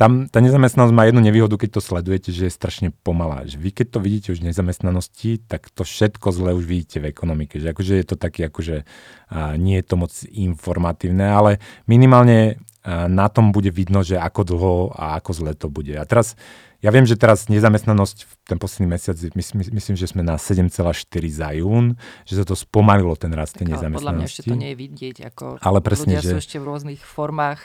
tam 0.00 0.32
tá 0.32 0.40
nezamestnanosť 0.40 0.94
má 0.96 1.04
jednu 1.04 1.20
nevýhodu, 1.20 1.60
keď 1.60 1.76
to 1.76 1.80
sledujete, 1.84 2.32
že 2.32 2.48
je 2.48 2.56
strašne 2.56 2.88
pomalá. 3.04 3.44
Že 3.44 3.60
vy 3.60 3.70
keď 3.76 3.86
to 3.92 3.98
vidíte 4.00 4.28
už 4.32 4.40
v 4.40 4.48
nezamestnanosti, 4.48 5.44
tak 5.44 5.68
to 5.68 5.84
všetko 5.84 6.32
zle 6.32 6.56
už 6.56 6.64
vidíte 6.64 7.04
v 7.04 7.12
ekonomike. 7.12 7.60
Že 7.60 7.76
akože 7.76 7.92
je 8.00 8.06
to 8.08 8.16
také, 8.16 8.48
akože 8.48 8.88
a 9.28 9.54
nie 9.60 9.76
je 9.78 9.84
to 9.84 10.00
moc 10.00 10.12
informatívne, 10.32 11.28
ale 11.28 11.60
minimálne 11.84 12.56
na 12.86 13.26
tom 13.30 13.54
bude 13.54 13.70
vidno, 13.70 14.02
že 14.02 14.18
ako 14.18 14.42
dlho 14.42 14.74
a 14.98 15.18
ako 15.22 15.30
zle 15.32 15.52
to 15.54 15.70
bude. 15.70 15.94
A 15.94 16.02
teraz, 16.02 16.34
ja 16.82 16.90
viem, 16.90 17.06
že 17.06 17.14
teraz 17.14 17.46
nezamestnanosť 17.46 18.18
v 18.26 18.32
ten 18.42 18.58
posledný 18.58 18.98
mesiac, 18.98 19.14
myslím, 19.14 19.70
myslím, 19.70 19.94
že 19.94 20.10
sme 20.10 20.26
na 20.26 20.34
7,4 20.34 20.90
za 21.30 21.54
jún, 21.54 21.94
že 22.26 22.42
sa 22.42 22.44
to 22.44 22.58
spomalilo 22.58 23.14
ten 23.14 23.30
rast 23.30 23.54
tej 23.54 23.70
nezamestnanosti. 23.70 24.02
Podľa 24.02 24.14
mňa 24.18 24.26
ešte 24.26 24.42
to 24.50 24.58
nie 24.58 24.70
je 24.74 24.78
vidieť, 24.82 25.16
ako 25.30 25.44
Ale 25.62 25.78
presne, 25.78 26.18
ľudia 26.18 26.26
že... 26.26 26.30
sú 26.34 26.36
ešte 26.42 26.56
v 26.58 26.64
rôznych 26.66 27.02
formách 27.06 27.62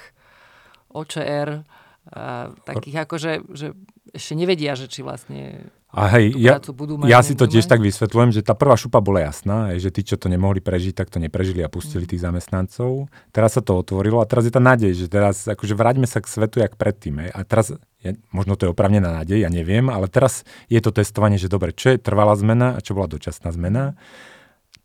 OČR, 0.94 1.66
a 2.08 2.56
takých 2.64 3.04
ako, 3.04 3.16
že, 3.20 3.34
že 3.52 3.68
ešte 4.16 4.34
nevedia, 4.40 4.80
že 4.80 4.88
či 4.88 5.04
vlastne 5.04 5.68
a 5.88 6.12
hej, 6.20 6.36
ja, 6.36 6.60
budú 6.60 7.00
mať, 7.00 7.08
ja 7.08 7.24
si 7.24 7.32
to 7.32 7.48
tiež 7.48 7.64
tak 7.64 7.80
vysvetľujem, 7.80 8.36
že 8.36 8.44
tá 8.44 8.52
prvá 8.52 8.76
šupa 8.76 9.00
bola 9.00 9.24
jasná, 9.24 9.72
že 9.80 9.88
tí, 9.88 10.04
čo 10.04 10.20
to 10.20 10.28
nemohli 10.28 10.60
prežiť, 10.60 10.92
tak 10.92 11.08
to 11.08 11.16
neprežili 11.16 11.64
a 11.64 11.72
pustili 11.72 12.04
mm. 12.04 12.12
tých 12.12 12.24
zamestnancov. 12.28 13.08
Teraz 13.32 13.56
sa 13.56 13.64
to 13.64 13.80
otvorilo 13.80 14.20
a 14.20 14.28
teraz 14.28 14.44
je 14.44 14.52
tá 14.52 14.60
nádej, 14.60 14.92
že 14.92 15.08
teraz 15.08 15.48
akože 15.48 15.80
vráťme 15.80 16.04
sa 16.04 16.20
k 16.20 16.28
svetu 16.28 16.60
jak 16.60 16.76
predtým. 16.76 17.24
Hej. 17.24 17.30
A 17.32 17.40
teraz, 17.48 17.72
ja, 18.04 18.12
možno 18.36 18.60
to 18.60 18.68
je 18.68 18.74
opravnená 18.76 19.16
nádej, 19.24 19.48
ja 19.48 19.50
neviem, 19.50 19.88
ale 19.88 20.12
teraz 20.12 20.44
je 20.68 20.84
to 20.84 20.92
testovanie, 20.92 21.40
že 21.40 21.48
dobre, 21.48 21.72
čo 21.72 21.96
je 21.96 22.04
trvalá 22.04 22.36
zmena 22.36 22.76
a 22.76 22.84
čo 22.84 22.92
bola 22.92 23.08
dočasná 23.08 23.56
zmena. 23.56 23.96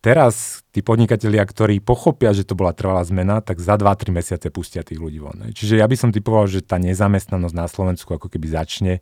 Teraz 0.02 0.66
tí 0.74 0.82
podnikatelia, 0.82 1.46
ktorí 1.46 1.78
pochopia, 1.78 2.34
že 2.34 2.42
to 2.42 2.58
bola 2.58 2.74
trvalá 2.74 3.06
zmena, 3.06 3.38
tak 3.38 3.62
za 3.62 3.78
2-3 3.78 4.10
mesiace 4.10 4.50
pustia 4.50 4.82
tých 4.82 4.98
ľudí 4.98 5.22
von. 5.22 5.50
Čiže 5.50 5.78
ja 5.78 5.86
by 5.86 5.94
som 5.94 6.10
typoval, 6.10 6.50
že 6.50 6.58
tá 6.58 6.78
nezamestnanosť 6.78 7.54
na 7.54 7.66
Slovensku 7.70 8.10
ako 8.10 8.26
keby 8.26 8.50
začne 8.50 8.98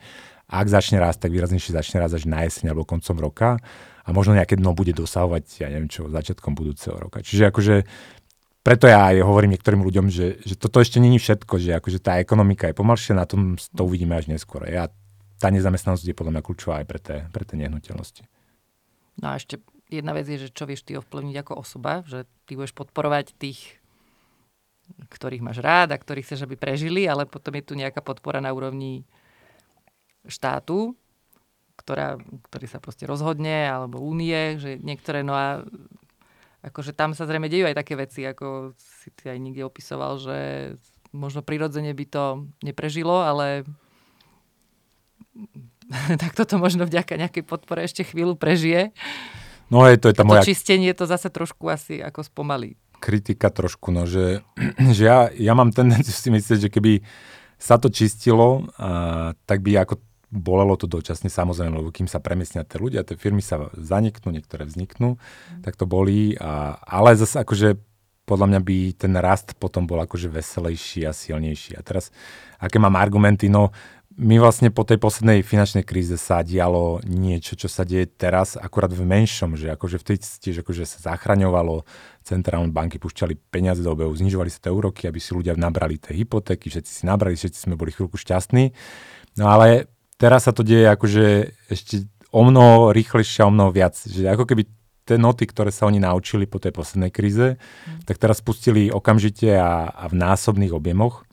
ak 0.51 0.67
začne 0.67 0.99
rásť, 0.99 1.27
tak 1.27 1.31
výraznejšie 1.31 1.71
začne 1.79 2.03
rásť 2.03 2.21
až 2.21 2.25
na 2.27 2.43
jeseň 2.43 2.75
alebo 2.75 2.83
koncom 2.83 3.17
roka 3.23 3.63
a 4.03 4.09
možno 4.11 4.35
nejaké 4.35 4.59
dno 4.59 4.75
bude 4.75 4.91
dosahovať, 4.91 5.63
ja 5.63 5.71
neviem 5.71 5.87
čo, 5.87 6.11
začiatkom 6.11 6.59
budúceho 6.59 6.99
roka. 6.99 7.23
Čiže 7.23 7.55
akože 7.55 7.75
preto 8.61 8.91
ja 8.91 9.15
aj 9.15 9.25
hovorím 9.25 9.57
niektorým 9.57 9.81
ľuďom, 9.81 10.13
že, 10.13 10.43
že 10.45 10.59
toto 10.59 10.85
ešte 10.85 11.01
není 11.01 11.17
všetko, 11.17 11.55
že 11.57 11.81
akože 11.81 11.99
tá 12.03 12.21
ekonomika 12.21 12.69
je 12.69 12.77
pomalšia, 12.77 13.17
na 13.17 13.25
tom 13.25 13.57
to 13.57 13.83
uvidíme 13.87 14.13
až 14.13 14.29
neskôr. 14.29 14.69
Ja, 14.69 14.93
tá 15.41 15.49
nezamestnanosť 15.49 16.05
je 16.05 16.19
podľa 16.19 16.33
mňa 16.37 16.43
kľúčová 16.45 16.75
aj 16.85 16.87
pre 16.91 17.01
tie, 17.01 17.19
pre 17.33 17.45
tie 17.49 17.57
nehnuteľnosti. 17.57 18.23
No 19.25 19.33
a 19.33 19.41
ešte 19.41 19.65
jedna 19.89 20.13
vec 20.13 20.29
je, 20.29 20.45
že 20.45 20.53
čo 20.53 20.69
vieš 20.69 20.85
ty 20.85 21.01
ovplyvniť 21.01 21.37
ako 21.41 21.53
osoba, 21.57 22.05
že 22.05 22.29
ty 22.45 22.61
budeš 22.61 22.77
podporovať 22.77 23.33
tých, 23.41 23.81
ktorých 25.09 25.41
máš 25.41 25.65
rád 25.65 25.97
a 25.97 26.01
ktorých 26.01 26.29
chceš, 26.29 26.45
aby 26.45 26.61
prežili, 26.61 27.09
ale 27.09 27.25
potom 27.25 27.57
je 27.57 27.65
tu 27.65 27.73
nejaká 27.73 28.05
podpora 28.05 28.45
na 28.45 28.53
úrovni 28.53 29.09
štátu, 30.29 30.97
ktorá, 31.81 32.21
ktorý 32.53 32.67
sa 32.69 32.79
proste 32.83 33.09
rozhodne, 33.09 33.69
alebo 33.69 34.05
únie, 34.05 34.61
že 34.61 34.77
niektoré, 34.81 35.25
no 35.25 35.33
a 35.33 35.65
akože 36.61 36.93
tam 36.93 37.17
sa 37.17 37.25
zrejme 37.25 37.49
dejú 37.49 37.65
aj 37.65 37.77
také 37.81 37.97
veci, 37.97 38.21
ako 38.29 38.77
si 38.77 39.09
ty 39.17 39.33
aj 39.33 39.39
niekde 39.41 39.65
opisoval, 39.65 40.21
že 40.21 40.39
možno 41.11 41.41
prirodzene 41.41 41.91
by 41.97 42.05
to 42.07 42.25
neprežilo, 42.61 43.25
ale 43.25 43.65
tak 46.23 46.37
toto 46.37 46.61
možno 46.61 46.85
vďaka 46.85 47.17
nejakej 47.17 47.45
podpore 47.49 47.89
ešte 47.89 48.05
chvíľu 48.05 48.37
prežije. 48.37 48.93
No 49.71 49.87
aj 49.87 50.03
to 50.03 50.11
je 50.11 50.17
tá 50.19 50.27
moja... 50.27 50.43
čistenie 50.43 50.93
to 50.93 51.07
zase 51.07 51.31
trošku 51.31 51.71
asi 51.71 52.03
ako 52.03 52.27
spomalí. 52.27 52.77
Kritika 53.01 53.49
trošku, 53.49 53.95
no, 53.95 54.05
že, 54.05 54.45
že 54.97 55.03
ja, 55.09 55.33
ja 55.33 55.53
mám 55.57 55.73
tendenciu 55.73 56.13
si 56.13 56.29
myslieť, 56.29 56.69
že 56.69 56.73
keby 56.73 57.01
sa 57.61 57.77
to 57.77 57.93
čistilo, 57.93 58.69
a, 58.77 59.33
tak 59.45 59.65
by 59.65 59.85
ako 59.85 60.01
bolelo 60.31 60.79
to 60.79 60.87
dočasne 60.87 61.27
samozrejme, 61.27 61.75
lebo 61.83 61.91
kým 61.91 62.07
sa 62.07 62.23
premiesnia 62.23 62.63
tie 62.63 62.79
ľudia, 62.79 63.03
tie 63.03 63.19
firmy 63.19 63.43
sa 63.43 63.69
zaniknú, 63.75 64.31
niektoré 64.31 64.63
vzniknú, 64.65 65.19
mm. 65.19 65.63
tak 65.67 65.75
to 65.75 65.91
bolí. 65.91 66.39
A, 66.39 66.79
ale 66.87 67.19
zase 67.19 67.43
akože 67.43 67.79
podľa 68.31 68.47
mňa 68.47 68.61
by 68.63 68.79
ten 68.95 69.15
rast 69.19 69.59
potom 69.59 69.91
bol 69.91 69.99
akože 69.99 70.31
veselejší 70.31 71.03
a 71.03 71.11
silnejší. 71.11 71.75
A 71.75 71.83
teraz, 71.83 72.15
aké 72.63 72.79
mám 72.79 72.95
argumenty? 72.95 73.51
No, 73.51 73.75
my 74.21 74.39
vlastne 74.39 74.71
po 74.71 74.87
tej 74.87 75.03
poslednej 75.03 75.43
finančnej 75.43 75.83
kríze 75.83 76.15
sa 76.15 76.47
dialo 76.47 77.03
niečo, 77.09 77.59
čo 77.59 77.67
sa 77.67 77.83
deje 77.83 78.07
teraz, 78.07 78.55
akurát 78.55 78.93
v 78.93 79.03
menšom, 79.03 79.59
že 79.59 79.75
akože 79.75 79.99
vtedy 79.99 80.23
tiež 80.23 80.63
akože 80.63 80.87
sa 80.87 81.11
zachraňovalo, 81.11 81.83
centrálne 82.23 82.71
banky 82.71 83.03
pušťali 83.03 83.35
peniaze 83.51 83.83
do 83.83 83.91
obehu, 83.91 84.15
znižovali 84.15 84.51
sa 84.53 84.63
tie 84.63 84.71
úroky, 84.71 85.11
aby 85.11 85.19
si 85.19 85.35
ľudia 85.35 85.59
nabrali 85.59 85.99
tie 85.99 86.15
hypotéky, 86.15 86.71
všetci 86.71 86.91
si 86.91 87.03
nabrali, 87.09 87.35
všetci 87.35 87.59
sme 87.67 87.75
boli 87.75 87.91
chvíľku 87.91 88.15
šťastní. 88.15 88.71
No 89.41 89.51
ale 89.51 89.91
teraz 90.21 90.45
sa 90.45 90.53
to 90.53 90.61
deje 90.61 90.85
akože 90.85 91.57
ešte 91.73 92.05
o 92.31 92.45
mnoho 92.45 92.93
rýchlejšie 92.93 93.43
a 93.43 93.49
o 93.49 93.55
mnoho 93.55 93.73
viac. 93.73 93.97
Že 93.97 94.29
ako 94.37 94.45
keby 94.45 94.63
tie 95.09 95.17
noty, 95.19 95.49
ktoré 95.49 95.73
sa 95.75 95.89
oni 95.89 95.99
naučili 95.99 96.47
po 96.47 96.63
tej 96.63 96.77
poslednej 96.77 97.11
kríze, 97.11 97.57
mm. 97.57 98.07
tak 98.07 98.21
teraz 98.21 98.39
spustili 98.39 98.93
okamžite 98.93 99.57
a, 99.59 99.91
a 99.91 100.05
v 100.07 100.15
násobných 100.15 100.71
objemoch. 100.71 101.27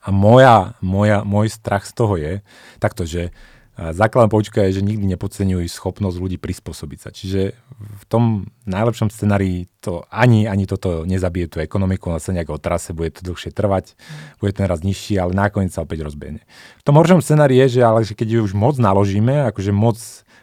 A 0.00 0.14
moja, 0.14 0.78
moja, 0.80 1.20
môj 1.26 1.52
strach 1.52 1.84
z 1.84 1.92
toho 1.92 2.14
je 2.16 2.32
takto, 2.80 3.04
že 3.04 3.34
základná 3.78 4.26
poučka 4.26 4.66
je, 4.66 4.82
že 4.82 4.82
nikdy 4.82 5.06
nepodceňujú 5.14 5.62
schopnosť 5.70 6.18
ľudí 6.18 6.38
prispôsobiť 6.42 6.98
sa. 6.98 7.10
Čiže 7.14 7.54
v 7.78 8.04
tom 8.10 8.50
najlepšom 8.66 9.06
scenári 9.06 9.70
to 9.78 10.02
ani, 10.10 10.50
ani 10.50 10.66
toto 10.66 11.06
nezabije 11.06 11.46
tú 11.46 11.56
ekonomiku, 11.62 12.10
ona 12.10 12.18
sa 12.18 12.34
nejak 12.34 12.50
otrase, 12.50 12.90
bude 12.90 13.14
to 13.14 13.22
dlhšie 13.22 13.54
trvať, 13.54 13.94
bude 14.42 14.50
ten 14.50 14.66
raz 14.66 14.82
nižší, 14.82 15.22
ale 15.22 15.30
nakoniec 15.30 15.70
sa 15.70 15.86
opäť 15.86 16.02
rozbehne. 16.02 16.42
V 16.82 16.84
tom 16.84 16.98
horšom 16.98 17.22
scenári 17.22 17.62
je, 17.66 17.78
že 17.78 17.80
ale 17.86 18.02
že 18.02 18.18
keď 18.18 18.42
už 18.42 18.58
moc 18.58 18.74
naložíme, 18.82 19.46
akože 19.54 19.70
moc 19.70 19.98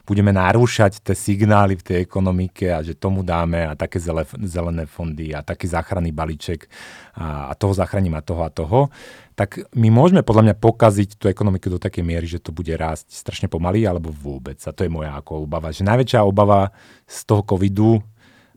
budeme 0.06 0.30
narúšať 0.30 1.02
tie 1.02 1.18
signály 1.18 1.76
v 1.82 1.84
tej 1.84 1.98
ekonomike 2.06 2.70
a 2.70 2.86
že 2.86 2.94
tomu 2.94 3.26
dáme 3.26 3.66
a 3.66 3.74
také 3.74 3.98
zelené 4.46 4.86
fondy 4.86 5.34
a 5.34 5.42
taký 5.42 5.66
záchranný 5.66 6.14
balíček 6.14 6.70
a, 7.18 7.52
toho 7.58 7.74
zachránim 7.74 8.14
a 8.14 8.22
toho 8.22 8.42
a 8.46 8.54
toho, 8.54 8.94
tak 9.36 9.68
my 9.76 9.92
môžeme 9.92 10.24
podľa 10.24 10.52
mňa 10.52 10.56
pokaziť 10.64 11.20
tú 11.20 11.28
ekonomiku 11.28 11.68
do 11.68 11.76
takej 11.76 12.08
miery, 12.08 12.24
že 12.24 12.40
to 12.40 12.56
bude 12.56 12.72
rásť 12.72 13.12
strašne 13.12 13.52
pomaly 13.52 13.84
alebo 13.84 14.08
vôbec. 14.08 14.56
A 14.64 14.72
to 14.72 14.88
je 14.88 14.92
moja 14.92 15.12
ako 15.12 15.44
obava. 15.44 15.76
Že 15.76 15.84
najväčšia 15.92 16.24
obava 16.24 16.72
z 17.04 17.20
toho 17.28 17.44
covidu 17.44 18.00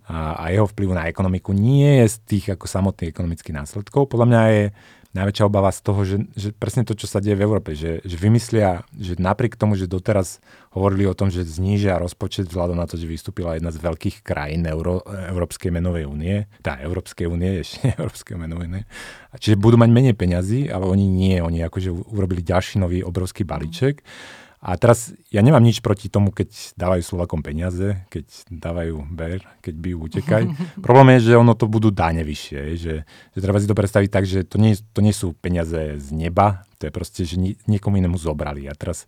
a, 0.07 0.39
a 0.39 0.45
jeho 0.55 0.71
vplyvu 0.71 0.95
na 0.95 1.11
ekonomiku 1.11 1.51
nie 1.51 2.07
je 2.07 2.15
z 2.15 2.17
tých 2.31 2.45
ako 2.55 2.71
samotných 2.71 3.11
ekonomických 3.11 3.59
následkov. 3.59 4.07
Podľa 4.07 4.27
mňa 4.31 4.43
je 4.55 4.65
najväčšia 5.19 5.45
obava 5.51 5.75
z 5.75 5.81
toho, 5.83 6.01
že, 6.07 6.17
že 6.39 6.49
presne 6.55 6.87
to, 6.87 6.95
čo 6.95 7.11
sa 7.11 7.19
deje 7.19 7.35
v 7.35 7.45
Európe, 7.45 7.75
že, 7.75 7.99
že 8.07 8.17
vymyslia, 8.17 8.87
že 8.95 9.19
napriek 9.19 9.59
tomu, 9.59 9.75
že 9.75 9.91
doteraz 9.91 10.39
hovorili 10.71 11.11
o 11.11 11.19
tom, 11.19 11.29
že 11.29 11.43
znížia 11.43 11.99
rozpočet 11.99 12.47
vzhľadom 12.47 12.79
na 12.79 12.87
to, 12.87 12.95
že 12.95 13.11
vystúpila 13.11 13.59
jedna 13.59 13.75
z 13.75 13.83
veľkých 13.83 14.23
krajín 14.23 14.63
Euró- 14.71 15.03
Európskej 15.05 15.75
menovej 15.75 16.07
únie, 16.07 16.47
tá 16.63 16.79
Európskej 16.79 17.27
únie, 17.27 17.59
ešte 17.67 17.99
Európskej 17.99 18.39
menovej 18.39 18.67
únie, 18.71 18.85
čiže 19.37 19.59
budú 19.59 19.77
mať 19.77 19.91
menej 19.91 20.15
peňazí, 20.15 20.71
ale 20.71 20.87
oni 20.87 21.05
nie, 21.05 21.37
oni 21.43 21.67
akože 21.67 21.91
urobili 22.15 22.41
ďalší 22.47 22.79
nový 22.79 23.03
obrovský 23.03 23.43
balíček. 23.43 24.01
Mm 24.01 24.47
a 24.59 24.75
teraz 24.75 25.15
ja 25.31 25.39
nemám 25.39 25.63
nič 25.63 25.79
proti 25.79 26.11
tomu, 26.11 26.35
keď 26.35 26.75
dávajú 26.75 27.03
Slovakom 27.07 27.47
peniaze, 27.47 28.03
keď 28.11 28.27
dávajú 28.51 29.07
ber, 29.07 29.47
keď 29.63 29.75
bijú 29.79 30.11
utekaj. 30.11 30.51
Problém 30.87 31.15
je, 31.19 31.31
že 31.31 31.39
ono 31.39 31.55
to 31.55 31.71
budú 31.71 31.95
dáne 31.95 32.27
vyššie. 32.27 32.61
Že, 32.75 32.95
že 33.07 33.39
treba 33.39 33.63
si 33.63 33.71
to 33.71 33.79
predstaviť 33.79 34.11
tak, 34.11 34.27
že 34.27 34.43
to 34.43 34.59
nie, 34.59 34.75
to 34.75 34.99
nie 34.99 35.15
sú 35.15 35.31
peniaze 35.39 36.03
z 36.03 36.09
neba, 36.11 36.67
to 36.83 36.91
je 36.91 36.93
proste, 36.93 37.23
že 37.23 37.39
niekomu 37.71 38.03
inému 38.03 38.19
zobrali. 38.19 38.67
A 38.67 38.75
teraz 38.75 39.07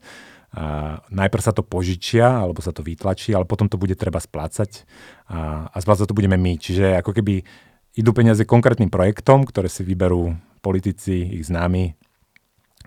a 0.51 0.99
najprv 1.15 1.43
sa 1.47 1.55
to 1.55 1.63
požičia, 1.63 2.43
alebo 2.43 2.59
sa 2.59 2.75
to 2.75 2.83
vytlačí, 2.83 3.31
ale 3.31 3.47
potom 3.47 3.71
to 3.71 3.79
bude 3.79 3.95
treba 3.95 4.19
splácať 4.19 4.83
a, 5.31 5.71
a 5.71 5.77
splácať 5.79 6.11
to 6.11 6.19
budeme 6.19 6.35
my. 6.35 6.59
Čiže 6.59 6.99
ako 6.99 7.15
keby 7.15 7.47
idú 7.95 8.11
peniaze 8.11 8.43
konkrétnym 8.43 8.91
projektom, 8.91 9.47
ktoré 9.47 9.71
si 9.71 9.87
vyberú 9.87 10.35
politici, 10.59 11.39
ich 11.39 11.47
známi, 11.47 11.95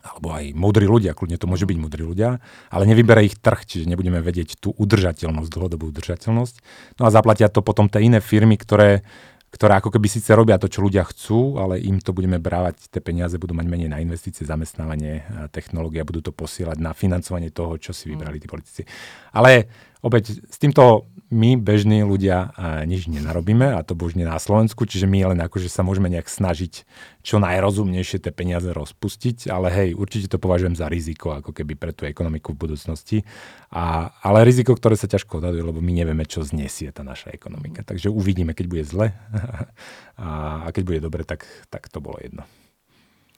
alebo 0.03 0.35
aj 0.35 0.51
múdri 0.51 0.83
ľudia, 0.83 1.15
kľudne 1.15 1.39
to 1.39 1.47
môže 1.47 1.63
byť 1.63 1.77
múdri 1.79 2.03
ľudia, 2.03 2.43
ale 2.67 2.83
nevybere 2.83 3.23
ich 3.23 3.39
trh, 3.39 3.63
čiže 3.63 3.87
nebudeme 3.87 4.19
vedieť 4.19 4.59
tú 4.59 4.75
udržateľnosť, 4.75 5.47
dlhodobú 5.47 5.95
udržateľnosť. 5.95 6.55
No 6.99 7.07
a 7.07 7.09
zaplatia 7.09 7.47
to 7.47 7.63
potom 7.63 7.87
tie 7.87 8.03
iné 8.03 8.19
firmy, 8.19 8.59
ktoré, 8.59 9.07
ktoré 9.55 9.79
ako 9.79 9.95
keby 9.95 10.11
síce 10.11 10.35
robia 10.35 10.59
to, 10.59 10.67
čo 10.67 10.83
ľudia 10.83 11.07
chcú, 11.07 11.55
ale 11.55 11.79
im 11.79 12.03
to 12.03 12.11
budeme 12.11 12.35
brávať, 12.35 12.91
tie 12.91 12.99
peniaze 12.99 13.39
budú 13.39 13.55
mať 13.55 13.65
menej 13.71 13.89
na 13.95 14.03
investície, 14.03 14.43
zamestnávanie, 14.43 15.23
technológia, 15.55 16.03
budú 16.03 16.19
to 16.19 16.35
posielať 16.35 16.83
na 16.83 16.91
financovanie 16.91 17.47
toho, 17.47 17.79
čo 17.79 17.95
si 17.95 18.11
vybrali 18.11 18.43
tí 18.43 18.51
politici. 18.51 18.83
Ale 19.31 19.71
opäť 20.03 20.43
s 20.43 20.57
týmto 20.59 21.07
my, 21.33 21.57
bežní 21.57 22.05
ľudia, 22.05 22.53
nič 22.85 23.09
nenarobíme 23.09 23.73
a 23.73 23.81
to 23.81 23.97
božne 23.97 24.21
na 24.21 24.37
Slovensku, 24.37 24.85
čiže 24.85 25.09
my 25.09 25.33
len 25.33 25.39
akože 25.41 25.65
sa 25.65 25.81
môžeme 25.81 26.05
nejak 26.13 26.29
snažiť 26.29 26.85
čo 27.25 27.41
najrozumnejšie 27.41 28.21
tie 28.21 28.29
peniaze 28.29 28.69
rozpustiť, 28.69 29.49
ale 29.49 29.73
hej, 29.73 29.89
určite 29.97 30.29
to 30.29 30.37
považujem 30.37 30.77
za 30.77 30.85
riziko, 30.85 31.33
ako 31.33 31.49
keby 31.49 31.73
pre 31.73 31.89
tú 31.89 32.05
ekonomiku 32.05 32.53
v 32.53 32.69
budúcnosti. 32.69 33.17
A, 33.73 34.13
ale 34.21 34.45
riziko, 34.45 34.77
ktoré 34.77 34.93
sa 34.93 35.09
ťažko 35.09 35.41
odhaduje, 35.41 35.65
lebo 35.65 35.81
my 35.81 35.91
nevieme, 36.05 36.27
čo 36.29 36.45
znesie 36.45 36.93
tá 36.93 37.01
naša 37.01 37.33
ekonomika. 37.33 37.81
Takže 37.81 38.13
uvidíme, 38.13 38.53
keď 38.53 38.65
bude 38.69 38.85
zle 38.85 39.07
a, 40.21 40.29
a 40.61 40.67
keď 40.69 40.83
bude 40.85 40.99
dobre, 41.01 41.25
tak, 41.25 41.49
tak 41.73 41.89
to 41.89 41.97
bolo 41.97 42.21
jedno. 42.21 42.45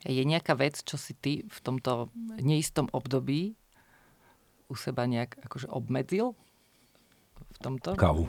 Je 0.04 0.20
nejaká 0.22 0.52
vec, 0.54 0.84
čo 0.84 1.00
si 1.00 1.16
ty 1.16 1.48
v 1.48 1.58
tomto 1.64 2.12
neistom 2.38 2.92
období 2.92 3.56
u 4.68 4.74
seba 4.76 5.08
nejak 5.08 5.40
akože 5.46 5.66
obmedzil? 5.72 6.36
V 7.56 7.58
tomto? 7.64 7.90
Kávu. 7.96 8.28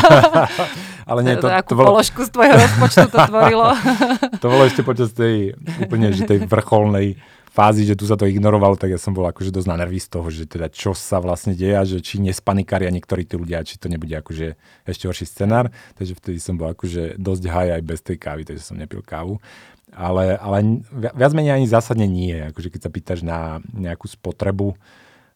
Ale 1.10 1.20
nie, 1.20 1.36
to, 1.36 1.48
to, 1.48 1.72
to 1.72 1.74
bolo... 1.76 1.96
položku 1.96 2.24
z 2.24 2.30
tvojho 2.32 2.56
rozpočtu 2.56 3.06
to 3.12 3.18
tvorilo? 3.28 3.68
to 4.42 4.46
bolo 4.48 4.62
ešte 4.64 4.80
počas 4.80 5.12
tej 5.12 5.52
úplne 5.80 6.12
že 6.16 6.24
tej 6.24 6.48
vrcholnej 6.48 7.20
fázy, 7.50 7.82
že 7.82 7.98
tu 7.98 8.06
sa 8.06 8.14
to 8.14 8.30
ignorovalo, 8.30 8.78
tak 8.78 8.94
ja 8.94 9.00
som 9.00 9.10
bol 9.10 9.26
akože 9.26 9.50
dosť 9.50 9.68
na 9.68 9.76
nervy 9.82 9.98
z 9.98 10.08
toho, 10.08 10.28
že 10.30 10.46
teda 10.46 10.70
čo 10.70 10.94
sa 10.94 11.18
vlastne 11.18 11.52
deje 11.52 11.74
a 11.74 11.82
že 11.82 11.98
či 11.98 12.22
nespanikaria 12.22 12.94
niektorí 12.94 13.26
tí 13.26 13.34
ľudia, 13.34 13.66
či 13.66 13.76
to 13.76 13.90
nebude 13.90 14.14
akože 14.14 14.54
ešte 14.86 15.04
horší 15.10 15.26
scenár. 15.26 15.68
Takže 15.98 16.14
vtedy 16.14 16.38
som 16.38 16.54
bol 16.54 16.70
akože 16.70 17.18
dosť 17.18 17.42
haj 17.50 17.68
aj 17.74 17.82
bez 17.82 18.00
tej 18.06 18.16
kávy, 18.22 18.46
takže 18.46 18.62
som 18.62 18.78
nepil 18.78 19.02
kávu. 19.02 19.42
Ale, 19.90 20.38
ale 20.38 20.86
viac 20.94 21.34
menej 21.34 21.58
ani 21.58 21.66
zásadne 21.66 22.06
nie. 22.06 22.38
Akože 22.54 22.70
keď 22.70 22.80
sa 22.86 22.94
pýtaš 22.94 23.20
na 23.26 23.58
nejakú 23.74 24.06
spotrebu, 24.06 24.78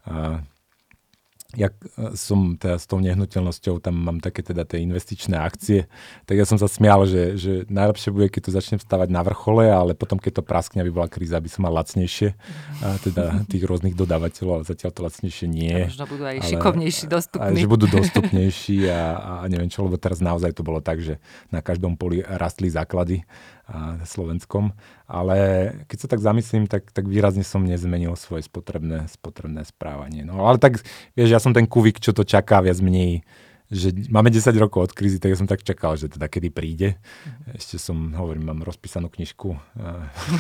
uh, 0.07 0.38
ja 1.57 1.68
e, 1.70 2.14
som 2.18 2.55
teda 2.59 2.76
s 2.78 2.86
tou 2.86 2.98
nehnuteľnosťou, 3.00 3.80
tam 3.82 3.94
mám 3.98 4.18
také 4.18 4.42
teda 4.42 4.66
tie 4.66 4.82
investičné 4.82 5.38
akcie, 5.38 5.86
tak 6.28 6.38
ja 6.38 6.46
som 6.46 6.59
sa 6.59 6.66
smial, 6.66 7.07
že, 7.07 7.38
že 7.38 7.52
najlepšie 7.70 8.11
bude, 8.11 8.28
keď 8.30 8.42
to 8.46 8.57
začnem 8.57 8.80
stavať 8.82 9.09
na 9.11 9.22
vrchole, 9.22 9.66
ale 9.70 9.92
potom, 9.96 10.18
keď 10.20 10.40
to 10.40 10.42
praskne, 10.44 10.82
aby 10.82 10.90
bola 10.90 11.09
kríza, 11.09 11.38
aby 11.38 11.50
som 11.50 11.66
mal 11.66 11.74
lacnejšie, 11.74 12.34
a 12.82 12.98
teda 13.00 13.46
tých 13.50 13.64
rôznych 13.64 13.94
dodávateľov, 13.94 14.62
ale 14.62 14.64
zatiaľ 14.66 14.90
to 14.92 15.00
lacnejšie 15.07 15.46
nie. 15.48 15.86
A 15.86 15.90
možno 15.90 16.07
budú 16.11 16.24
aj 16.26 16.38
ale, 16.42 16.50
šikovnejší, 16.50 17.05
dostupní. 17.09 17.57
A, 17.57 17.62
že 17.62 17.70
budú 17.70 17.86
dostupnejší 17.88 18.78
a, 18.90 19.02
a 19.18 19.32
neviem 19.46 19.70
čo, 19.70 19.86
lebo 19.86 19.96
teraz 19.96 20.18
naozaj 20.18 20.52
to 20.52 20.66
bolo 20.66 20.82
tak, 20.82 21.00
že 21.00 21.22
na 21.48 21.62
každom 21.62 21.94
poli 21.94 22.20
rastli 22.20 22.68
základy 22.68 23.22
slovenskom. 24.04 24.76
Ale 25.08 25.36
keď 25.88 25.98
sa 26.04 26.08
tak 26.08 26.20
zamyslím, 26.20 26.68
tak, 26.68 26.92
tak 26.92 27.08
výrazne 27.08 27.44
som 27.44 27.64
nezmenil 27.64 28.12
svoje 28.16 28.44
spotrebné, 28.44 29.08
spotrebné 29.08 29.64
správanie. 29.64 30.24
No 30.24 30.44
ale 30.44 30.60
tak, 30.60 30.80
vieš, 31.16 31.30
ja 31.32 31.40
som 31.40 31.56
ten 31.56 31.64
kuvik, 31.64 32.00
čo 32.00 32.12
to 32.12 32.24
čaká 32.24 32.60
viac 32.60 32.78
menej 32.84 33.24
že 33.75 33.91
máme 34.07 34.31
10 34.31 34.55
rokov 34.62 34.91
od 34.91 34.93
krízy, 34.95 35.18
tak 35.18 35.35
ja 35.35 35.39
som 35.39 35.51
tak 35.51 35.66
čakal, 35.66 35.99
že 35.99 36.07
teda 36.07 36.31
kedy 36.31 36.49
príde. 36.55 36.95
Ešte 37.51 37.83
som, 37.83 38.14
hovorím, 38.14 38.55
mám 38.55 38.62
rozpísanú 38.62 39.11
knižku, 39.11 39.59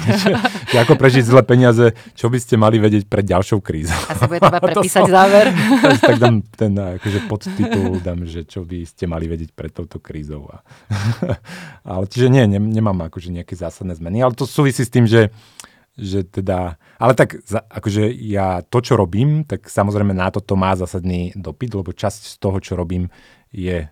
že, 0.06 0.30
že 0.70 0.76
ako 0.78 0.94
prežiť 0.94 1.24
zle 1.26 1.42
peniaze, 1.42 1.98
čo 2.14 2.30
by 2.30 2.38
ste 2.38 2.54
mali 2.54 2.78
vedieť 2.78 3.10
pred 3.10 3.26
ďalšou 3.26 3.58
krízou. 3.58 3.98
Asi 4.06 4.24
bude 4.30 4.38
treba 4.38 4.62
prepísať 4.70 5.04
som, 5.04 5.10
záver. 5.10 5.50
tak, 5.84 5.98
tak 5.98 6.16
dám 6.22 6.36
ten 6.54 6.72
akože 6.78 7.18
podtitul, 7.26 7.98
dám, 7.98 8.22
že 8.30 8.46
čo 8.46 8.62
by 8.62 8.86
ste 8.86 9.10
mali 9.10 9.26
vedieť 9.26 9.50
pred 9.50 9.74
touto 9.74 9.98
krízou. 9.98 10.46
A, 10.54 10.62
ale 11.82 12.04
čiže 12.06 12.30
nie, 12.30 12.46
ne, 12.46 12.62
nemám 12.62 13.10
akože 13.10 13.34
nejaké 13.34 13.58
zásadné 13.58 13.98
zmeny, 13.98 14.22
ale 14.22 14.38
to 14.38 14.46
súvisí 14.46 14.86
s 14.86 14.94
tým, 14.94 15.10
že 15.10 15.34
že 15.94 16.26
teda, 16.26 16.74
ale 16.98 17.12
tak 17.14 17.38
akože 17.48 18.10
ja 18.10 18.66
to, 18.66 18.82
čo 18.82 18.98
robím, 18.98 19.46
tak 19.46 19.70
samozrejme 19.70 20.10
na 20.10 20.30
toto 20.34 20.58
má 20.58 20.74
zásadný 20.74 21.30
dopyt, 21.38 21.78
lebo 21.78 21.94
časť 21.94 22.34
z 22.34 22.36
toho, 22.42 22.58
čo 22.58 22.74
robím, 22.74 23.06
je 23.54 23.86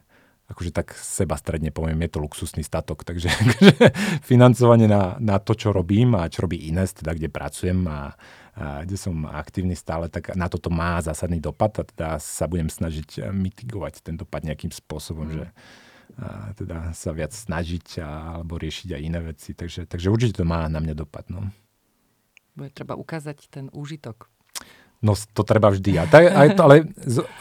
akože 0.50 0.74
tak 0.74 0.92
seba 0.98 1.38
stredne 1.38 1.72
poviem, 1.72 2.03
je 2.05 2.11
to 2.12 2.20
luxusný 2.20 2.61
statok, 2.66 3.07
takže 3.07 3.30
akože, 3.42 3.74
financovanie 4.20 4.90
na, 4.90 5.16
na 5.22 5.38
to, 5.38 5.55
čo 5.55 5.70
robím 5.70 6.18
a 6.18 6.28
čo 6.28 6.44
robí 6.44 6.68
Ines, 6.68 6.92
teda 6.92 7.14
kde 7.14 7.32
pracujem 7.32 7.86
a, 7.88 8.12
a 8.59 8.84
kde 8.84 8.96
som 8.98 9.24
aktívny 9.24 9.78
stále, 9.78 10.11
tak 10.12 10.34
na 10.34 10.50
toto 10.50 10.68
má 10.68 11.00
zásadný 11.00 11.38
dopad 11.40 11.72
a 11.80 11.86
teda 11.86 12.09
sa 12.18 12.44
budem 12.50 12.68
snažiť 12.68 13.32
mitigovať 13.32 14.03
ten 14.05 14.18
dopad 14.18 14.44
nejakým 14.44 14.74
spôsobom, 14.74 15.30
mm. 15.30 15.34
že 15.38 15.46
a 16.12 16.53
teda 16.53 16.92
sa 16.92 17.16
viac 17.16 17.32
snažiť 17.32 18.05
a, 18.05 18.36
alebo 18.36 18.61
riešiť 18.61 18.88
aj 18.92 19.00
iné 19.00 19.20
veci, 19.24 19.57
takže, 19.57 19.88
takže 19.88 20.12
určite 20.12 20.36
to 20.36 20.44
má 20.44 20.68
na 20.68 20.76
mňa 20.76 20.92
dopad. 20.92 21.24
No. 21.32 21.48
Bude 22.53 22.70
treba 22.72 22.94
ukázať 22.98 23.48
ten 23.48 23.66
úžitok. 23.72 24.28
No 25.03 25.18
to 25.18 25.42
treba 25.42 25.66
vždy. 25.74 25.98
A 25.98 26.07
tak, 26.07 26.30
aj 26.30 26.48
to, 26.55 26.61
ale 26.62 26.86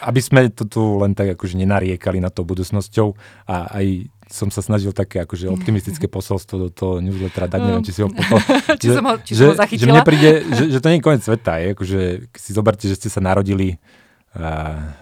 aby 0.02 0.20
sme 0.20 0.50
to 0.50 0.66
tu 0.66 0.82
len 0.98 1.14
tak 1.14 1.38
akože 1.38 1.54
nenariekali 1.54 2.18
na 2.18 2.26
to 2.26 2.42
budúcnosťou 2.42 3.14
a 3.46 3.70
aj 3.78 4.10
som 4.26 4.48
sa 4.50 4.64
snažil 4.64 4.90
také 4.90 5.22
akože 5.22 5.46
optimistické 5.56 6.10
posolstvo 6.10 6.56
do 6.58 6.68
toho 6.74 6.94
newslettera 6.98 7.46
dať, 7.46 7.60
neviem, 7.62 7.84
či 7.86 7.94
si 7.94 8.00
ho 8.02 8.10
popol. 8.10 8.40
či 8.82 8.90
že, 8.90 8.94
som 8.98 9.04
ho, 9.06 9.14
či 9.22 9.32
že, 9.38 9.44
som 9.46 9.54
ho 9.54 9.60
zachytila? 9.60 9.86
Že 9.86 9.92
mne 9.94 10.02
príde, 10.02 10.30
že, 10.50 10.64
že 10.74 10.78
to 10.82 10.88
nie 10.90 10.98
je 10.98 11.06
koniec 11.06 11.22
sveta. 11.22 11.52
Je, 11.62 11.66
akože, 11.78 12.00
si 12.34 12.50
zoberte, 12.50 12.84
že 12.90 12.98
ste 12.98 13.06
sa 13.06 13.22
narodili 13.22 13.78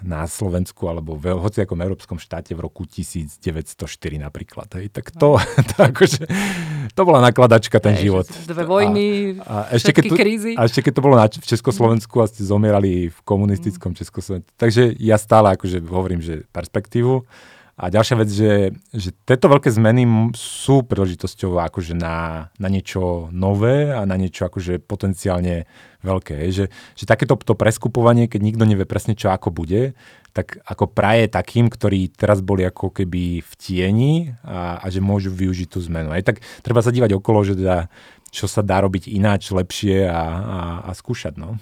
na 0.02 0.26
Slovensku 0.26 0.90
alebo 0.90 1.14
v 1.14 1.38
hociakom 1.38 1.78
európskom 1.78 2.18
štáte 2.18 2.50
v 2.50 2.66
roku 2.66 2.82
1904 2.82 3.38
napríklad. 4.18 4.66
Hej. 4.74 4.90
Tak 4.90 5.14
to, 5.14 5.38
to, 5.70 5.76
akože, 5.78 6.26
to 6.98 7.02
bola 7.06 7.22
nakladačka 7.22 7.78
ten 7.78 7.94
Hej, 7.94 8.10
život. 8.10 8.26
Dve 8.26 8.66
vojny, 8.66 9.38
a, 9.46 9.70
a 9.70 9.78
ešte 9.78 9.94
keď 9.94 10.04
tu, 10.10 10.16
krízy. 10.18 10.52
A 10.58 10.66
ešte 10.66 10.82
keď 10.82 10.92
to 10.98 11.04
bolo 11.06 11.14
na, 11.14 11.30
v 11.30 11.46
Československu 11.46 12.18
a 12.18 12.26
ste 12.26 12.42
zomierali 12.42 13.14
v 13.14 13.18
komunistickom 13.22 13.94
mm. 13.94 13.98
Československu. 14.02 14.50
Takže 14.58 14.98
ja 14.98 15.14
stále 15.14 15.54
akože 15.54 15.78
hovorím, 15.86 16.18
že 16.18 16.42
perspektívu 16.50 17.22
A 17.80 17.88
ďalšia 17.88 18.16
vec, 18.18 18.28
že, 18.28 18.74
že 18.92 19.14
tieto 19.24 19.46
veľké 19.46 19.72
zmeny 19.72 20.34
sú 20.36 20.84
príležitosťou 20.84 21.56
akože 21.70 21.94
na, 21.94 22.50
na 22.58 22.68
niečo 22.68 23.30
nové 23.32 23.94
a 23.94 24.02
na 24.04 24.18
niečo 24.18 24.50
akože 24.50 24.84
potenciálne 24.84 25.70
veľké. 26.00 26.36
Že, 26.50 26.64
že 26.70 27.04
takéto 27.04 27.36
to 27.36 27.54
preskupovanie, 27.56 28.26
keď 28.26 28.40
nikto 28.40 28.64
nevie 28.64 28.88
presne, 28.88 29.16
čo 29.16 29.32
ako 29.32 29.52
bude, 29.52 29.92
tak 30.30 30.62
ako 30.62 30.90
praje 30.90 31.26
takým, 31.26 31.66
ktorí 31.66 32.14
teraz 32.14 32.38
boli 32.40 32.62
ako 32.62 32.94
keby 32.94 33.42
v 33.42 33.52
tieni 33.58 34.14
a, 34.46 34.78
a 34.78 34.86
že 34.88 35.02
môžu 35.02 35.34
využiť 35.34 35.68
tú 35.68 35.82
zmenu. 35.90 36.14
Aj 36.14 36.22
tak 36.22 36.40
treba 36.62 36.80
sa 36.80 36.94
dívať 36.94 37.18
okolo, 37.18 37.42
že 37.42 37.58
teda, 37.58 37.90
čo 38.30 38.46
sa 38.46 38.62
dá 38.62 38.78
robiť 38.80 39.10
ináč, 39.10 39.50
lepšie 39.50 40.06
a, 40.06 40.22
a, 40.22 40.58
a 40.86 40.90
skúšať. 40.94 41.34
No. 41.36 41.58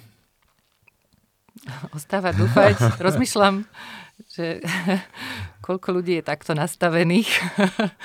Ostáva 1.91 2.31
dúfať. 2.31 2.77
Rozmýšľam, 3.05 3.65
že 4.29 4.61
koľko 5.65 5.99
ľudí 5.99 6.21
je 6.21 6.29
takto 6.29 6.53
nastavených 6.53 7.29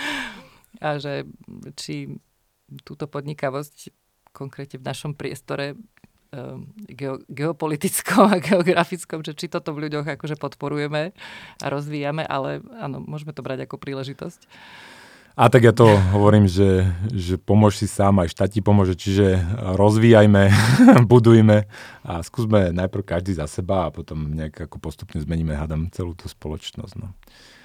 a 0.85 0.99
že 0.99 1.29
či 1.77 2.19
túto 2.83 3.07
podnikavosť 3.07 3.93
konkrétne 4.35 4.83
v 4.83 4.89
našom 4.89 5.13
priestore 5.15 5.79
ehm, 6.35 6.67
geopolitickom 7.31 8.35
a 8.35 8.43
geografickom, 8.43 9.23
že 9.23 9.39
či 9.39 9.47
toto 9.47 9.71
v 9.71 9.87
ľuďoch 9.87 10.19
akože 10.19 10.35
podporujeme 10.35 11.15
a 11.63 11.67
rozvíjame, 11.71 12.27
ale 12.27 12.59
áno, 12.83 12.99
môžeme 12.99 13.31
to 13.31 13.47
brať 13.47 13.71
ako 13.71 13.79
príležitosť. 13.79 14.51
A 15.35 15.51
tak 15.51 15.67
ja 15.67 15.75
to 15.75 15.99
hovorím, 16.15 16.47
že, 16.47 16.87
že 17.11 17.35
pomôž 17.35 17.83
si 17.83 17.91
sám, 17.91 18.23
aj 18.23 18.31
štát 18.31 18.55
ti 18.55 18.63
pomôže, 18.63 18.95
čiže 18.95 19.43
rozvíjajme, 19.75 20.47
budujme 21.11 21.67
a 22.07 22.23
skúsme 22.23 22.71
najprv 22.71 23.03
každý 23.03 23.35
za 23.35 23.51
seba 23.51 23.91
a 23.91 23.95
potom 23.95 24.31
nejak 24.31 24.71
ako 24.71 24.79
postupne 24.79 25.19
zmeníme, 25.19 25.59
hádam, 25.59 25.91
celú 25.91 26.15
tú 26.15 26.31
spoločnosť. 26.31 26.95
No. 27.03 27.11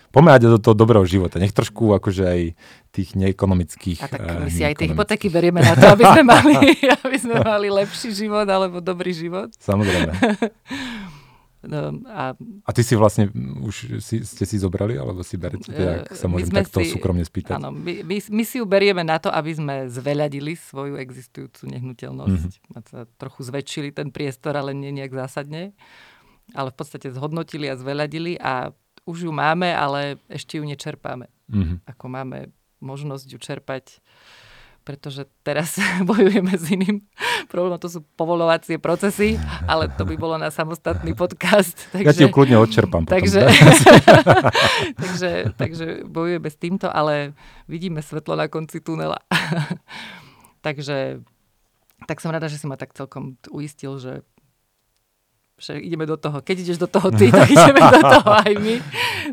Pomáhať 0.10 0.49
do 0.49 0.60
toho 0.62 0.74
dobrého 0.74 1.05
života. 1.05 1.38
Nech 1.38 1.53
trošku 1.53 1.93
akože 1.93 2.24
aj 2.26 2.41
tých 2.89 3.10
neekonomických... 3.14 3.99
A 4.01 4.07
tak 4.10 4.20
my 4.26 4.49
si 4.49 4.66
aj 4.66 4.74
tie 4.78 4.89
hypotéky 4.89 5.30
berieme 5.30 5.62
na 5.62 5.78
to, 5.78 5.86
aby 5.93 6.03
sme 6.03 6.24
mali, 6.34 6.53
aby 7.05 7.18
sme 7.18 7.36
mali 7.45 7.68
lepší 7.70 8.10
život 8.14 8.49
alebo 8.49 8.82
dobrý 8.82 9.14
život. 9.14 9.53
Samozrejme. 9.62 10.12
No, 11.60 11.91
a, 12.07 12.32
a 12.39 12.70
ty 12.72 12.88
si 12.88 12.95
vlastne 12.95 13.28
už 13.60 13.99
si, 13.99 14.24
ste 14.24 14.45
si 14.47 14.55
zobrali, 14.55 14.95
alebo 14.95 15.28
si 15.28 15.36
berete, 15.36 15.68
teda, 15.68 16.07
ak 16.07 16.16
sa 16.16 16.32
môžem 16.32 16.55
takto 16.55 16.80
si, 16.80 16.88
súkromne 16.88 17.28
spýtať? 17.28 17.60
Áno, 17.60 17.76
my, 17.76 17.99
my, 18.07 18.16
my 18.32 18.43
si 18.47 18.64
ju 18.64 18.66
berieme 18.66 19.03
na 19.03 19.20
to, 19.20 19.28
aby 19.28 19.51
sme 19.51 19.76
zveľadili 19.91 20.55
svoju 20.55 20.95
existujúcu 20.95 21.68
nehnuteľnosť. 21.68 22.51
Mm-hmm. 22.64 22.76
A 22.76 22.88
sa 22.88 22.99
trochu 23.20 23.43
zväčšili 23.43 23.91
ten 23.91 24.07
priestor, 24.07 24.55
ale 24.55 24.72
nie 24.72 24.95
nejak 24.95 25.12
zásadne. 25.12 25.76
Ale 26.55 26.72
v 26.72 26.80
podstate 26.80 27.12
zhodnotili 27.12 27.68
a 27.68 27.76
zveľadili 27.76 28.39
a 28.39 28.72
už 29.06 29.28
ju 29.28 29.32
máme, 29.32 29.72
ale 29.72 30.20
ešte 30.32 30.58
ju 30.60 30.64
nečerpáme. 30.64 31.28
Mm-hmm. 31.52 31.78
Ako 31.88 32.06
máme 32.08 32.52
možnosť 32.80 33.28
ju 33.36 33.39
čerpať 33.39 34.00
pretože 34.89 35.30
teraz 35.45 35.78
bojujeme 36.10 36.50
s 36.58 36.66
iným 36.74 37.06
problémom, 37.52 37.78
to 37.78 37.93
sú 37.93 38.02
povolovacie 38.18 38.82
procesy, 38.82 39.38
ale 39.70 39.86
to 39.93 40.02
by 40.02 40.18
bolo 40.18 40.41
na 40.41 40.50
samostatný 40.50 41.14
podcast. 41.14 41.78
Takže, 41.93 42.08
ja 42.10 42.14
ti 42.18 42.26
ju 42.26 42.34
kľudne 42.34 42.58
odčerpám 42.58 43.06
potom. 43.06 43.14
Takže, 43.14 43.41
takže, 44.97 45.32
takže 45.54 45.86
bojujeme 46.10 46.50
s 46.50 46.58
týmto, 46.58 46.89
ale 46.89 47.38
vidíme 47.70 48.02
svetlo 48.02 48.34
na 48.34 48.50
konci 48.50 48.82
tunela. 48.82 49.22
takže 50.66 51.22
tak 52.10 52.18
som 52.18 52.34
rada, 52.34 52.50
že 52.50 52.58
si 52.58 52.66
ma 52.66 52.74
tak 52.74 52.97
celkom 52.97 53.38
uistil, 53.54 54.02
že 54.02 54.26
že 55.60 55.76
ideme 55.76 56.07
do 56.07 56.16
toho. 56.16 56.39
Keď 56.39 56.55
ideš 56.64 56.78
do 56.80 56.88
toho 56.88 57.12
ty, 57.12 57.28
tak 57.30 57.51
ideme 57.55 57.82
do 57.84 58.01
toho 58.01 58.30
aj 58.32 58.53
my. 58.55 58.76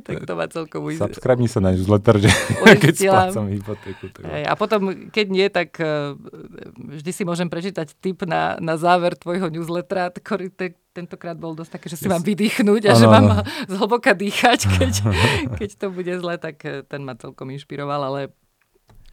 Tak 0.02 0.16
to 0.26 0.32
ma 0.34 0.46
celkom. 0.50 0.80
Subscribe 0.92 1.40
sa 1.46 1.60
na 1.62 1.70
newsletter, 1.72 2.14
že 2.18 2.28
keď 2.84 2.94
splácam 2.98 3.44
hypotéku. 3.48 4.04
Tak... 4.10 4.22
A 4.26 4.52
potom, 4.58 5.08
keď 5.08 5.26
nie, 5.30 5.46
tak 5.46 5.78
uh, 5.78 6.18
vždy 6.76 7.10
si 7.14 7.22
môžem 7.22 7.46
prečítať 7.46 7.94
tip 8.02 8.26
na, 8.26 8.58
na 8.58 8.74
záver 8.74 9.14
tvojho 9.14 9.46
newslettera. 9.48 10.10
Tentokrát 10.96 11.36
bol 11.36 11.52
dosť 11.52 11.76
také, 11.76 11.86
že 11.92 12.00
si 12.00 12.08
yes. 12.08 12.12
mám 12.16 12.24
vydýchnuť 12.24 12.82
a 12.88 12.92
ano, 12.96 13.00
že 13.00 13.06
mám 13.06 13.26
ano. 13.28 13.42
zhlboka 13.76 14.16
dýchať, 14.16 14.60
keď, 14.80 14.92
keď 15.60 15.70
to 15.76 15.86
bude 15.92 16.08
zle, 16.08 16.40
tak 16.40 16.56
eh, 16.64 16.80
ten 16.88 17.04
ma 17.04 17.12
celkom 17.20 17.52
inšpiroval, 17.52 18.00
ale 18.00 18.20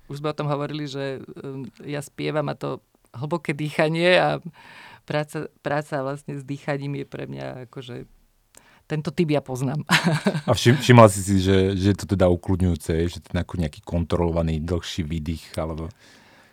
už 0.07 0.23
sme 0.23 0.31
o 0.31 0.37
tom 0.37 0.47
hovorili, 0.47 0.87
že 0.87 1.19
um, 1.43 1.67
ja 1.83 1.99
spievam 1.99 2.47
a 2.47 2.55
to 2.55 2.79
hlboké 3.13 3.53
dýchanie 3.53 4.15
a 4.15 4.41
práca, 5.03 5.47
práca 5.63 6.03
vlastne 6.03 6.39
s 6.39 6.43
dýchaním 6.43 7.03
je 7.03 7.05
pre 7.07 7.27
mňa 7.27 7.69
akože 7.69 8.07
tento 8.83 9.15
typ 9.15 9.31
ja 9.31 9.39
poznám. 9.39 9.87
A 10.43 10.51
všim, 10.51 10.75
všimla 10.75 11.07
si 11.07 11.23
si, 11.23 11.35
že, 11.39 11.71
že 11.75 11.95
je 11.95 11.97
to 12.03 12.07
teda 12.15 12.27
ukludňujúce, 12.27 12.91
že 13.07 13.23
to 13.23 13.31
je 13.31 13.39
nejaký 13.39 13.79
kontrolovaný 13.79 14.59
dlhší 14.59 15.07
výdych, 15.07 15.55
alebo... 15.55 15.87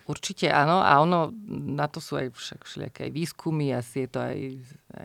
Určite 0.07 0.51
áno 0.51 0.83
a 0.83 0.99
ono, 1.03 1.31
na 1.51 1.87
to 1.87 2.03
sú 2.03 2.19
aj 2.19 2.35
však 2.35 2.61
všelijaké 2.67 3.15
výskumy, 3.15 3.71
asi 3.75 4.07
je 4.07 4.09
to 4.11 4.19
aj, 4.23 4.39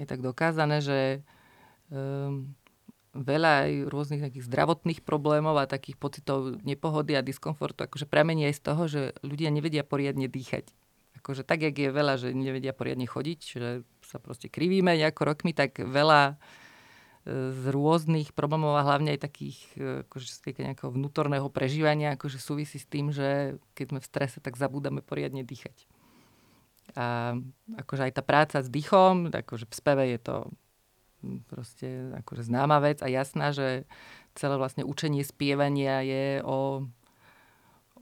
aj 0.02 0.04
tak 0.10 0.20
dokázané, 0.22 0.82
že 0.82 1.22
um, 1.94 2.54
veľa 3.14 3.70
aj 3.70 3.72
rôznych 3.90 4.22
takých 4.22 4.50
zdravotných 4.50 5.06
problémov 5.06 5.62
a 5.62 5.70
takých 5.70 5.98
pocitov 6.02 6.58
nepohody 6.66 7.14
a 7.14 7.26
diskomfortu, 7.26 7.86
akože 7.86 8.10
pramení 8.10 8.50
aj 8.50 8.56
z 8.58 8.62
toho, 8.62 8.84
že 8.90 9.02
ľudia 9.22 9.54
nevedia 9.54 9.86
poriadne 9.86 10.26
dýchať 10.26 10.74
akože 11.22 11.48
tak, 11.48 11.64
jak 11.64 11.76
je 11.76 11.90
veľa, 11.92 12.14
že 12.20 12.30
nevedia 12.36 12.76
poriadne 12.76 13.08
chodiť, 13.08 13.40
že 13.42 13.70
sa 14.06 14.18
proste 14.22 14.52
krivíme 14.52 14.94
nejako 14.96 15.36
rokmi, 15.36 15.52
tak 15.56 15.82
veľa 15.82 16.34
e, 16.34 16.36
z 17.52 17.64
rôznych 17.72 18.36
problémov 18.36 18.78
a 18.78 18.86
hlavne 18.86 19.16
aj 19.16 19.26
takých 19.26 19.58
e, 19.76 20.06
akože 20.06 20.28
nejakého 20.62 20.92
vnútorného 20.94 21.48
prežívania 21.50 22.16
akože 22.16 22.38
súvisí 22.38 22.78
s 22.78 22.88
tým, 22.88 23.10
že 23.10 23.60
keď 23.74 23.86
sme 23.92 24.00
v 24.00 24.10
strese, 24.10 24.38
tak 24.40 24.60
zabúdame 24.60 25.02
poriadne 25.02 25.42
dýchať. 25.42 25.88
A 26.96 27.36
akože 27.82 28.08
aj 28.08 28.14
tá 28.16 28.24
práca 28.24 28.58
s 28.62 28.70
dýchom, 28.70 29.34
akože 29.34 29.66
v 29.68 29.74
speve 29.74 30.04
je 30.16 30.20
to 30.22 30.36
proste 31.50 31.90
akože 32.22 32.46
známa 32.46 32.78
vec 32.84 33.02
a 33.02 33.10
jasná, 33.10 33.50
že 33.50 33.90
celé 34.38 34.56
vlastne 34.60 34.86
učenie 34.86 35.26
spievania 35.26 36.06
je 36.06 36.46
o 36.46 36.86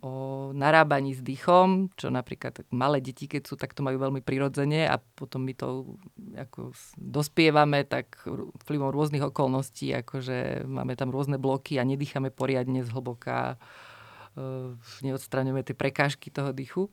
o 0.04 0.52
narábaní 0.52 1.16
s 1.16 1.24
dýchom, 1.24 1.96
čo 1.96 2.12
napríklad 2.12 2.68
malé 2.76 3.00
deti, 3.00 3.32
keď 3.32 3.48
sú, 3.48 3.56
tak 3.56 3.72
to 3.72 3.88
majú 3.88 4.04
veľmi 4.04 4.20
prirodzene 4.20 4.84
a 4.84 5.00
potom 5.00 5.48
my 5.48 5.56
to 5.56 5.96
ako 6.36 6.76
dospievame 7.00 7.88
tak 7.88 8.20
vplyvom 8.68 8.92
rôznych 8.92 9.24
okolností, 9.24 9.96
akože 10.04 10.68
máme 10.68 11.00
tam 11.00 11.08
rôzne 11.08 11.40
bloky 11.40 11.80
a 11.80 11.88
nedýchame 11.88 12.36
poriadne 12.36 12.84
zhlboka, 12.84 13.56
e, 14.36 14.76
neodstraňujeme 15.08 15.64
tie 15.64 15.76
prekážky 15.76 16.28
toho 16.28 16.52
dýchu. 16.52 16.92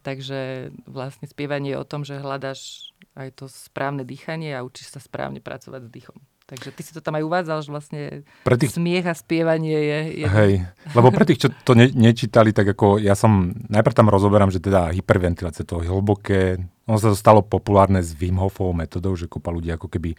Takže 0.00 0.72
vlastne 0.88 1.28
spievanie 1.28 1.76
je 1.76 1.80
o 1.84 1.84
tom, 1.84 2.00
že 2.00 2.16
hľadaš 2.16 2.90
aj 3.12 3.44
to 3.44 3.44
správne 3.44 4.08
dýchanie 4.08 4.56
a 4.56 4.64
učíš 4.64 4.96
sa 4.96 5.04
správne 5.04 5.44
pracovať 5.44 5.84
s 5.84 5.92
dýchom. 5.92 6.16
Takže 6.48 6.72
ty 6.72 6.80
si 6.80 6.96
to 6.96 7.04
tam 7.04 7.12
aj 7.20 7.28
uvádzal, 7.28 7.60
že 7.60 7.68
vlastne 7.68 8.00
pre 8.40 8.56
tých... 8.56 8.72
smiech 8.72 9.04
a 9.04 9.12
spievanie 9.12 9.76
je... 9.76 10.24
je... 10.24 10.26
Hej, 10.32 10.52
lebo 10.96 11.12
pre 11.12 11.28
tých, 11.28 11.44
čo 11.44 11.48
to 11.52 11.76
ne, 11.76 11.92
nečítali, 11.92 12.56
tak 12.56 12.72
ako 12.72 12.96
ja 12.96 13.12
som, 13.12 13.52
najprv 13.68 13.92
tam 13.92 14.08
rozoberám, 14.08 14.48
že 14.48 14.64
teda 14.64 14.88
hyperventilácia, 14.96 15.68
to 15.68 15.84
hlboké, 15.84 16.56
ono 16.88 16.96
sa 16.96 17.12
to 17.12 17.20
stalo 17.20 17.44
populárne 17.44 18.00
s 18.00 18.16
Wim 18.16 18.40
Hofovou 18.40 18.72
metodou, 18.72 19.12
že 19.12 19.28
kopa 19.28 19.52
ľudí 19.52 19.68
ako 19.76 19.92
keby 19.92 20.16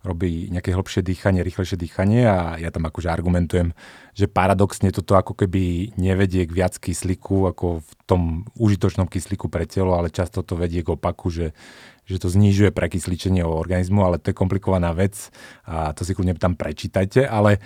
robí 0.00 0.48
nejaké 0.48 0.72
hlbšie 0.72 1.04
dýchanie, 1.04 1.44
rýchlejšie 1.44 1.76
dýchanie 1.76 2.24
a 2.24 2.56
ja 2.56 2.72
tam 2.72 2.88
akože 2.88 3.12
argumentujem, 3.12 3.76
že 4.16 4.32
paradoxne 4.32 4.88
toto 4.96 5.12
ako 5.12 5.36
keby 5.36 5.92
nevedie 6.00 6.48
k 6.48 6.56
viac 6.56 6.80
kyslíku 6.80 7.52
ako 7.52 7.84
v 7.84 7.90
tom 8.08 8.22
užitočnom 8.56 9.04
kyslíku 9.04 9.52
pre 9.52 9.68
telo, 9.68 9.92
ale 9.92 10.08
často 10.08 10.40
to 10.40 10.56
vedie 10.56 10.80
k 10.80 10.96
opaku, 10.96 11.28
že, 11.28 11.52
že 12.10 12.18
to 12.18 12.28
znižuje 12.28 12.74
prekysličenie 12.74 13.46
organizmu, 13.46 14.02
ale 14.02 14.18
to 14.18 14.34
je 14.34 14.36
komplikovaná 14.36 14.90
vec 14.90 15.30
a 15.62 15.94
to 15.94 16.02
si 16.02 16.12
kľudne 16.12 16.34
tam 16.34 16.58
prečítajte, 16.58 17.22
ale 17.30 17.62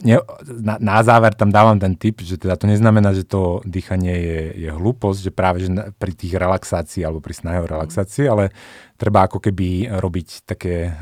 ne, 0.00 0.18
na, 0.42 0.80
na 0.80 0.98
záver 1.04 1.34
tam 1.36 1.52
dávam 1.52 1.78
ten 1.78 1.94
tip, 1.94 2.24
že 2.24 2.40
teda 2.40 2.56
to 2.56 2.66
neznamená, 2.66 3.12
že 3.12 3.28
to 3.28 3.60
dýchanie 3.68 4.14
je, 4.14 4.40
je 4.66 4.70
hlúposť, 4.72 5.18
že 5.28 5.32
práve 5.32 5.62
že 5.62 5.70
pri 6.00 6.12
tých 6.16 6.34
relaxácii 6.34 7.04
alebo 7.04 7.20
pri 7.20 7.34
snahe 7.36 7.60
o 7.62 7.70
relaxácii, 7.70 8.24
ale 8.26 8.50
treba 8.96 9.26
ako 9.26 9.38
keby 9.42 9.92
robiť 9.92 10.46
také 10.46 10.94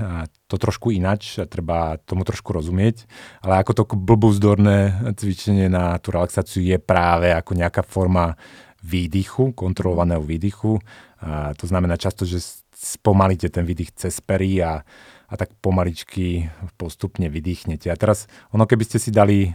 to 0.51 0.57
trošku 0.59 0.91
inač 0.91 1.39
a 1.39 1.47
treba 1.47 2.01
tomu 2.03 2.27
trošku 2.27 2.51
rozumieť, 2.51 3.07
ale 3.45 3.61
ako 3.63 3.73
to 3.73 3.83
blbúzdorné 3.95 5.13
cvičenie 5.17 5.71
na 5.71 5.97
tú 6.03 6.11
relaxáciu 6.11 6.65
je 6.65 6.77
práve 6.81 7.31
ako 7.31 7.57
nejaká 7.57 7.85
forma 7.85 8.35
výdychu, 8.81 9.53
kontrolovaného 9.53 10.25
výdychu. 10.25 10.81
A 11.21 11.53
to 11.57 11.69
znamená 11.69 12.01
často, 12.01 12.25
že 12.25 12.41
spomalíte 12.73 13.53
ten 13.53 13.69
výdych 13.69 13.93
cez 13.93 14.21
pery 14.25 14.65
a 14.65 14.85
a 15.31 15.35
tak 15.39 15.55
pomaličky 15.63 16.51
postupne 16.75 17.31
vydýchnete. 17.31 17.87
A 17.87 17.95
teraz, 17.95 18.27
ono 18.51 18.67
keby 18.67 18.83
ste 18.83 18.99
si 18.99 19.15
dali 19.15 19.55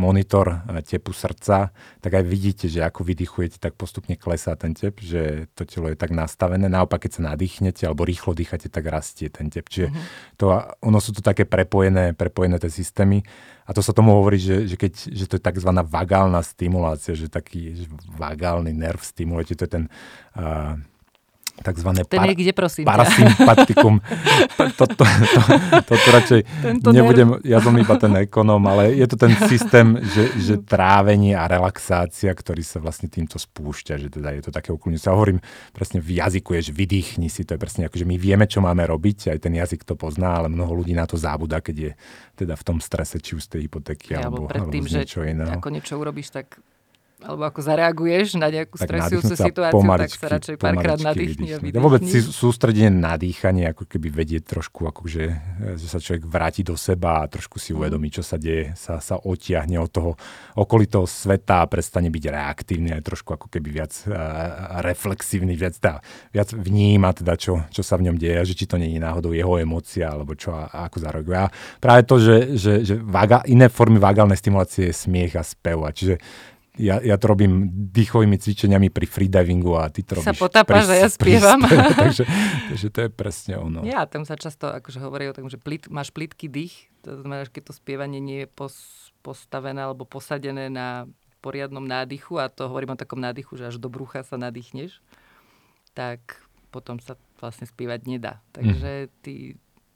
monitor 0.00 0.64
e, 0.64 0.80
tepu 0.80 1.12
srdca, 1.12 1.76
tak 2.00 2.12
aj 2.16 2.24
vidíte, 2.24 2.72
že 2.72 2.80
ako 2.80 3.04
vydychujete, 3.04 3.60
tak 3.60 3.76
postupne 3.76 4.16
klesá 4.16 4.56
ten 4.56 4.72
tep, 4.72 4.96
že 4.96 5.44
to 5.52 5.68
telo 5.68 5.92
je 5.92 5.96
tak 6.00 6.08
nastavené. 6.16 6.72
Naopak, 6.72 7.04
keď 7.04 7.20
sa 7.20 7.36
nadýchnete 7.36 7.84
alebo 7.84 8.08
rýchlo 8.08 8.32
dýchate, 8.32 8.72
tak 8.72 8.88
rastie 8.88 9.28
ten 9.28 9.52
tep. 9.52 9.68
Čiže 9.68 9.92
mm-hmm. 9.92 10.40
to, 10.40 10.56
ono 10.80 10.98
sú 11.04 11.12
to 11.12 11.20
také 11.20 11.44
prepojené, 11.44 12.16
prepojené 12.16 12.56
tie 12.56 12.72
systémy. 12.72 13.20
A 13.68 13.76
to 13.76 13.84
sa 13.84 13.92
tomu 13.92 14.16
hovorí, 14.16 14.40
že, 14.40 14.64
že, 14.64 14.80
keď, 14.80 14.92
že 15.12 15.24
to 15.28 15.36
je 15.36 15.44
tzv. 15.44 15.70
vagálna 15.84 16.40
stimulácia, 16.40 17.12
že 17.12 17.28
taký 17.28 17.76
že 17.76 17.86
vagálny 18.16 18.72
nerv 18.72 19.04
stimulujete, 19.04 19.52
to 19.60 19.68
je 19.68 19.72
ten 19.76 19.84
uh, 20.32 20.80
takzvané 21.60 22.02
Ten 22.08 22.20
par- 22.20 22.32
kde, 22.32 22.52
prosím 22.52 22.84
parasympatikum. 22.88 23.94
to, 24.78 24.84
to, 24.88 25.04
to, 25.04 25.40
to, 25.86 25.94
to 25.94 26.08
radšej 26.10 26.40
Tento 26.64 26.88
nebudem, 26.90 27.38
nerv. 27.38 27.44
ja 27.44 27.58
som 27.60 27.76
iba 27.76 27.94
ten 28.00 28.12
ekonóm, 28.24 28.62
ale 28.66 28.96
je 28.96 29.06
to 29.06 29.16
ten 29.20 29.32
systém, 29.46 30.00
že, 30.00 30.24
že 30.40 30.54
trávenie 30.72 31.36
a 31.36 31.44
relaxácia, 31.46 32.32
ktorý 32.32 32.64
sa 32.64 32.80
vlastne 32.80 33.06
týmto 33.06 33.36
spúšťa, 33.36 33.94
že 34.00 34.08
teda 34.08 34.32
je 34.40 34.42
to 34.48 34.50
také 34.50 34.72
uklonenie. 34.72 35.00
Ja 35.00 35.16
hovorím 35.16 35.40
presne 35.72 36.00
v 36.00 36.20
jazyku, 36.20 36.56
je, 36.58 36.70
že 36.70 36.72
vydýchni 36.72 37.28
si, 37.28 37.44
to 37.44 37.54
je 37.56 37.60
presne 37.60 37.86
ako, 37.86 38.00
že 38.00 38.06
my 38.08 38.16
vieme, 38.16 38.44
čo 38.48 38.64
máme 38.64 38.84
robiť, 38.88 39.36
aj 39.36 39.38
ten 39.40 39.54
jazyk 39.56 39.84
to 39.84 39.94
pozná, 39.94 40.40
ale 40.40 40.48
mnoho 40.48 40.72
ľudí 40.80 40.96
na 40.96 41.04
to 41.04 41.20
zábuda, 41.20 41.60
keď 41.60 41.76
je 41.76 41.92
teda 42.40 42.54
v 42.56 42.64
tom 42.64 42.78
strese, 42.80 43.20
či 43.20 43.36
už 43.36 43.44
z 43.44 43.48
tej 43.56 43.60
hypotéky, 43.68 44.16
ja, 44.16 44.24
alebo, 44.24 44.48
alebo 44.48 44.72
tým, 44.72 44.88
že 44.88 45.04
niečo 45.04 45.20
iného. 45.20 45.52
ako 45.52 45.68
niečo 45.68 45.94
urobíš, 46.00 46.32
tak 46.32 46.56
alebo 47.20 47.42
ako 47.46 47.60
zareaguješ 47.60 48.40
na 48.40 48.48
nejakú 48.48 48.80
tak 48.80 48.88
stresujúcu 48.88 49.34
situáciu, 49.36 49.84
tak 49.84 50.10
sa 50.16 50.28
radšej 50.40 50.56
párkrát 50.56 50.98
nadýchni 50.98 51.48
a 51.52 51.60
vydýchni. 51.60 51.76
Ja 51.76 51.84
vôbec 51.84 52.02
si 52.08 52.18
sústredenie 52.24 52.88
na 52.88 53.20
dýchanie, 53.20 53.68
ako 53.70 53.84
keby 53.84 54.08
vedieť 54.08 54.48
trošku, 54.56 54.88
akože, 54.88 55.24
že 55.76 55.86
sa 55.86 56.00
človek 56.00 56.24
vráti 56.24 56.64
do 56.64 56.74
seba 56.80 57.24
a 57.24 57.28
trošku 57.28 57.60
si 57.60 57.72
mhm. 57.72 57.76
uvedomí, 57.76 58.08
čo 58.08 58.24
sa 58.24 58.40
deje, 58.40 58.72
sa, 58.74 58.98
sa 58.98 59.20
otiahne 59.20 59.76
od 59.76 59.90
toho 59.92 60.10
okolitého 60.56 61.04
sveta 61.04 61.62
a 61.64 61.70
prestane 61.70 62.08
byť 62.08 62.24
reaktívny 62.32 62.96
aj 62.96 63.02
trošku 63.04 63.36
ako 63.36 63.46
keby 63.52 63.68
viac 63.68 63.92
uh, 64.08 64.80
reflexívny, 64.80 65.54
viac, 65.54 65.76
teda, 65.76 66.00
viac 66.32 66.48
vníma 66.56 67.12
teda, 67.12 67.36
čo, 67.36 67.68
čo 67.68 67.84
sa 67.84 68.00
v 68.00 68.10
ňom 68.10 68.16
deje, 68.16 68.52
že 68.52 68.54
či 68.56 68.64
to 68.64 68.80
nie 68.80 68.96
je 68.96 69.00
náhodou 69.00 69.36
jeho 69.36 69.60
emócia, 69.60 70.08
alebo 70.08 70.32
čo 70.32 70.56
a, 70.56 70.72
a 70.72 70.78
ako 70.88 70.96
zareaguje. 71.04 71.36
A 71.36 71.52
práve 71.78 72.02
to, 72.08 72.16
že, 72.16 72.36
že, 72.56 72.72
že 72.82 72.94
vaga, 72.96 73.44
iné 73.44 73.68
formy 73.68 74.00
vagálnej 74.00 74.40
stimulácie 74.40 74.88
je 74.90 74.94
smiech 74.96 75.36
a 75.36 75.44
spev. 75.44 75.84
A 75.84 75.92
čiže 75.92 76.18
ja, 76.78 77.02
ja 77.02 77.16
to 77.18 77.26
robím 77.26 77.66
dýchovými 77.90 78.38
cvičeniami 78.38 78.94
pri 78.94 79.06
freedivingu 79.08 79.74
a 79.74 79.90
ty 79.90 80.06
to 80.06 80.18
robíš... 80.18 80.30
Sa 80.30 80.36
potápaš 80.38 80.86
a 80.86 80.96
ja 81.02 81.08
spievam. 81.10 81.66
takže, 82.02 82.22
takže 82.70 82.86
to 82.94 82.98
je 83.06 83.10
presne 83.10 83.54
ono. 83.58 83.82
Ja, 83.82 84.06
tam 84.06 84.22
sa 84.22 84.38
často 84.38 84.70
akože 84.70 85.02
hovorí 85.02 85.26
o 85.26 85.34
tom, 85.34 85.50
že 85.50 85.58
plit, 85.58 85.90
máš 85.90 86.14
plitký 86.14 86.46
dých, 86.46 86.86
to 87.02 87.18
znamená, 87.20 87.48
že 87.48 87.52
keď 87.58 87.62
to 87.70 87.74
spievanie 87.74 88.22
nie 88.22 88.46
je 88.46 88.48
pos, 88.48 88.74
postavené 89.26 89.82
alebo 89.82 90.06
posadené 90.06 90.70
na 90.70 91.10
poriadnom 91.42 91.82
nádychu, 91.82 92.38
a 92.38 92.52
to 92.52 92.68
hovorím 92.68 92.94
o 92.94 93.00
takom 93.00 93.18
nádychu, 93.18 93.56
že 93.56 93.72
až 93.72 93.76
do 93.80 93.90
brucha 93.90 94.22
sa 94.22 94.36
nadýchneš, 94.36 95.00
tak 95.96 96.38
potom 96.70 97.02
sa 97.02 97.18
vlastne 97.42 97.66
spievať 97.66 98.00
nedá. 98.06 98.38
Takže 98.54 99.08
mm. 99.08 99.12
ty 99.24 99.34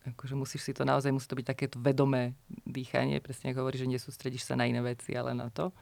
akože 0.04 0.34
musíš 0.36 0.68
si 0.68 0.72
to 0.76 0.84
naozaj, 0.84 1.08
musí 1.12 1.24
to 1.24 1.38
byť 1.38 1.48
takéto 1.48 1.76
vedomé 1.80 2.36
dýchanie, 2.68 3.24
presne 3.24 3.52
ako 3.52 3.64
hovorí, 3.64 3.80
že 3.80 3.88
nesústredíš 3.88 4.44
sa 4.44 4.58
na 4.58 4.68
iné 4.68 4.84
veci, 4.84 5.16
ale 5.16 5.32
na 5.32 5.48
to. 5.48 5.72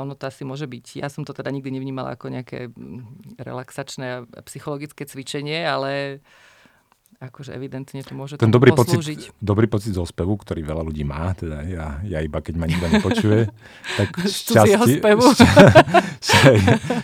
Ono 0.00 0.16
to 0.16 0.24
asi 0.24 0.46
môže 0.48 0.64
byť. 0.64 1.04
Ja 1.04 1.12
som 1.12 1.26
to 1.26 1.36
teda 1.36 1.52
nikdy 1.52 1.68
nevnímala 1.68 2.16
ako 2.16 2.32
nejaké 2.32 2.72
mm, 2.72 3.36
relaxačné 3.36 4.06
a 4.24 4.40
psychologické 4.46 5.04
cvičenie, 5.04 5.60
ale 5.66 6.24
akože 7.22 7.54
evidentne 7.54 8.02
to 8.02 8.18
môže 8.18 8.34
Ten 8.34 8.50
dobrý 8.50 8.74
poslúžiť. 8.74 9.30
pocit, 9.30 9.38
dobrý 9.38 9.70
pocit 9.70 9.94
zo 9.94 10.02
spevu, 10.02 10.34
ktorý 10.34 10.66
veľa 10.66 10.82
ľudí 10.82 11.06
má, 11.06 11.30
teda 11.38 11.62
ja, 11.70 11.86
ja 12.02 12.18
iba 12.18 12.42
keď 12.42 12.54
ma 12.58 12.66
nikto 12.66 12.86
nepočuje, 12.90 13.46
tak 13.98 14.08
šťastie, 14.26 14.74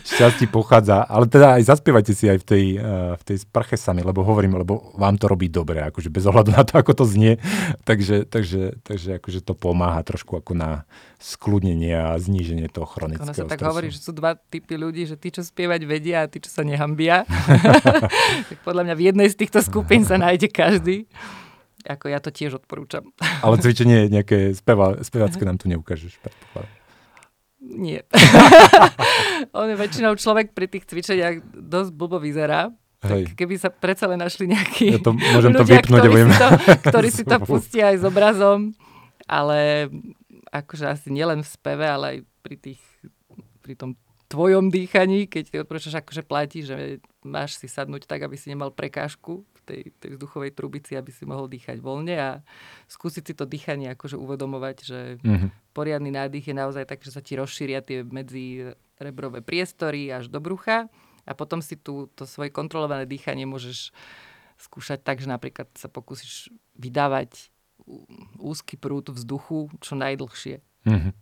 šťastie 0.03 0.47
pochádza, 0.59 1.07
ale 1.07 1.31
teda 1.31 1.63
aj 1.63 1.71
zaspievajte 1.71 2.13
si 2.19 2.27
aj 2.27 2.39
v 2.43 2.47
tej, 2.47 2.65
uh, 2.83 3.15
v 3.15 3.23
tej 3.23 3.37
sprche 3.47 3.79
sami, 3.79 4.03
lebo 4.03 4.27
hovorím, 4.27 4.59
lebo 4.59 4.91
vám 4.99 5.15
to 5.23 5.31
robí 5.31 5.47
dobre, 5.47 5.87
akože 5.87 6.11
bez 6.11 6.27
ohľadu 6.27 6.51
na 6.51 6.67
to, 6.67 6.75
ako 6.83 6.93
to 6.99 7.05
znie, 7.07 7.39
takže, 7.89 8.27
takže, 8.27 8.83
takže 8.83 9.23
akože 9.23 9.41
to 9.47 9.55
pomáha 9.55 10.03
trošku 10.03 10.35
ako 10.43 10.59
na 10.59 10.83
skľudnenie 11.19 11.91
a 11.99 12.15
zníženie 12.15 12.71
toho 12.71 12.87
chronického 12.87 13.27
Ono 13.27 13.35
sa 13.35 13.51
tak 13.51 13.67
hovorí, 13.67 13.91
že 13.91 13.99
sú 13.99 14.15
dva 14.15 14.39
typy 14.39 14.79
ľudí, 14.79 15.03
že 15.03 15.19
tí, 15.19 15.35
čo 15.35 15.43
spievať 15.43 15.83
vedia 15.83 16.25
a 16.25 16.31
tí, 16.31 16.39
čo 16.39 16.47
sa 16.47 16.63
nehambia. 16.63 17.27
tak 18.49 18.59
podľa 18.63 18.87
mňa 18.87 18.95
v 18.95 19.03
jednej 19.11 19.29
z 19.29 19.37
týchto 19.37 19.59
skupín 19.59 20.07
sa 20.07 20.15
nájde 20.15 20.47
každý. 20.47 21.11
Ako 21.83 22.07
ja 22.07 22.23
to 22.23 22.31
tiež 22.31 22.63
odporúčam. 22.63 23.11
Ale 23.43 23.59
cvičenie 23.59 24.07
nejaké 24.07 24.55
speva, 24.55 24.99
spevacké 25.03 25.43
nám 25.43 25.59
tu 25.59 25.67
neukážeš, 25.67 26.23
Nie. 27.67 28.07
On 29.59 29.67
je 29.67 29.75
väčšinou 29.75 30.15
človek 30.15 30.55
pri 30.55 30.71
tých 30.71 30.87
cvičeniach 30.87 31.43
dosť 31.51 31.91
blbo 31.99 32.23
vyzerá. 32.23 32.71
Tak 32.99 33.39
keby 33.39 33.55
sa 33.59 33.71
predsa 33.71 34.11
len 34.11 34.19
našli 34.19 34.51
nejakí 34.51 34.99
ja 34.99 34.99
to, 34.99 35.15
môžem 35.15 35.55
ľudia, 35.55 35.63
to 35.63 35.65
vypnúť, 35.71 36.01
ktorí, 36.03 36.19
si 36.19 36.35
to, 36.35 36.49
ktorí 36.83 37.09
si 37.15 37.23
to 37.23 37.37
pustia 37.51 37.95
aj 37.95 37.97
s 38.03 38.05
obrazom, 38.07 38.75
ale 39.31 39.87
akože 40.49 40.85
asi 40.89 41.09
nielen 41.13 41.45
v 41.45 41.49
speve, 41.49 41.87
ale 41.87 42.05
aj 42.09 42.19
pri, 42.43 42.57
tých, 42.57 42.83
pri 43.61 43.75
tom 43.77 43.95
tvojom 44.29 44.69
dýchaní, 44.69 45.25
keď 45.25 45.45
ty 45.49 45.57
odporúčaš 45.65 46.05
akože 46.05 46.23
platí, 46.23 46.61
že 46.61 47.01
máš 47.25 47.57
si 47.57 47.65
sadnúť 47.65 48.05
tak, 48.05 48.21
aby 48.25 48.37
si 48.37 48.53
nemal 48.53 48.69
prekážku 48.69 49.43
v 49.43 49.61
tej, 49.65 49.81
tej 49.97 50.11
vzduchovej 50.17 50.53
trubici, 50.53 50.93
aby 50.95 51.09
si 51.09 51.25
mohol 51.25 51.49
dýchať 51.49 51.81
voľne 51.81 52.17
a 52.21 52.31
skúsiť 52.93 53.25
si 53.25 53.35
to 53.35 53.49
dýchanie 53.49 53.89
akože 53.97 54.21
uvedomovať, 54.21 54.77
že 54.85 55.01
mm-hmm. 55.25 55.51
poriadny 55.73 56.13
nádych 56.13 56.53
je 56.53 56.55
naozaj 56.55 56.85
tak, 56.85 57.01
že 57.01 57.17
sa 57.17 57.25
ti 57.25 57.41
rozšíria 57.41 57.81
tie 57.81 58.05
medzi 58.05 58.69
rebrové 59.01 59.41
priestory 59.41 60.13
až 60.13 60.29
do 60.29 60.45
brucha 60.45 60.93
a 61.25 61.33
potom 61.33 61.65
si 61.65 61.81
tu 61.81 62.13
to 62.13 62.29
svoje 62.29 62.53
kontrolované 62.53 63.09
dýchanie 63.09 63.49
môžeš 63.49 63.97
skúšať 64.61 65.01
tak, 65.01 65.25
že 65.25 65.31
napríklad 65.31 65.73
sa 65.73 65.89
pokúsiš 65.89 66.53
vydávať 66.77 67.49
úzky 68.39 68.77
prúd 68.77 69.09
vzduchu 69.11 69.73
čo 69.81 69.97
najdlhšie. 69.97 70.61
Mm-hmm. 70.85 71.13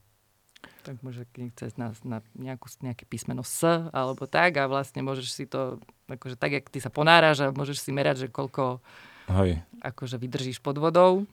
Tak 0.82 1.02
môže, 1.02 1.26
chceš 1.30 1.74
na, 1.78 1.90
na 2.06 2.18
nejakú, 2.34 2.70
nejaké 2.82 3.06
písmeno 3.06 3.42
S 3.42 3.66
alebo 3.90 4.26
tak 4.30 4.58
a 4.58 4.70
vlastne 4.70 5.02
môžeš 5.02 5.28
si 5.30 5.44
to, 5.46 5.82
akože 6.06 6.38
tak, 6.38 6.54
jak 6.54 6.66
ty 6.70 6.78
sa 6.78 6.90
ponáraš 6.90 7.42
a 7.42 7.54
môžeš 7.54 7.82
si 7.82 7.90
merať, 7.90 8.26
že 8.26 8.28
koľko 8.30 8.78
Hej. 9.30 9.62
akože 9.82 10.16
vydržíš 10.18 10.62
pod 10.62 10.78
vodou 10.78 11.26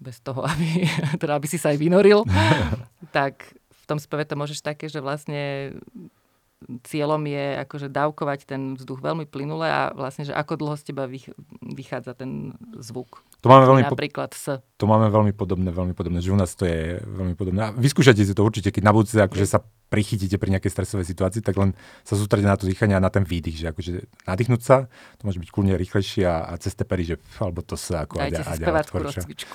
bez 0.00 0.20
toho, 0.24 0.44
aby, 0.50 0.88
teda 1.20 1.36
aby 1.36 1.46
si 1.48 1.60
sa 1.60 1.72
aj 1.72 1.78
vynoril. 1.78 2.24
tak 3.16 3.52
v 3.52 3.84
tom 3.84 4.00
speve 4.00 4.24
to 4.24 4.36
môžeš 4.36 4.64
také, 4.64 4.88
že 4.88 5.04
vlastne 5.04 5.76
cieľom 6.84 7.24
je 7.24 7.46
akože 7.64 7.88
dávkovať 7.88 8.44
ten 8.44 8.76
vzduch 8.76 9.00
veľmi 9.00 9.24
plynule 9.24 9.64
a 9.64 9.96
vlastne, 9.96 10.28
že 10.28 10.36
ako 10.36 10.60
dlho 10.60 10.76
z 10.76 10.92
teba 10.92 11.08
vychádza 11.64 12.12
ten 12.12 12.52
zvuk. 12.76 13.24
To 13.40 13.48
máme 13.48 13.64
veľmi 13.64 13.82
napríklad 13.88 14.30
s. 14.36 14.60
To 14.76 14.84
máme 14.84 15.08
veľmi 15.08 15.32
podobné, 15.32 15.72
veľmi 15.72 15.96
podobné, 15.96 16.20
že 16.20 16.32
u 16.32 16.36
nás 16.36 16.52
to 16.52 16.68
je 16.68 17.00
veľmi 17.00 17.36
podobné. 17.36 17.68
A 17.68 17.72
vyskúšajte 17.72 18.20
si 18.24 18.32
to 18.36 18.44
určite, 18.44 18.68
keď 18.68 18.82
na 18.84 18.92
budúce 18.92 19.16
akože 19.16 19.46
sa 19.48 19.64
prichytíte 19.90 20.38
pri 20.38 20.54
nejakej 20.54 20.70
stresovej 20.70 21.06
situácii, 21.10 21.42
tak 21.42 21.58
len 21.58 21.74
sa 22.06 22.14
sústredite 22.14 22.46
na 22.46 22.54
to 22.54 22.64
dýchanie 22.64 22.94
a 22.94 23.02
na 23.02 23.10
ten 23.10 23.26
výdych, 23.26 23.58
že 23.58 23.66
akože 23.74 23.92
nadýchnúť 24.24 24.62
sa, 24.62 24.86
to 25.18 25.22
môže 25.26 25.42
byť 25.42 25.50
kľudne 25.50 25.74
rýchlejšie 25.74 26.22
a, 26.30 26.46
a 26.46 26.54
cez 26.62 26.78
tepery, 26.78 27.02
že 27.02 27.14
alebo 27.42 27.60
to 27.66 27.74
sa 27.74 28.06
ako 28.06 28.22
Dajte 28.22 28.40
a, 28.40 28.54
si 28.54 28.62
a, 28.62 28.70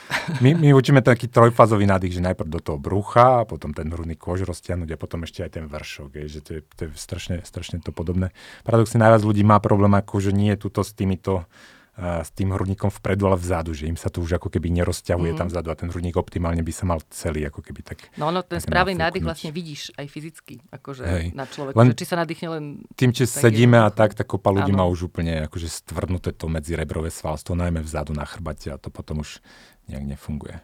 my, 0.43 0.49
my 0.59 0.69
učíme 0.75 0.99
taký 0.99 1.31
trojfázový 1.31 1.87
nádych, 1.87 2.19
že 2.19 2.21
najprv 2.21 2.49
do 2.51 2.59
toho 2.59 2.77
brucha, 2.77 3.41
a 3.41 3.47
potom 3.47 3.71
ten 3.71 3.87
hrudný 3.87 4.19
kôž 4.19 4.43
roztiahnuť 4.43 4.91
a 4.91 4.97
potom 4.99 5.23
ešte 5.23 5.47
aj 5.47 5.51
ten 5.55 5.65
vršok, 5.71 6.19
je, 6.19 6.25
že 6.27 6.39
to 6.43 6.51
je, 6.59 6.61
to 6.75 6.81
je 6.85 6.89
strašne, 6.99 7.39
strašne 7.47 7.79
to 7.79 7.95
podobné. 7.95 8.35
Paradoxne 8.67 8.99
najviac 8.99 9.23
ľudí 9.23 9.47
má 9.47 9.63
problém, 9.63 9.95
ako 9.95 10.19
že 10.19 10.35
nie 10.35 10.51
je 10.51 10.67
tuto 10.67 10.83
s 10.83 10.91
týmito 10.91 11.47
s 11.95 12.29
tým 12.35 12.51
hrudníkom 12.51 12.91
vpredu, 12.91 13.31
ale 13.31 13.39
vzadu, 13.39 13.71
že 13.71 13.87
im 13.87 13.95
sa 13.95 14.11
to 14.11 14.19
už 14.19 14.35
ako 14.35 14.51
keby 14.51 14.67
nerozťahuje 14.67 15.31
mm. 15.31 15.39
tam 15.39 15.47
vzadu 15.47 15.71
a 15.71 15.75
ten 15.79 15.87
hrudník 15.87 16.19
optimálne 16.19 16.59
by 16.59 16.73
sa 16.75 16.83
mal 16.83 16.99
celý 17.07 17.47
ako 17.47 17.63
keby 17.63 17.87
tak... 17.87 18.11
No 18.19 18.27
ono, 18.27 18.43
ten 18.43 18.59
správny 18.59 18.99
nádych 18.99 19.23
vlastne 19.23 19.55
vidíš 19.55 19.95
aj 19.95 20.05
fyzicky, 20.11 20.59
akože 20.75 21.03
Hej. 21.07 21.25
na 21.31 21.47
človeku, 21.47 21.79
len, 21.79 21.95
že 21.95 22.03
či 22.03 22.05
sa 22.05 22.19
nadýchne 22.19 22.47
len... 22.51 22.63
Tým, 22.99 23.15
či 23.15 23.23
sedíme 23.23 23.79
a 23.79 23.87
tak, 23.95 24.11
tak 24.11 24.27
kopa 24.27 24.51
ľudí 24.51 24.75
má 24.75 24.83
už 24.83 25.07
úplne 25.07 25.47
akože 25.47 25.71
stvrdnuté 25.71 26.35
to 26.35 26.51
medzi 26.51 26.75
rebrové 26.75 27.07
svalstvo, 27.07 27.55
najmä 27.55 27.79
vzadu 27.79 28.11
na 28.11 28.27
chrbate 28.27 28.75
a 28.75 28.77
to 28.77 28.91
potom 28.91 29.23
už 29.23 29.39
nejak 29.87 30.03
nefunguje. 30.03 30.59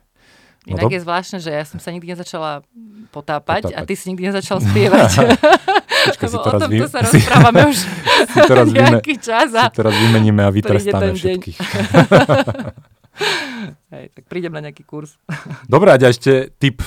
No 0.68 0.78
Inak 0.78 0.92
do... 0.92 0.94
je 0.94 1.02
zvláštne, 1.02 1.38
že 1.42 1.50
ja 1.50 1.66
som 1.66 1.82
sa 1.82 1.90
nikdy 1.90 2.14
nezačala 2.14 2.62
potápať, 3.10 3.72
potápať. 3.72 3.82
a 3.82 3.88
ty 3.88 3.94
si 3.98 4.14
nikdy 4.14 4.30
nezačal 4.30 4.62
spievať. 4.62 5.10
Počkaj, 6.10 6.28
si 6.30 6.38
to 6.38 6.50
raz 6.50 6.62
o 6.62 6.68
tomto 6.68 6.88
sa 6.90 7.00
rozprávame 7.08 7.62
už 7.70 7.78
si 8.32 8.40
to 8.42 8.54
raz 8.54 8.68
nejaký 8.78 9.16
čas 9.22 9.50
a 9.54 9.70
si 9.70 9.78
teraz 9.78 9.94
vymeníme 9.94 10.42
a 10.42 10.50
vytrestáme 10.50 11.14
všetkých. 11.14 11.58
Hej, 13.92 14.06
tak 14.16 14.24
prídem 14.32 14.56
na 14.56 14.64
nejaký 14.64 14.88
kurz. 14.88 15.20
Dobre, 15.68 15.92
a 15.92 16.00
ešte 16.00 16.48
tip. 16.58 16.80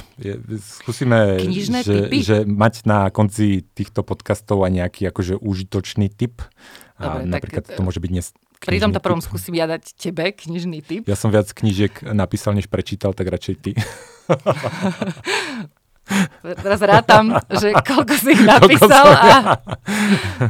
Skúsime, 0.81 1.37
že, 1.53 2.09
že 2.25 2.49
mať 2.49 2.89
na 2.89 3.13
konci 3.13 3.61
týchto 3.77 4.01
podcastov 4.01 4.65
aj 4.65 4.73
nejaký 4.73 5.13
akože 5.13 5.37
užitočný 5.37 6.09
tip. 6.09 6.41
A 6.97 7.21
Dobre, 7.21 7.29
napríklad 7.29 7.65
tak, 7.69 7.77
to 7.77 7.85
môže 7.85 8.01
byť 8.01 8.11
dnes 8.11 8.33
pri 8.65 8.81
tomto 8.81 9.01
prvom 9.01 9.21
skúsim 9.21 9.53
ja 9.53 9.69
dať 9.69 9.93
tebe 9.93 10.33
knižný 10.33 10.81
tip. 10.81 11.05
Ja 11.05 11.21
som 11.21 11.29
viac 11.29 11.53
knížiek 11.53 11.93
napísal, 12.01 12.57
než 12.57 12.73
prečítal, 12.73 13.13
tak 13.13 13.29
radšej 13.29 13.55
ty. 13.61 13.77
Teraz 16.61 16.81
rátam, 16.85 17.33
že 17.49 17.73
koľko 17.73 18.15
si 18.21 18.37
ich 18.37 18.45
napísal 18.45 19.07
a 19.09 19.33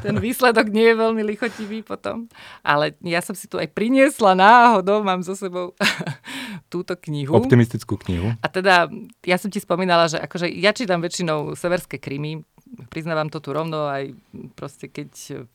ten 0.03 0.19
výsledok 0.19 0.67
nie 0.71 0.91
je 0.93 0.97
veľmi 0.99 1.23
lichotivý 1.23 1.87
potom. 1.87 2.27
Ale 2.67 2.99
ja 3.07 3.23
som 3.23 3.39
si 3.39 3.47
tu 3.47 3.63
aj 3.63 3.71
priniesla 3.71 4.35
náhodou, 4.35 5.07
mám 5.07 5.23
so 5.23 5.39
sebou 5.39 5.73
túto 6.73 6.99
knihu. 6.99 7.39
Optimistickú 7.39 7.95
knihu. 8.03 8.35
A 8.43 8.47
teda, 8.51 8.91
ja 9.23 9.37
som 9.39 9.49
ti 9.49 9.63
spomínala, 9.63 10.11
že 10.11 10.19
akože 10.19 10.51
ja 10.51 10.75
čítam 10.75 10.99
väčšinou 10.99 11.55
severské 11.55 12.03
krymy, 12.03 12.43
priznávam 12.91 13.31
to 13.31 13.39
tu 13.39 13.55
rovno, 13.55 13.87
aj 13.87 14.11
proste 14.59 14.91
keď 14.91 15.47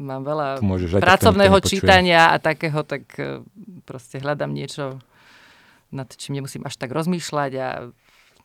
mám 0.00 0.22
veľa 0.24 0.62
pracovného 0.98 1.58
čítania 1.62 2.32
a 2.32 2.36
takého, 2.42 2.82
tak 2.82 3.06
e, 3.18 3.44
proste 3.84 4.18
hľadám 4.18 4.50
niečo, 4.50 4.98
nad 5.92 6.08
čím 6.08 6.40
nemusím 6.40 6.64
až 6.64 6.80
tak 6.80 6.90
rozmýšľať 6.90 7.52
a 7.60 7.68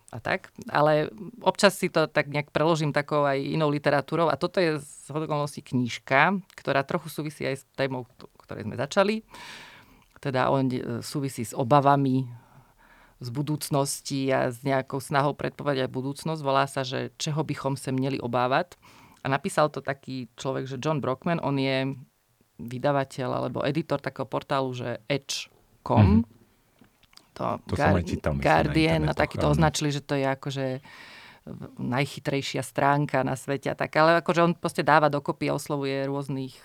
a 0.08 0.24
tak, 0.24 0.56
ale 0.72 1.12
občas 1.44 1.76
si 1.76 1.92
to 1.92 2.08
tak 2.08 2.32
nejak 2.32 2.56
preložím 2.56 2.96
takou 2.96 3.28
aj 3.28 3.44
inou 3.44 3.68
literatúrou 3.68 4.32
a 4.32 4.40
toto 4.40 4.64
je 4.64 4.80
z 4.80 5.08
hodokolností 5.12 5.60
knížka, 5.60 6.40
ktorá 6.56 6.88
trochu 6.88 7.12
súvisí 7.12 7.44
aj 7.44 7.56
s 7.60 7.64
témou, 7.76 8.08
ktorej 8.40 8.64
sme 8.64 8.80
začali. 8.80 9.28
Teda 10.24 10.48
on 10.48 10.72
e, 10.72 11.04
súvisí 11.04 11.44
s 11.44 11.52
obavami 11.52 12.24
z 13.20 13.30
budúcnosti 13.36 14.32
a 14.32 14.48
s 14.48 14.64
nejakou 14.64 15.04
snahou 15.04 15.36
predpovedať 15.36 15.92
budúcnosť. 15.92 16.40
Volá 16.40 16.72
sa, 16.72 16.88
že 16.88 17.12
čeho 17.20 17.44
bychom 17.44 17.76
sa 17.76 17.92
měli 17.92 18.24
obávať. 18.24 18.80
A 19.22 19.28
napísal 19.28 19.68
to 19.68 19.84
taký 19.84 20.32
človek, 20.40 20.72
že 20.72 20.80
John 20.80 21.04
Brockman, 21.04 21.44
on 21.44 21.60
je 21.60 21.98
vydavateľ 22.64 23.30
alebo 23.44 23.66
editor 23.68 24.00
takého 24.00 24.30
portálu, 24.30 24.72
že 24.72 25.04
Edge.com. 25.12 26.24
Mm-hmm 26.24 26.37
to, 27.38 27.62
to 27.70 27.74
Gar- 27.78 28.02
čítal, 28.02 28.34
Guardian 28.34 29.06
a 29.06 29.14
taký 29.14 29.38
to 29.38 29.54
označili, 29.54 29.94
že 29.94 30.02
to 30.02 30.18
je 30.18 30.26
akože 30.26 30.66
najchytrejšia 31.80 32.66
stránka 32.66 33.24
na 33.24 33.38
svete 33.38 33.72
a 33.72 33.76
tak, 33.78 33.94
ale 33.96 34.20
akože 34.20 34.42
on 34.44 34.54
proste 34.58 34.84
dáva 34.84 35.08
dokopy 35.08 35.48
a 35.48 35.56
oslovuje 35.56 36.10
rôznych 36.10 36.58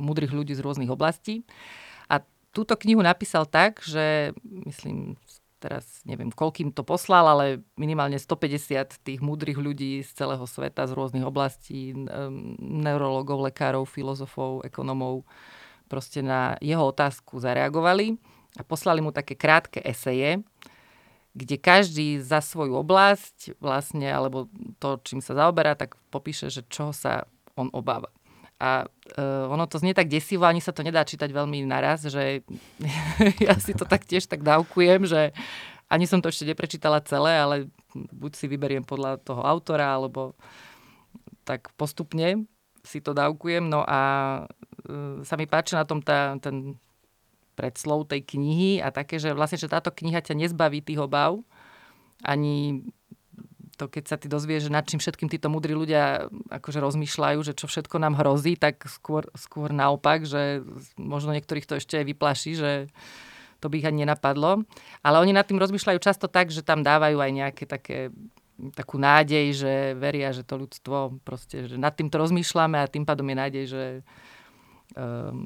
múdrych 0.00 0.32
ľudí 0.32 0.56
z 0.56 0.64
rôznych 0.64 0.90
oblastí. 0.90 1.46
A 2.10 2.24
túto 2.50 2.74
knihu 2.74 3.04
napísal 3.04 3.46
tak, 3.46 3.84
že 3.84 4.34
myslím, 4.42 5.14
teraz 5.62 6.02
neviem, 6.08 6.32
koľkým 6.32 6.72
to 6.74 6.82
poslal, 6.82 7.28
ale 7.28 7.62
minimálne 7.76 8.16
150 8.18 9.04
tých 9.04 9.20
múdrych 9.20 9.60
ľudí 9.60 10.02
z 10.02 10.10
celého 10.16 10.42
sveta, 10.48 10.88
z 10.88 10.96
rôznych 10.96 11.22
oblastí, 11.22 11.94
neurologov, 12.58 13.46
lekárov, 13.46 13.86
filozofov, 13.86 14.64
ekonomov, 14.66 15.22
proste 15.86 16.24
na 16.24 16.56
jeho 16.58 16.82
otázku 16.88 17.38
zareagovali 17.38 18.18
a 18.58 18.62
poslali 18.66 18.98
mu 18.98 19.14
také 19.14 19.38
krátke 19.38 19.78
eseje, 19.84 20.42
kde 21.30 21.56
každý 21.62 22.18
za 22.18 22.42
svoju 22.42 22.74
oblasť 22.82 23.54
vlastne, 23.62 24.10
alebo 24.10 24.50
to, 24.82 24.98
čím 25.06 25.22
sa 25.22 25.38
zaoberá, 25.38 25.78
tak 25.78 25.94
popíše, 26.10 26.50
že 26.50 26.66
čoho 26.66 26.90
sa 26.90 27.30
on 27.54 27.70
obáva. 27.70 28.10
A 28.60 28.84
uh, 28.84 29.48
ono 29.48 29.64
to 29.64 29.80
znie 29.80 29.96
tak 29.96 30.10
desivo, 30.10 30.44
ani 30.44 30.60
sa 30.60 30.74
to 30.74 30.84
nedá 30.84 31.00
čítať 31.06 31.30
veľmi 31.32 31.64
naraz, 31.64 32.04
že 32.04 32.44
ja 33.46 33.54
si 33.56 33.72
to 33.72 33.86
tak 33.86 34.04
tiež 34.04 34.26
tak 34.26 34.42
dávkujem, 34.42 35.06
že 35.06 35.32
ani 35.88 36.04
som 36.04 36.20
to 36.20 36.28
ešte 36.28 36.44
neprečítala 36.44 37.00
celé, 37.02 37.40
ale 37.40 37.56
buď 37.94 38.32
si 38.36 38.46
vyberiem 38.50 38.84
podľa 38.84 39.22
toho 39.22 39.42
autora, 39.42 39.96
alebo 39.96 40.36
tak 41.46 41.72
postupne 41.74 42.46
si 42.84 43.00
to 43.00 43.16
dávkujem. 43.16 43.64
No 43.64 43.86
a 43.86 44.00
uh, 44.44 45.22
sa 45.24 45.38
mi 45.38 45.46
páči 45.46 45.78
na 45.78 45.86
tom 45.86 46.02
tá, 46.02 46.36
ten 46.42 46.76
predslov 47.60 48.08
tej 48.08 48.24
knihy 48.24 48.80
a 48.80 48.88
také, 48.88 49.20
že 49.20 49.36
vlastne, 49.36 49.60
že 49.60 49.68
táto 49.68 49.92
kniha 49.92 50.24
ťa 50.24 50.32
nezbaví 50.32 50.80
tých 50.80 51.04
obav, 51.04 51.44
ani 52.24 52.88
to, 53.76 53.88
keď 53.88 54.04
sa 54.08 54.16
ty 54.20 54.28
dozvieš, 54.28 54.68
že 54.68 54.76
nad 54.76 54.84
čím 54.84 55.00
všetkým 55.00 55.28
títo 55.32 55.48
múdri 55.48 55.72
ľudia 55.72 56.28
akože 56.52 56.84
rozmýšľajú, 56.84 57.38
že 57.40 57.56
čo 57.56 57.64
všetko 57.64 57.96
nám 57.96 58.16
hrozí, 58.20 58.56
tak 58.56 58.84
skôr, 58.88 59.28
skôr 59.32 59.72
naopak, 59.72 60.28
že 60.28 60.64
možno 61.00 61.32
niektorých 61.32 61.64
to 61.64 61.80
ešte 61.80 62.00
aj 62.00 62.04
vyplaší, 62.08 62.52
že 62.56 62.70
to 63.60 63.72
by 63.72 63.80
ich 63.80 63.88
ani 63.88 64.04
nenapadlo. 64.04 64.68
Ale 65.00 65.16
oni 65.20 65.32
nad 65.32 65.48
tým 65.48 65.56
rozmýšľajú 65.60 65.96
často 66.00 66.28
tak, 66.28 66.52
že 66.52 66.60
tam 66.60 66.84
dávajú 66.84 67.20
aj 67.20 67.30
nejaké 67.32 67.64
také 67.64 68.12
takú 68.76 69.00
nádej, 69.00 69.56
že 69.56 69.72
veria, 69.96 70.36
že 70.36 70.44
to 70.44 70.60
ľudstvo 70.60 71.24
proste, 71.24 71.64
že 71.64 71.80
nad 71.80 71.96
týmto 71.96 72.20
rozmýšľame 72.20 72.76
a 72.76 72.90
tým 72.92 73.08
pádom 73.08 73.24
je 73.24 73.36
nádej, 73.36 73.64
že 73.64 73.84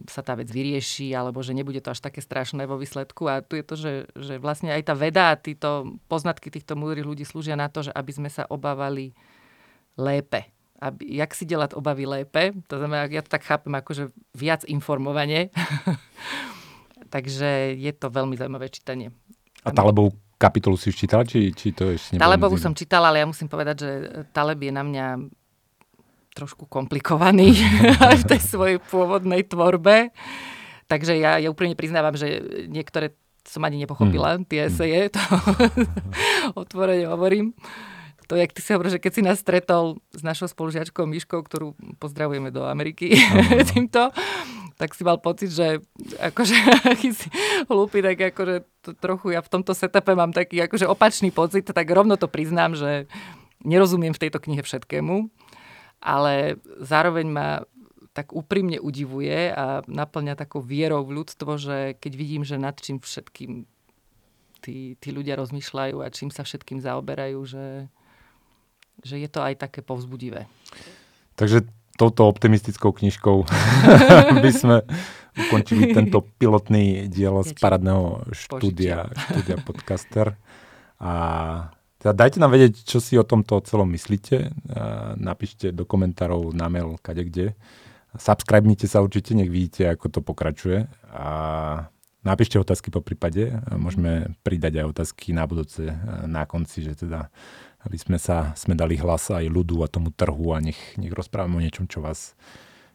sa 0.08 0.20
tá 0.24 0.32
vec 0.34 0.48
vyrieši, 0.48 1.12
alebo 1.12 1.44
že 1.44 1.52
nebude 1.52 1.80
to 1.84 1.92
až 1.92 2.00
také 2.00 2.24
strašné 2.24 2.64
vo 2.64 2.80
výsledku. 2.80 3.28
A 3.28 3.44
tu 3.44 3.60
je 3.60 3.64
to, 3.64 3.74
že, 3.76 3.92
že 4.16 4.34
vlastne 4.40 4.72
aj 4.72 4.82
tá 4.88 4.94
veda 4.96 5.32
a 5.32 5.38
títo 5.40 6.00
poznatky 6.08 6.48
týchto 6.48 6.74
múdrych 6.74 7.04
ľudí 7.04 7.24
slúžia 7.28 7.56
na 7.56 7.68
to, 7.68 7.84
že 7.84 7.92
aby 7.92 8.12
sme 8.12 8.30
sa 8.32 8.48
obávali 8.48 9.12
lépe. 10.00 10.48
Aby, 10.80 11.06
jak 11.20 11.32
si 11.36 11.44
delať 11.44 11.76
obavy 11.76 12.04
lépe, 12.04 12.56
to 12.66 12.80
znamená, 12.80 13.06
ja 13.08 13.22
to 13.24 13.30
tak 13.30 13.44
chápem, 13.44 13.72
akože 13.72 14.10
viac 14.32 14.64
informovanie. 14.64 15.52
Takže 17.14 17.78
je 17.78 17.92
to 17.94 18.10
veľmi 18.10 18.34
zaujímavé 18.34 18.72
čítanie. 18.72 19.14
A 19.64 19.70
Talebovú 19.70 20.12
kapitolu 20.34 20.76
si 20.76 20.90
už 20.90 20.96
čítala, 20.98 21.22
či, 21.22 21.54
či 21.54 21.70
to 21.70 21.94
ešte 21.94 22.18
Talebovú 22.18 22.58
som 22.58 22.74
čítala, 22.74 23.12
ale 23.12 23.22
ja 23.22 23.26
musím 23.28 23.46
povedať, 23.46 23.76
že 23.80 23.90
Taleb 24.34 24.60
je 24.60 24.72
na 24.74 24.82
mňa 24.82 25.06
trošku 26.34 26.66
komplikovaný 26.66 27.54
aj 28.10 28.26
v 28.26 28.28
tej 28.34 28.40
svojej 28.42 28.78
pôvodnej 28.82 29.46
tvorbe. 29.46 30.10
Takže 30.90 31.16
ja, 31.16 31.40
ja 31.40 31.48
úplne 31.48 31.78
priznávam, 31.78 32.12
že 32.12 32.42
niektoré 32.68 33.16
som 33.44 33.64
ani 33.64 33.84
nepochopila, 33.84 34.40
mm. 34.40 34.48
tie 34.48 34.68
eseje, 34.68 35.12
to 35.12 35.20
otvorene 36.60 37.08
hovorím. 37.08 37.52
To, 38.24 38.40
jak 38.40 38.56
ty 38.56 38.64
si 38.64 38.72
hovoríš, 38.72 38.96
že 38.96 39.02
keď 39.04 39.12
si 39.12 39.22
nás 39.22 39.36
stretol 39.44 40.00
s 40.16 40.24
našou 40.24 40.48
spolužiačkou 40.48 41.04
Myškou, 41.04 41.44
ktorú 41.44 41.76
pozdravujeme 42.00 42.48
do 42.48 42.64
Ameriky 42.64 43.12
týmto, 43.72 44.08
tak 44.80 44.96
si 44.96 45.04
mal 45.04 45.20
pocit, 45.20 45.52
že 45.52 45.84
akože 46.18 46.56
aký 46.88 47.12
si 47.12 47.28
hlúpy, 47.68 48.00
tak 48.00 48.32
akože 48.32 48.64
to 48.80 48.90
trochu 48.96 49.36
ja 49.36 49.44
v 49.44 49.52
tomto 49.52 49.76
setupe 49.76 50.16
mám 50.16 50.32
taký 50.32 50.64
akože 50.64 50.88
opačný 50.88 51.28
pocit, 51.30 51.68
tak 51.68 51.86
rovno 51.92 52.16
to 52.16 52.26
priznám, 52.26 52.72
že 52.72 53.06
nerozumiem 53.60 54.16
v 54.16 54.22
tejto 54.28 54.40
knihe 54.40 54.64
všetkému 54.64 55.28
ale 56.04 56.60
zároveň 56.84 57.26
ma 57.32 57.48
tak 58.14 58.30
úprimne 58.30 58.78
udivuje 58.78 59.50
a 59.50 59.82
naplňa 59.90 60.38
takou 60.38 60.62
vierou 60.62 61.02
v 61.02 61.18
ľudstvo, 61.18 61.58
že 61.58 61.98
keď 61.98 62.12
vidím, 62.14 62.42
že 62.46 62.60
nad 62.60 62.78
čím 62.78 63.02
všetkým 63.02 63.66
tí, 64.62 64.94
tí 65.02 65.08
ľudia 65.10 65.34
rozmýšľajú 65.34 65.98
a 65.98 66.14
čím 66.14 66.30
sa 66.30 66.46
všetkým 66.46 66.78
zaoberajú, 66.78 67.40
že, 67.42 67.66
že 69.02 69.18
je 69.18 69.26
to 69.26 69.42
aj 69.42 69.58
také 69.66 69.82
povzbudivé. 69.82 70.46
Takže 71.34 71.66
touto 71.98 72.30
optimistickou 72.30 72.94
knižkou 72.94 73.42
by 74.46 74.50
sme 74.54 74.76
ukončili 75.34 75.90
tento 75.90 76.22
pilotný 76.38 77.10
diel 77.10 77.42
z 77.42 77.58
paradného 77.58 78.30
štúdia, 78.30 79.10
štúdia 79.10 79.58
podcaster. 79.58 80.38
A 81.02 81.12
teda 82.04 82.12
dajte 82.12 82.36
nám 82.36 82.52
vedieť, 82.52 82.84
čo 82.84 83.00
si 83.00 83.16
o 83.16 83.24
tomto 83.24 83.64
celom 83.64 83.88
myslíte. 83.96 84.52
Napíšte 85.16 85.72
do 85.72 85.88
komentárov 85.88 86.52
na 86.52 86.68
mail 86.68 87.00
kde. 87.00 87.56
Subscribnite 88.12 88.84
sa 88.84 89.00
určite, 89.00 89.32
nech 89.32 89.48
vidíte, 89.48 89.88
ako 89.88 90.12
to 90.12 90.20
pokračuje. 90.20 90.84
A 91.16 91.26
napíšte 92.20 92.60
otázky 92.60 92.92
po 92.92 93.00
prípade. 93.00 93.56
Môžeme 93.72 94.36
pridať 94.44 94.84
aj 94.84 94.92
otázky 94.92 95.32
na 95.32 95.48
budúce 95.48 95.96
na 96.28 96.44
konci, 96.44 96.84
že 96.84 96.92
teda 96.92 97.32
aby 97.84 97.96
sme 98.00 98.16
sa 98.20 98.52
sme 98.56 98.72
dali 98.72 98.96
hlas 98.96 99.28
aj 99.32 99.44
ľudu 99.48 99.84
a 99.84 99.88
tomu 99.88 100.08
trhu 100.08 100.56
a 100.56 100.60
nech, 100.60 100.96
nech 100.96 101.12
rozprávame 101.12 101.60
o 101.60 101.64
niečom, 101.64 101.88
čo 101.88 102.00
vás 102.00 102.32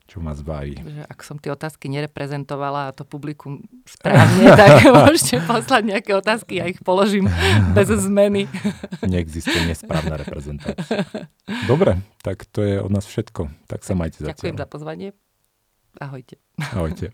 čo 0.10 0.18
ma 0.18 0.34
zbaví. 0.34 0.82
Že 0.82 1.06
ak 1.06 1.20
som 1.22 1.38
tie 1.38 1.54
otázky 1.54 1.86
nereprezentovala 1.94 2.90
a 2.90 2.96
to 2.98 3.06
publikum 3.06 3.62
správne, 3.86 4.50
tak 4.60 4.82
môžete 5.06 5.46
poslať 5.46 5.84
nejaké 5.86 6.12
otázky, 6.18 6.58
ja 6.58 6.66
ich 6.66 6.82
položím 6.82 7.30
bez 7.78 7.94
zmeny. 7.94 8.50
Neexistuje 9.06 9.70
nesprávna 9.70 10.18
reprezentácia. 10.18 11.06
Dobre, 11.70 12.02
tak 12.26 12.50
to 12.50 12.66
je 12.66 12.82
od 12.82 12.90
nás 12.90 13.06
všetko. 13.06 13.54
Tak 13.70 13.86
sa 13.86 13.94
majte 13.94 14.26
zatiaľ. 14.26 14.34
Ďakujem 14.34 14.58
za 14.58 14.68
pozvanie. 14.68 15.08
Ahojte. 16.02 16.42
Ahojte. 16.58 17.14